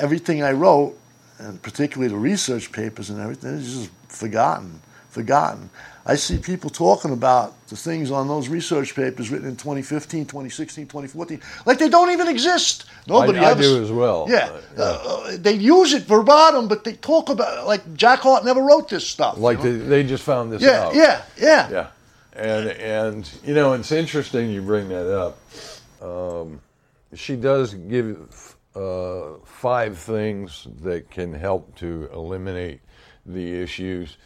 everything 0.00 0.42
I 0.42 0.52
wrote, 0.52 0.96
and 1.38 1.60
particularly 1.60 2.08
the 2.08 2.18
research 2.18 2.72
papers 2.72 3.10
and 3.10 3.20
everything, 3.20 3.54
is 3.54 3.74
just 3.74 3.90
forgotten, 4.08 4.80
forgotten. 5.10 5.68
I 6.08 6.14
see 6.14 6.38
people 6.38 6.70
talking 6.70 7.12
about 7.12 7.66
the 7.66 7.74
things 7.74 8.12
on 8.12 8.28
those 8.28 8.48
research 8.48 8.94
papers 8.94 9.28
written 9.28 9.48
in 9.48 9.56
2015, 9.56 10.26
2016, 10.26 10.86
2014, 10.86 11.40
like 11.66 11.78
they 11.78 11.88
don't 11.88 12.12
even 12.12 12.28
exist. 12.28 12.84
Nobody 13.08 13.40
I, 13.40 13.48
I 13.48 13.50
ever, 13.50 13.62
do 13.62 13.82
as 13.82 13.90
well. 13.90 14.26
Yeah, 14.28 14.56
yeah. 14.78 14.82
Uh, 14.84 15.36
they 15.36 15.54
use 15.54 15.94
it 15.94 16.04
verbatim, 16.04 16.68
but 16.68 16.84
they 16.84 16.92
talk 16.92 17.28
about 17.28 17.66
like 17.66 17.94
Jack 17.94 18.20
Heart 18.20 18.44
never 18.44 18.62
wrote 18.62 18.88
this 18.88 19.04
stuff. 19.04 19.36
Like 19.36 19.58
you 19.58 19.64
know? 19.64 19.78
they, 19.78 20.02
they 20.02 20.02
just 20.04 20.22
found 20.22 20.52
this 20.52 20.62
yeah, 20.62 20.84
out. 20.84 20.94
Yeah, 20.94 21.22
yeah, 21.36 21.70
yeah. 21.70 21.90
And 22.36 22.68
and 22.68 23.30
you 23.44 23.54
know 23.54 23.72
it's 23.72 23.92
interesting 23.92 24.50
you 24.50 24.62
bring 24.62 24.88
that 24.88 25.10
up. 25.10 25.38
Um, 26.02 26.60
she 27.14 27.34
does 27.34 27.72
give 27.74 28.56
uh, 28.74 29.38
five 29.44 29.96
things 29.96 30.68
that 30.82 31.10
can 31.10 31.32
help 31.32 31.74
to 31.76 32.10
eliminate 32.12 32.80
the 33.24 33.60
issues. 33.60 34.18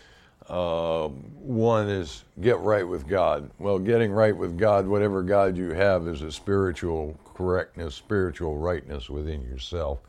Um, 0.49 1.13
one 1.39 1.89
is 1.89 2.25
get 2.41 2.59
right 2.59 2.87
with 2.87 3.07
God. 3.07 3.49
Well, 3.61 3.79
getting 3.79 4.11
right 4.11 4.37
with 4.37 4.59
God, 4.59 4.89
whatever 4.89 5.23
God 5.23 5.57
you 5.57 5.71
have, 5.71 6.09
is 6.09 6.23
a 6.23 6.33
spiritual 6.33 7.17
correctness, 7.35 7.95
spiritual 7.95 8.59
rightness 8.59 9.09
within 9.09 9.43
yourself. 9.43 10.01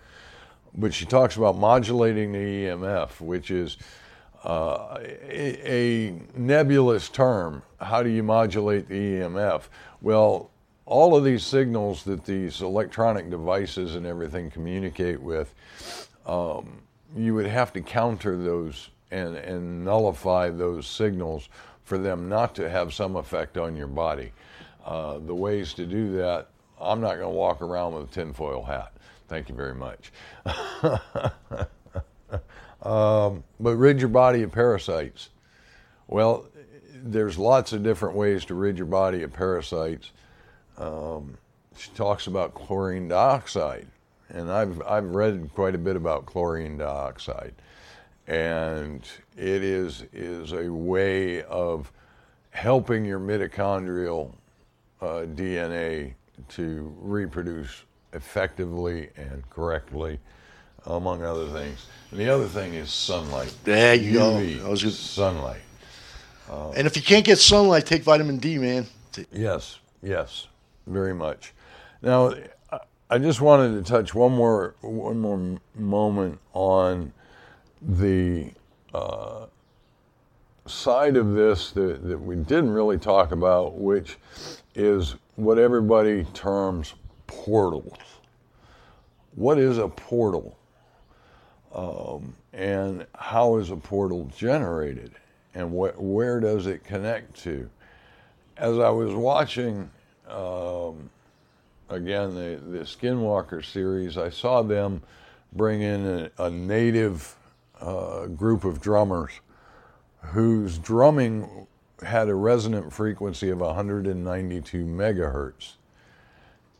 But 0.73 0.93
she 0.93 1.05
talks 1.05 1.35
about 1.35 1.57
modulating 1.57 2.31
the 2.31 2.39
EMF, 2.39 3.21
which 3.21 3.51
is 3.51 3.77
a, 4.43 4.97
a, 5.29 6.19
nebulous 6.35 7.09
term. 7.09 7.61
How 7.79 8.03
do 8.03 8.09
you 8.09 8.23
modulate 8.23 8.87
the 8.87 9.19
EMF? 9.19 9.63
Well, 10.01 10.49
all 10.85 11.15
of 11.15 11.23
these 11.23 11.45
signals 11.45 12.03
that 12.03 12.25
these 12.25 12.61
electronic 12.61 13.29
devices 13.29 13.95
and 13.95 14.05
everything 14.05 14.49
communicate 14.49 15.21
with, 15.21 15.53
um, 16.25 16.81
you 17.15 17.33
would 17.35 17.45
have 17.45 17.71
to 17.73 17.81
counter 17.81 18.35
those 18.35 18.89
and, 19.11 19.35
and 19.35 19.85
nullify 19.85 20.49
those 20.49 20.87
signals 20.87 21.49
for 21.83 21.97
them 21.97 22.29
not 22.29 22.55
to 22.55 22.69
have 22.69 22.93
some 22.93 23.15
effect 23.15 23.57
on 23.57 23.75
your 23.75 23.87
body. 23.87 24.31
Uh, 24.85 25.19
the 25.19 25.35
ways 25.35 25.73
to 25.73 25.85
do 25.85 26.11
that, 26.17 26.47
I'm 26.79 27.01
not 27.01 27.15
going 27.15 27.21
to 27.21 27.29
walk 27.29 27.61
around 27.61 27.93
with 27.93 28.09
a 28.09 28.13
tinfoil 28.13 28.63
hat. 28.63 28.93
Thank 29.27 29.49
you 29.49 29.55
very 29.55 29.75
much. 29.75 30.11
um, 32.83 33.43
but 33.59 33.75
rid 33.75 33.99
your 33.99 34.09
body 34.09 34.43
of 34.43 34.51
parasites. 34.51 35.29
Well, 36.07 36.45
there's 37.03 37.37
lots 37.37 37.73
of 37.73 37.83
different 37.83 38.15
ways 38.15 38.45
to 38.45 38.53
rid 38.53 38.77
your 38.77 38.87
body 38.87 39.23
of 39.23 39.33
parasites. 39.33 40.11
Um, 40.77 41.37
she 41.77 41.89
talks 41.91 42.27
about 42.27 42.53
chlorine 42.53 43.07
dioxide, 43.07 43.87
and 44.29 44.51
I've 44.51 44.81
I've 44.83 45.15
read 45.15 45.49
quite 45.55 45.75
a 45.75 45.79
bit 45.79 45.95
about 45.95 46.25
chlorine 46.25 46.77
dioxide, 46.77 47.53
and 48.27 49.01
it 49.37 49.63
is 49.63 50.03
is 50.13 50.53
a 50.53 50.71
way 50.71 51.43
of 51.43 51.91
helping 52.51 53.05
your 53.05 53.19
mitochondrial 53.19 54.33
uh, 55.01 55.25
DNA 55.33 56.13
to 56.49 56.93
reproduce 56.99 57.83
effectively 58.13 59.09
and 59.15 59.49
correctly, 59.49 60.19
among 60.85 61.23
other 61.23 61.47
things. 61.47 61.85
And 62.11 62.19
the 62.19 62.29
other 62.29 62.47
thing 62.47 62.73
is 62.73 62.91
sunlight. 62.91 63.53
There 63.63 63.95
you 63.95 64.19
UV, 64.19 64.59
go. 64.59 64.65
I 64.67 64.69
was 64.69 64.81
gonna- 64.81 64.93
sunlight. 64.93 65.61
And 66.75 66.85
if 66.85 66.97
you 66.97 67.01
can't 67.01 67.25
get 67.25 67.37
sunlight, 67.37 67.85
take 67.85 68.03
vitamin 68.03 68.37
D, 68.37 68.57
man. 68.57 68.85
Yes, 69.31 69.79
yes, 70.03 70.47
very 70.85 71.13
much. 71.13 71.53
Now, 72.01 72.33
I- 72.71 72.79
I 73.09 73.17
just 73.17 73.39
wanted 73.41 73.73
to 73.83 73.89
touch 73.89 74.13
one 74.13 74.31
more 74.33 74.75
one 74.81 75.19
more 75.19 75.59
moment 75.75 76.39
on 76.53 77.13
the 77.81 78.51
uh, 78.93 79.45
side 80.65 81.17
of 81.17 81.33
this 81.33 81.71
that, 81.71 82.07
that 82.07 82.17
we 82.17 82.35
didn't 82.35 82.71
really 82.71 82.97
talk 82.97 83.31
about, 83.31 83.75
which 83.75 84.17
is 84.75 85.15
what 85.35 85.57
everybody 85.57 86.23
terms 86.33 86.93
portals. 87.27 87.97
What 89.35 89.57
is 89.57 89.77
a 89.77 89.87
portal? 89.87 90.57
Um, 91.73 92.35
and 92.53 93.05
how 93.15 93.57
is 93.57 93.71
a 93.71 93.77
portal 93.77 94.29
generated? 94.35 95.11
And 95.53 95.71
what, 95.71 96.01
where 96.01 96.39
does 96.39 96.67
it 96.67 96.83
connect 96.83 97.41
to? 97.43 97.69
as 98.61 98.77
I 98.77 98.89
was 98.91 99.13
watching, 99.13 99.89
um, 100.29 101.09
again, 101.89 102.35
the, 102.35 102.61
the 102.63 102.83
Skinwalker 102.83 103.65
series, 103.65 104.17
I 104.17 104.29
saw 104.29 104.61
them 104.61 105.01
bring 105.51 105.81
in 105.81 106.05
a, 106.37 106.45
a 106.45 106.49
native 106.51 107.35
uh, 107.81 108.27
group 108.27 108.63
of 108.63 108.79
drummers 108.79 109.31
whose 110.21 110.77
drumming 110.77 111.67
had 112.03 112.29
a 112.29 112.35
resonant 112.35 112.93
frequency 112.93 113.49
of 113.49 113.59
192 113.59 114.85
megahertz. 114.85 115.73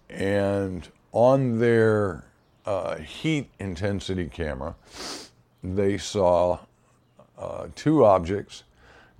And 0.07 0.87
on 1.11 1.59
their 1.59 2.25
uh, 2.65 2.97
heat 2.97 3.49
intensity 3.59 4.27
camera, 4.27 4.75
they 5.63 5.97
saw 5.97 6.59
uh, 7.37 7.67
two 7.75 8.05
objects 8.05 8.63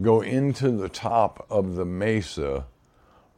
go 0.01 0.21
into 0.21 0.71
the 0.71 0.89
top 0.89 1.45
of 1.49 1.75
the 1.75 1.85
mesa 1.85 2.65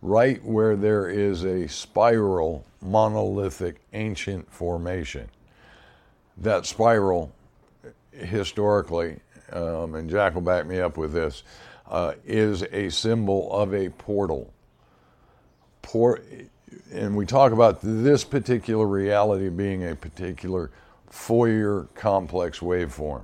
right 0.02 0.44
where 0.44 0.76
there 0.76 1.08
is 1.08 1.44
a 1.44 1.68
spiral 1.68 2.66
monolithic 2.82 3.78
ancient 3.94 4.52
formation. 4.52 5.30
That 6.38 6.66
spiral, 6.66 7.34
historically, 8.12 9.20
um, 9.52 9.96
and 9.96 10.10
Jack 10.10 10.36
will 10.36 10.42
back 10.42 10.66
me 10.66 10.80
up 10.80 10.98
with 10.98 11.14
this, 11.14 11.44
uh, 11.90 12.14
is 12.26 12.64
a 12.72 12.90
symbol 12.90 13.52
of 13.52 13.74
a 13.74 13.90
portal. 13.90 14.54
Por- 15.82 16.22
and 16.92 17.16
we 17.16 17.26
talk 17.26 17.52
about 17.52 17.80
this 17.82 18.24
particular 18.24 18.86
reality 18.86 19.50
being 19.50 19.88
a 19.88 19.96
particular 19.96 20.72
Fourier 21.10 21.88
complex 21.94 22.60
waveform. 22.60 23.22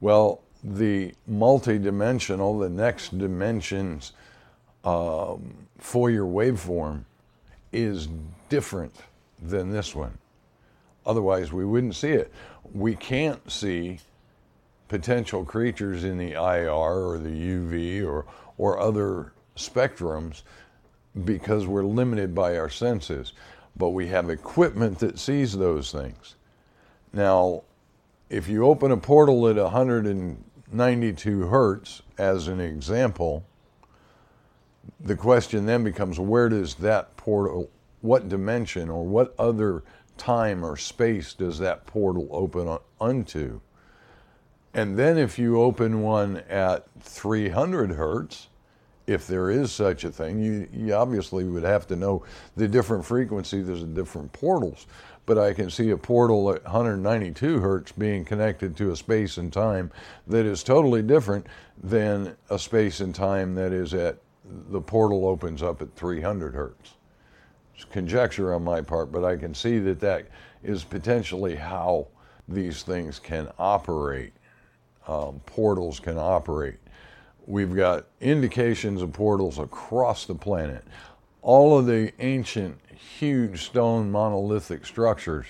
Well, 0.00 0.40
the 0.64 1.14
multidimensional, 1.30 2.60
the 2.60 2.70
next 2.70 3.18
dimensions 3.18 4.12
um, 4.84 5.54
Fourier 5.78 6.24
waveform 6.24 7.04
is 7.72 8.08
different 8.48 8.94
than 9.40 9.70
this 9.70 9.94
one. 9.94 10.16
Otherwise, 11.04 11.52
we 11.52 11.64
wouldn't 11.64 11.94
see 11.94 12.10
it. 12.10 12.32
We 12.72 12.94
can't 12.94 13.50
see 13.50 13.98
potential 14.88 15.44
creatures 15.44 16.04
in 16.04 16.16
the 16.16 16.32
IR 16.32 16.70
or 16.70 17.18
the 17.18 17.30
UV 17.30 18.06
or, 18.06 18.24
or 18.56 18.78
other 18.78 19.32
spectrums 19.56 20.42
because 21.24 21.66
we're 21.66 21.84
limited 21.84 22.34
by 22.34 22.56
our 22.56 22.70
senses. 22.70 23.32
But 23.76 23.90
we 23.90 24.08
have 24.08 24.30
equipment 24.30 24.98
that 24.98 25.18
sees 25.18 25.56
those 25.56 25.90
things. 25.92 26.36
Now, 27.12 27.62
if 28.30 28.48
you 28.48 28.64
open 28.64 28.90
a 28.90 28.96
portal 28.96 29.48
at 29.48 29.56
192 29.56 31.40
hertz, 31.46 32.02
as 32.18 32.48
an 32.48 32.60
example, 32.60 33.44
the 35.00 35.16
question 35.16 35.66
then 35.66 35.84
becomes 35.84 36.18
where 36.18 36.48
does 36.48 36.74
that 36.76 37.16
portal, 37.16 37.70
what 38.00 38.28
dimension 38.28 38.88
or 38.88 39.04
what 39.04 39.34
other 39.38 39.82
time 40.16 40.64
or 40.64 40.76
space 40.76 41.34
does 41.34 41.58
that 41.58 41.86
portal 41.86 42.28
open 42.30 42.78
unto? 43.00 43.60
And 44.74 44.98
then 44.98 45.18
if 45.18 45.38
you 45.38 45.60
open 45.60 46.00
one 46.02 46.38
at 46.48 46.86
300 47.00 47.92
hertz, 47.92 48.48
if 49.06 49.26
there 49.26 49.50
is 49.50 49.72
such 49.72 50.04
a 50.04 50.10
thing, 50.10 50.38
you, 50.38 50.68
you 50.72 50.94
obviously 50.94 51.44
would 51.44 51.64
have 51.64 51.86
to 51.88 51.96
know 51.96 52.24
the 52.56 52.68
different 52.68 53.04
frequencies, 53.04 53.66
there's 53.66 53.82
different 53.84 54.32
portals. 54.32 54.86
But 55.24 55.38
I 55.38 55.52
can 55.52 55.70
see 55.70 55.90
a 55.90 55.96
portal 55.96 56.50
at 56.52 56.64
192 56.64 57.60
hertz 57.60 57.92
being 57.92 58.24
connected 58.24 58.76
to 58.76 58.90
a 58.90 58.96
space 58.96 59.36
and 59.36 59.52
time 59.52 59.90
that 60.26 60.46
is 60.46 60.62
totally 60.62 61.02
different 61.02 61.46
than 61.82 62.36
a 62.50 62.58
space 62.58 63.00
and 63.00 63.14
time 63.14 63.54
that 63.54 63.72
is 63.72 63.94
at 63.94 64.18
the 64.70 64.80
portal 64.80 65.26
opens 65.26 65.62
up 65.62 65.80
at 65.80 65.94
300 65.94 66.54
hertz. 66.54 66.94
It's 67.74 67.84
conjecture 67.84 68.52
on 68.52 68.64
my 68.64 68.80
part, 68.80 69.12
but 69.12 69.24
I 69.24 69.36
can 69.36 69.54
see 69.54 69.78
that 69.80 70.00
that 70.00 70.26
is 70.62 70.84
potentially 70.84 71.54
how 71.54 72.08
these 72.48 72.82
things 72.82 73.18
can 73.18 73.48
operate. 73.58 74.32
Um, 75.06 75.40
portals 75.46 75.98
can 76.00 76.18
operate. 76.18 76.78
We've 77.46 77.74
got 77.74 78.06
indications 78.20 79.02
of 79.02 79.12
portals 79.12 79.58
across 79.58 80.26
the 80.26 80.34
planet. 80.34 80.84
All 81.42 81.76
of 81.76 81.86
the 81.86 82.12
ancient, 82.20 82.78
huge 83.18 83.64
stone 83.64 84.12
monolithic 84.12 84.86
structures 84.86 85.46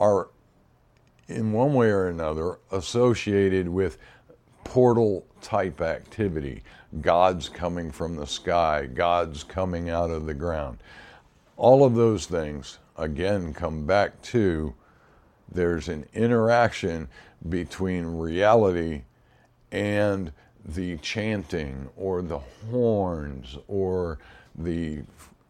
are, 0.00 0.28
in 1.28 1.52
one 1.52 1.74
way 1.74 1.90
or 1.90 2.08
another, 2.08 2.58
associated 2.72 3.68
with 3.68 3.98
portal 4.64 5.24
type 5.40 5.80
activity. 5.80 6.64
Gods 7.00 7.48
coming 7.48 7.92
from 7.92 8.16
the 8.16 8.26
sky, 8.26 8.86
gods 8.86 9.44
coming 9.44 9.90
out 9.90 10.10
of 10.10 10.26
the 10.26 10.34
ground. 10.34 10.78
All 11.56 11.84
of 11.84 11.94
those 11.94 12.26
things, 12.26 12.78
again, 12.96 13.54
come 13.54 13.86
back 13.86 14.20
to 14.22 14.74
there's 15.50 15.88
an 15.88 16.06
interaction 16.12 17.08
between 17.48 18.04
reality 18.06 19.02
and 19.70 20.32
the 20.68 20.96
chanting 20.98 21.88
or 21.96 22.22
the 22.22 22.38
horns 22.70 23.56
or 23.68 24.18
the 24.54 25.00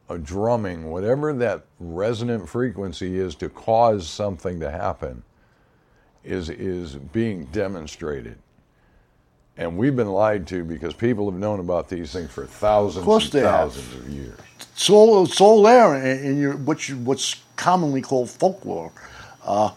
uh, 0.08 0.16
drumming, 0.18 0.90
whatever 0.90 1.32
that 1.32 1.64
resonant 1.80 2.48
frequency 2.48 3.18
is 3.18 3.34
to 3.36 3.48
cause 3.48 4.08
something 4.08 4.60
to 4.60 4.70
happen, 4.70 5.22
is, 6.24 6.48
is 6.48 6.94
being 6.94 7.44
demonstrated. 7.46 8.38
And 9.56 9.76
we've 9.76 9.96
been 9.96 10.12
lied 10.12 10.46
to 10.48 10.62
because 10.62 10.94
people 10.94 11.28
have 11.28 11.38
known 11.38 11.58
about 11.58 11.88
these 11.88 12.12
things 12.12 12.30
for 12.30 12.46
thousands 12.46 13.04
course 13.04 13.24
and 13.24 13.32
they 13.32 13.40
have. 13.40 13.72
thousands 13.72 13.94
of 13.94 14.08
years. 14.08 14.38
It's 14.60 14.88
all, 14.88 15.24
it's 15.24 15.40
all 15.40 15.62
there 15.64 15.96
in, 15.96 16.24
in 16.24 16.40
your, 16.40 16.56
what 16.56 16.88
you, 16.88 16.96
what's 16.98 17.42
commonly 17.56 18.00
called 18.00 18.30
folklore. 18.30 18.92
Uh, 19.42 19.70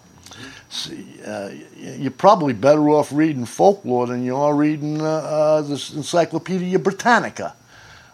uh, 1.25 1.51
you're 1.75 2.11
probably 2.11 2.53
better 2.53 2.89
off 2.89 3.11
reading 3.11 3.45
folklore 3.45 4.07
than 4.07 4.23
you 4.23 4.35
are 4.35 4.55
reading 4.55 5.01
uh, 5.01 5.05
uh, 5.05 5.61
this 5.61 5.93
Encyclopedia 5.93 6.79
Britannica. 6.79 7.55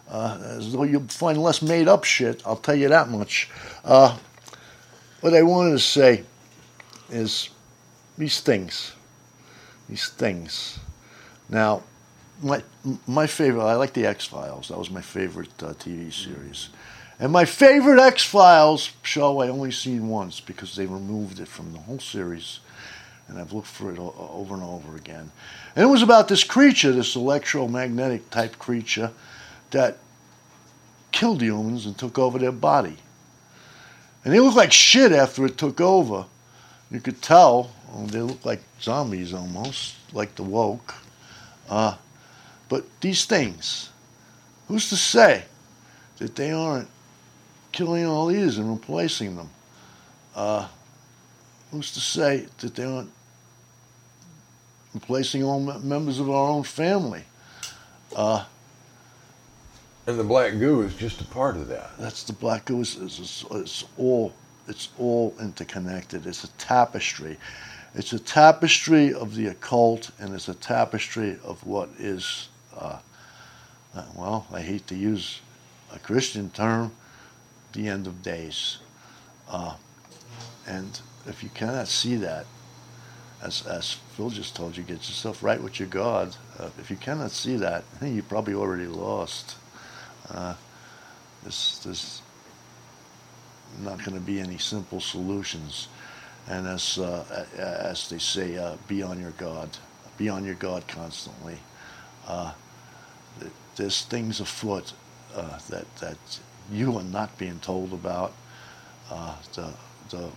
Uh, 0.10 0.40
as 0.42 0.72
though 0.72 0.84
you'll 0.84 1.08
find 1.08 1.38
less 1.38 1.62
made 1.62 1.88
up 1.88 2.04
shit, 2.04 2.42
I'll 2.46 2.56
tell 2.56 2.76
you 2.76 2.88
that 2.90 3.10
much. 3.10 3.50
Uh, 3.84 4.18
what 5.22 5.34
I 5.34 5.44
wanted 5.44 5.72
to 5.72 5.80
say 5.80 6.24
is 7.10 7.50
these 8.18 8.42
things. 8.42 8.94
These 9.90 10.10
things. 10.10 10.80
Now, 11.50 11.84
my 12.42 12.64
my 13.06 13.28
favorite. 13.28 13.64
I 13.64 13.76
like 13.76 13.94
the 13.94 14.06
X 14.06 14.26
Files. 14.26 14.70
That 14.70 14.78
was 14.78 14.90
my 14.90 15.02
favorite 15.02 15.56
TV 15.58 16.12
series. 16.12 16.70
And 17.20 17.32
my 17.32 17.46
favorite 17.46 18.00
X 18.00 18.24
Files 18.24 18.92
show 19.02 19.42
I 19.42 19.50
only 19.50 19.72
seen 19.72 20.08
once 20.08 20.40
because 20.40 20.76
they 20.76 20.86
removed 20.86 21.40
it 21.40 21.48
from 21.48 21.74
the 21.74 21.80
whole 21.80 22.00
series, 22.00 22.60
and 23.28 23.40
I've 23.40 23.54
looked 23.54 23.68
for 23.68 23.92
it 23.92 23.98
over 23.98 24.54
and 24.54 24.64
over 24.64 24.96
again. 24.96 25.32
And 25.76 25.84
it 25.84 25.88
was 25.88 26.04
about 26.04 26.28
this 26.28 26.44
creature, 26.44 26.92
this 26.92 27.16
electromagnetic 27.16 28.30
type 28.30 28.60
creature, 28.60 29.12
that 29.72 29.98
killed 31.12 31.42
humans 31.42 31.86
and 31.88 31.98
took 31.98 32.20
over 32.20 32.38
their 32.38 32.52
body. 32.52 32.98
And 34.24 34.34
they 34.34 34.40
looked 34.40 34.58
like 34.58 34.72
shit 34.72 35.12
after 35.12 35.46
it 35.46 35.58
took 35.58 35.82
over. 35.82 36.26
You 36.92 37.00
could 37.00 37.22
tell 37.22 37.72
they 38.06 38.22
looked 38.22 38.46
like 38.46 38.62
zombies 38.82 39.34
almost, 39.34 39.96
like 40.14 40.36
the 40.36 40.44
woke. 40.44 40.94
Uh, 41.70 41.96
but 42.70 42.86
these 43.02 43.26
things, 43.26 43.90
who's 44.68 44.90
to 44.90 44.98
say 44.98 45.46
that 46.18 46.36
they 46.36 46.52
aren't 46.52 46.90
killing 47.78 48.08
all 48.08 48.26
these 48.26 48.58
and 48.58 48.72
replacing 48.72 49.36
them? 49.36 49.50
Uh, 50.36 50.68
who's 51.72 51.92
to 51.92 52.00
say 52.00 52.48
that 52.58 52.74
they 52.74 52.84
aren't 52.84 53.12
replacing 54.96 55.44
all 55.44 55.60
members 55.60 56.20
of 56.20 56.28
our 56.28 56.50
own 56.50 56.64
family? 56.64 57.24
Uh, 58.16 58.44
and 60.08 60.18
the 60.18 60.24
black 60.24 60.54
goo 60.54 60.82
is 60.82 60.96
just 60.96 61.22
a 61.22 61.26
part 61.26 61.56
of 61.56 61.68
that. 61.68 61.92
That's 62.00 62.24
the 62.24 62.34
black 62.34 62.66
goo. 62.66 62.82
It's, 62.82 62.98
it's, 62.98 63.46
it's 63.52 63.86
all 63.98 64.34
it's 64.68 64.90
all 64.98 65.36
interconnected. 65.40 66.26
It's 66.26 66.44
a 66.44 66.50
tapestry. 66.58 67.38
It's 67.94 68.12
a 68.12 68.20
tapestry 68.20 69.14
of 69.14 69.36
the 69.36 69.48
occult, 69.48 70.12
and 70.20 70.34
it's 70.34 70.50
a 70.50 70.54
tapestry 70.56 71.38
of 71.44 71.66
what 71.66 71.90
is, 71.98 72.50
uh, 72.78 73.00
well, 74.16 74.46
I 74.52 74.62
hate 74.62 74.86
to 74.88 74.96
use 74.96 75.40
a 75.94 76.00
Christian 76.00 76.50
term, 76.50 76.92
the 77.74 77.88
end 77.88 78.08
of 78.08 78.22
days. 78.22 78.78
Uh, 79.50 79.76
and 80.68 81.00
if 81.26 81.44
you 81.44 81.50
cannot 81.50 81.88
see 81.88 82.16
that, 82.18 82.46
as, 83.42 83.66
as 83.68 83.94
Phil 84.16 84.30
just 84.30 84.56
told 84.56 84.76
you, 84.76 84.84
get 84.84 84.96
yourself 84.98 85.44
right 85.44 85.62
with 85.62 85.80
your 85.80 85.90
God. 85.90 86.36
Uh, 86.58 86.70
if 86.80 86.90
you 86.90 86.98
cannot 86.98 87.32
see 87.32 87.56
that, 87.58 87.84
I 87.94 87.98
think 88.00 88.16
you 88.16 88.24
probably 88.24 88.54
already 88.54 88.88
lost. 88.88 89.56
Uh, 90.30 90.56
there's, 91.44 91.82
there's 91.84 92.22
not 93.84 94.00
going 94.00 94.18
to 94.18 94.26
be 94.26 94.40
any 94.40 94.58
simple 94.58 95.00
solutions. 95.00 95.88
And 96.48 96.66
as, 96.66 96.98
uh, 96.98 97.46
as 97.58 98.10
they 98.10 98.20
say, 98.20 98.58
uh, 98.58 98.78
be 98.88 99.04
on 99.04 99.20
your 99.20 99.32
God. 99.32 99.70
Be 100.18 100.30
on 100.30 100.44
your 100.44 100.56
God 100.56 100.88
constantly. 100.88 101.58
Uh, 102.28 102.54
there's 103.76 104.04
things 104.04 104.40
afoot 104.40 104.94
uh, 105.36 105.60
that, 105.70 105.96
that 105.98 106.18
you 106.72 106.98
are 106.98 107.04
not 107.04 107.38
being 107.38 107.60
told 107.60 107.94
about. 107.94 108.34
Uh, 109.10 109.36
the, 109.54 109.74
the, 110.10 110.30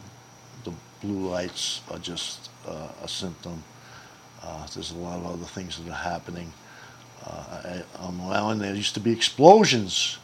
the 0.64 0.72
blue 1.00 1.28
lights 1.28 1.80
are 1.90 1.98
just 1.98 2.50
uh, 2.66 2.88
a 3.02 3.08
symptom. 3.08 3.62
there's 4.74 4.92
a 4.92 4.98
lot 4.98 5.18
of 5.18 5.26
other 5.26 5.46
things 5.46 5.78
that 5.78 5.90
are 5.90 5.94
happening. 5.94 6.52
I, 7.26 7.82
am 8.00 8.20
around, 8.20 8.60
there 8.60 8.74
used 8.74 8.94
to 8.94 9.00
be 9.00 9.12
explosions 9.12 10.18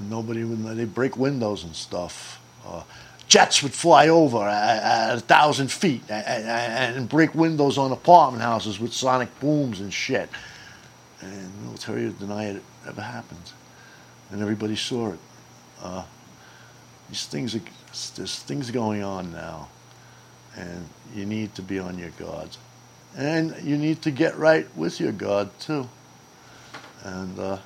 and 0.00 0.10
nobody 0.10 0.44
would 0.44 0.76
they 0.76 0.84
break 0.84 1.16
windows 1.16 1.64
and 1.64 1.76
stuff. 1.76 2.40
Uh, 2.66 2.82
jets 3.28 3.62
would 3.62 3.72
fly 3.72 4.08
over 4.08 4.38
at, 4.38 5.10
at 5.10 5.16
a 5.18 5.20
thousand 5.20 5.70
feet 5.70 6.02
and, 6.08 6.96
and, 6.96 7.08
break 7.08 7.34
windows 7.34 7.78
on 7.78 7.92
apartment 7.92 8.42
houses 8.42 8.80
with 8.80 8.92
sonic 8.92 9.28
booms 9.40 9.80
and 9.80 9.92
shit. 9.92 10.28
And 11.20 11.52
the 11.52 11.64
military 11.64 12.04
would 12.06 12.18
deny 12.18 12.46
it 12.46 12.62
ever 12.88 13.02
happened, 13.02 13.52
and 14.30 14.40
everybody 14.40 14.74
saw 14.74 15.12
it. 15.12 15.18
Uh, 15.82 16.04
these 17.08 17.26
things 17.26 17.54
are 17.54 17.60
there's 18.16 18.38
things 18.38 18.70
going 18.70 19.02
on 19.02 19.32
now, 19.32 19.68
and 20.56 20.88
you 21.14 21.26
need 21.26 21.54
to 21.56 21.62
be 21.62 21.78
on 21.78 21.98
your 21.98 22.10
guard, 22.10 22.56
and 23.16 23.54
you 23.62 23.76
need 23.76 24.02
to 24.02 24.10
get 24.10 24.36
right 24.36 24.66
with 24.76 25.00
your 25.00 25.12
God 25.12 25.50
too. 25.58 25.88
And 27.02 27.38
uh, 27.38 27.58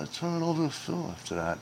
I 0.00 0.04
turn 0.06 0.42
it 0.42 0.44
over 0.44 0.66
to 0.66 0.72
Phil 0.72 1.08
after 1.10 1.34
that. 1.36 1.58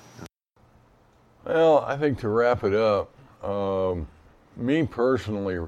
Well, 1.45 1.81
I 1.81 1.97
think 1.97 2.19
to 2.21 2.29
wrap 2.29 2.65
it 2.65 2.75
up, 2.75 3.11
um, 3.45 4.09
me 4.57 4.85
personally, 4.85 5.59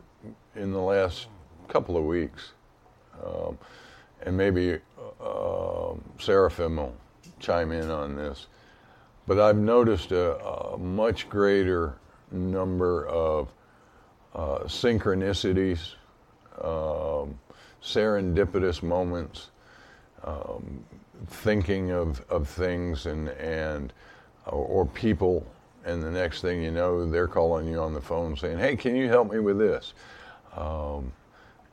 in 0.57 0.73
the 0.73 0.81
last 0.81 1.27
couple 1.69 1.97
of 1.97 2.05
weeks, 2.05 2.53
um, 3.25 3.59
and 4.23 4.37
maybe 4.37 4.79
uh, 5.21 5.93
Seraphim 6.19 6.77
will 6.77 6.95
chime 7.39 7.71
in 7.71 7.91
on 7.91 8.17
this, 8.17 8.47
but 9.29 9.39
I've 9.39 9.59
noticed 9.59 10.11
a, 10.11 10.43
a 10.43 10.79
much 10.79 11.29
greater 11.29 11.99
number 12.33 13.07
of 13.07 13.53
uh, 14.35 14.61
synchronicities, 14.61 15.95
um, 16.63 17.39
serendipitous 17.83 18.83
moments, 18.83 19.51
um, 20.25 20.83
thinking 21.27 21.91
of, 21.91 22.25
of 22.31 22.49
things 22.49 23.05
and, 23.05 23.29
and 23.29 23.93
or, 24.47 24.87
people, 24.87 25.47
and 25.85 26.03
the 26.03 26.11
next 26.11 26.41
thing 26.41 26.63
you 26.63 26.71
know, 26.71 27.09
they're 27.09 27.29
calling 27.29 27.69
you 27.69 27.79
on 27.81 27.93
the 27.93 28.01
phone 28.01 28.35
saying, 28.35 28.59
"Hey, 28.59 28.77
can 28.77 28.97
you 28.97 29.09
help 29.09 29.31
me 29.31 29.41
with 29.41 29.59
this?" 29.59 29.93
Um, 30.57 31.13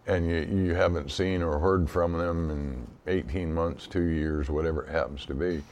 and 0.07 0.29
you, 0.29 0.41
you 0.41 0.75
haven't 0.75 1.09
seen 1.09 1.41
or 1.41 1.57
heard 1.57 1.89
from 1.89 2.11
them 2.17 2.51
in 2.51 2.87
18 3.07 3.53
months, 3.53 3.87
two 3.87 4.03
years, 4.03 4.49
whatever 4.49 4.83
it 4.83 4.89
happens 4.89 5.25
to 5.27 5.33
be. 5.33 5.63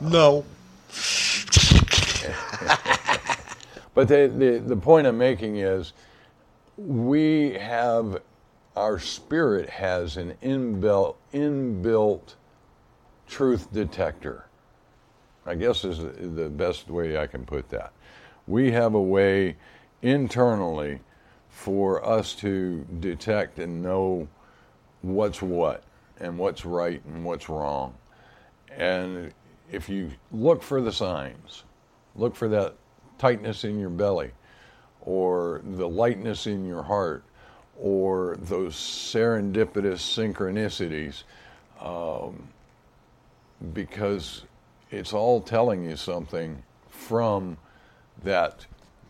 No. 0.00 0.46
but 3.94 4.08
the, 4.08 4.32
the, 4.36 4.62
the 4.64 4.76
point 4.76 5.06
I'm 5.06 5.18
making 5.18 5.56
is 5.56 5.92
we 6.76 7.54
have, 7.54 8.20
our 8.76 8.98
spirit 8.98 9.70
has 9.70 10.16
an 10.16 10.34
inbuilt, 10.42 11.16
inbuilt 11.32 12.34
truth 13.26 13.72
detector. 13.72 14.46
I 15.46 15.54
guess 15.54 15.84
is 15.84 15.98
the 15.98 16.48
best 16.48 16.88
way 16.88 17.16
I 17.16 17.26
can 17.26 17.44
put 17.44 17.68
that. 17.70 17.92
We 18.46 18.72
have 18.72 18.94
a 18.94 19.02
way 19.02 19.56
internally 20.02 21.00
for 21.48 22.04
us 22.04 22.34
to 22.34 22.84
detect 23.00 23.58
and 23.58 23.82
know 23.82 24.28
what's 25.02 25.40
what 25.40 25.84
and 26.18 26.38
what's 26.38 26.64
right 26.64 27.02
and 27.06 27.24
what's 27.24 27.48
wrong. 27.48 27.94
And 28.76 29.32
if 29.70 29.88
you 29.88 30.10
look 30.32 30.62
for 30.62 30.80
the 30.80 30.92
signs, 30.92 31.64
look 32.14 32.34
for 32.34 32.48
that 32.48 32.74
tightness 33.18 33.64
in 33.64 33.78
your 33.78 33.90
belly 33.90 34.30
or 35.00 35.60
the 35.64 35.88
lightness 35.88 36.46
in 36.46 36.66
your 36.66 36.82
heart 36.82 37.24
or 37.78 38.36
those 38.40 38.74
serendipitous 38.74 40.00
synchronicities. 40.00 41.24
Um, 41.80 42.48
because 43.72 44.42
it's 44.90 45.12
all 45.12 45.40
telling 45.40 45.84
you 45.84 45.96
something 45.96 46.62
from 46.90 47.56
that 48.22 48.66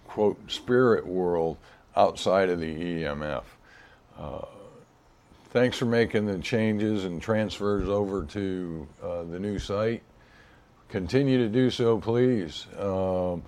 quote 0.06 0.38
spirit 0.50 1.06
world 1.06 1.56
outside 1.96 2.48
of 2.48 2.60
the 2.60 2.74
EMF. 2.74 3.44
Uh, 4.18 4.46
thanks 5.50 5.78
for 5.78 5.86
making 5.86 6.26
the 6.26 6.38
changes 6.38 7.04
and 7.04 7.20
transfers 7.20 7.88
over 7.88 8.24
to 8.24 8.86
uh, 9.02 9.22
the 9.24 9.38
new 9.38 9.58
site. 9.58 10.02
Continue 10.88 11.38
to 11.38 11.48
do 11.48 11.70
so, 11.70 11.98
please. 11.98 12.66
Um, 12.78 13.42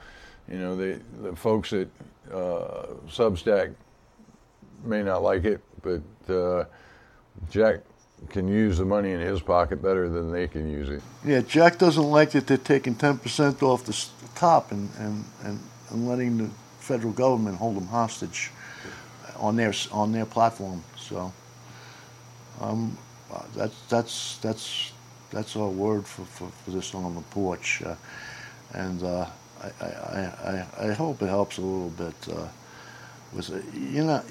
you 0.50 0.58
know, 0.58 0.76
the, 0.76 1.00
the 1.22 1.36
folks 1.36 1.72
at 1.72 1.88
uh, 2.32 2.86
Substack 3.08 3.74
may 4.84 5.02
not 5.02 5.22
like 5.22 5.44
it, 5.44 5.60
but 5.82 6.34
uh, 6.34 6.64
Jack 7.50 7.80
can 8.30 8.48
use 8.48 8.78
the 8.78 8.84
money 8.84 9.12
in 9.12 9.20
his 9.20 9.40
pocket 9.40 9.80
better 9.80 10.08
than 10.08 10.32
they 10.32 10.48
can 10.48 10.68
use 10.68 10.88
it. 10.88 11.02
Yeah, 11.24 11.40
Jack 11.40 11.78
doesn't 11.78 12.02
like 12.02 12.32
that 12.32 12.46
they're 12.46 12.56
taking 12.56 12.94
10% 12.94 13.62
off 13.62 13.84
the 13.84 14.06
top 14.34 14.72
and, 14.72 14.90
and, 14.98 15.24
and, 15.44 15.60
and 15.90 16.08
letting 16.08 16.38
the 16.38 16.50
federal 16.80 17.12
government 17.12 17.56
hold 17.56 17.76
them 17.76 17.86
hostage 17.86 18.50
on 19.36 19.56
their, 19.56 19.72
on 19.92 20.12
their 20.12 20.26
platform. 20.26 20.82
So 20.96 21.32
um, 22.60 22.98
uh, 23.32 23.42
that's, 23.54 23.80
that's, 23.88 24.36
that's, 24.38 24.92
that's 25.30 25.56
our 25.56 25.68
word 25.68 26.06
for, 26.06 26.24
for, 26.24 26.48
for 26.48 26.70
this 26.70 26.94
on 26.94 27.14
the 27.14 27.20
porch. 27.22 27.82
Uh, 27.82 27.94
and 28.72 29.02
uh, 29.02 29.26
I, 29.62 29.84
I, 29.84 30.66
I, 30.80 30.88
I 30.88 30.92
hope 30.92 31.22
it 31.22 31.28
helps 31.28 31.58
a 31.58 31.62
little 31.62 31.90
bit. 31.90 32.28
Uh, 32.30 32.48
was 33.34 33.50
you 33.74 34.04
know 34.04 34.22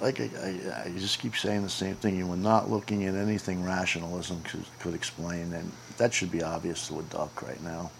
like 0.00 0.20
I, 0.20 0.30
I, 0.42 0.84
I, 0.84 0.92
just 0.98 1.20
keep 1.20 1.36
saying 1.36 1.62
the 1.62 1.70
same 1.70 1.94
thing 1.94 2.16
you 2.16 2.26
were 2.26 2.36
not 2.36 2.70
looking 2.70 3.04
at 3.04 3.14
anything 3.14 3.64
rationalism 3.64 4.42
could, 4.42 4.64
could 4.78 4.94
explain 4.94 5.52
and 5.54 5.72
that 5.96 6.12
should 6.12 6.30
be 6.30 6.42
obvious 6.42 6.88
to 6.88 6.98
a 6.98 7.02
duck 7.04 7.42
right 7.42 7.62
now 7.62 7.90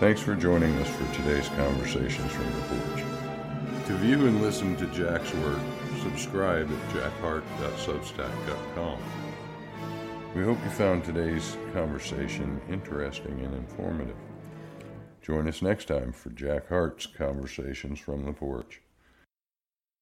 thanks 0.00 0.20
for 0.22 0.34
joining 0.34 0.74
us 0.78 0.88
for 0.88 1.14
today's 1.14 1.48
conversations 1.50 2.32
from 2.32 2.46
the 2.46 2.60
porch 2.68 3.04
to 3.86 3.92
view 3.96 4.26
and 4.26 4.40
listen 4.40 4.74
to 4.76 4.86
jack's 4.86 5.32
work 5.34 5.60
subscribe 6.02 6.70
at 6.70 6.88
jackheart.substack.com 6.90 8.98
we 10.34 10.44
hope 10.44 10.62
you 10.64 10.70
found 10.70 11.04
today's 11.04 11.56
conversation 11.72 12.60
interesting 12.68 13.40
and 13.40 13.54
informative 13.54 14.16
Join 15.26 15.48
us 15.48 15.60
next 15.60 15.86
time 15.86 16.12
for 16.12 16.30
Jack 16.30 16.68
Heart's 16.68 17.04
Conversations 17.04 17.98
from 17.98 18.26
the 18.26 18.32
Porch. 18.32 18.80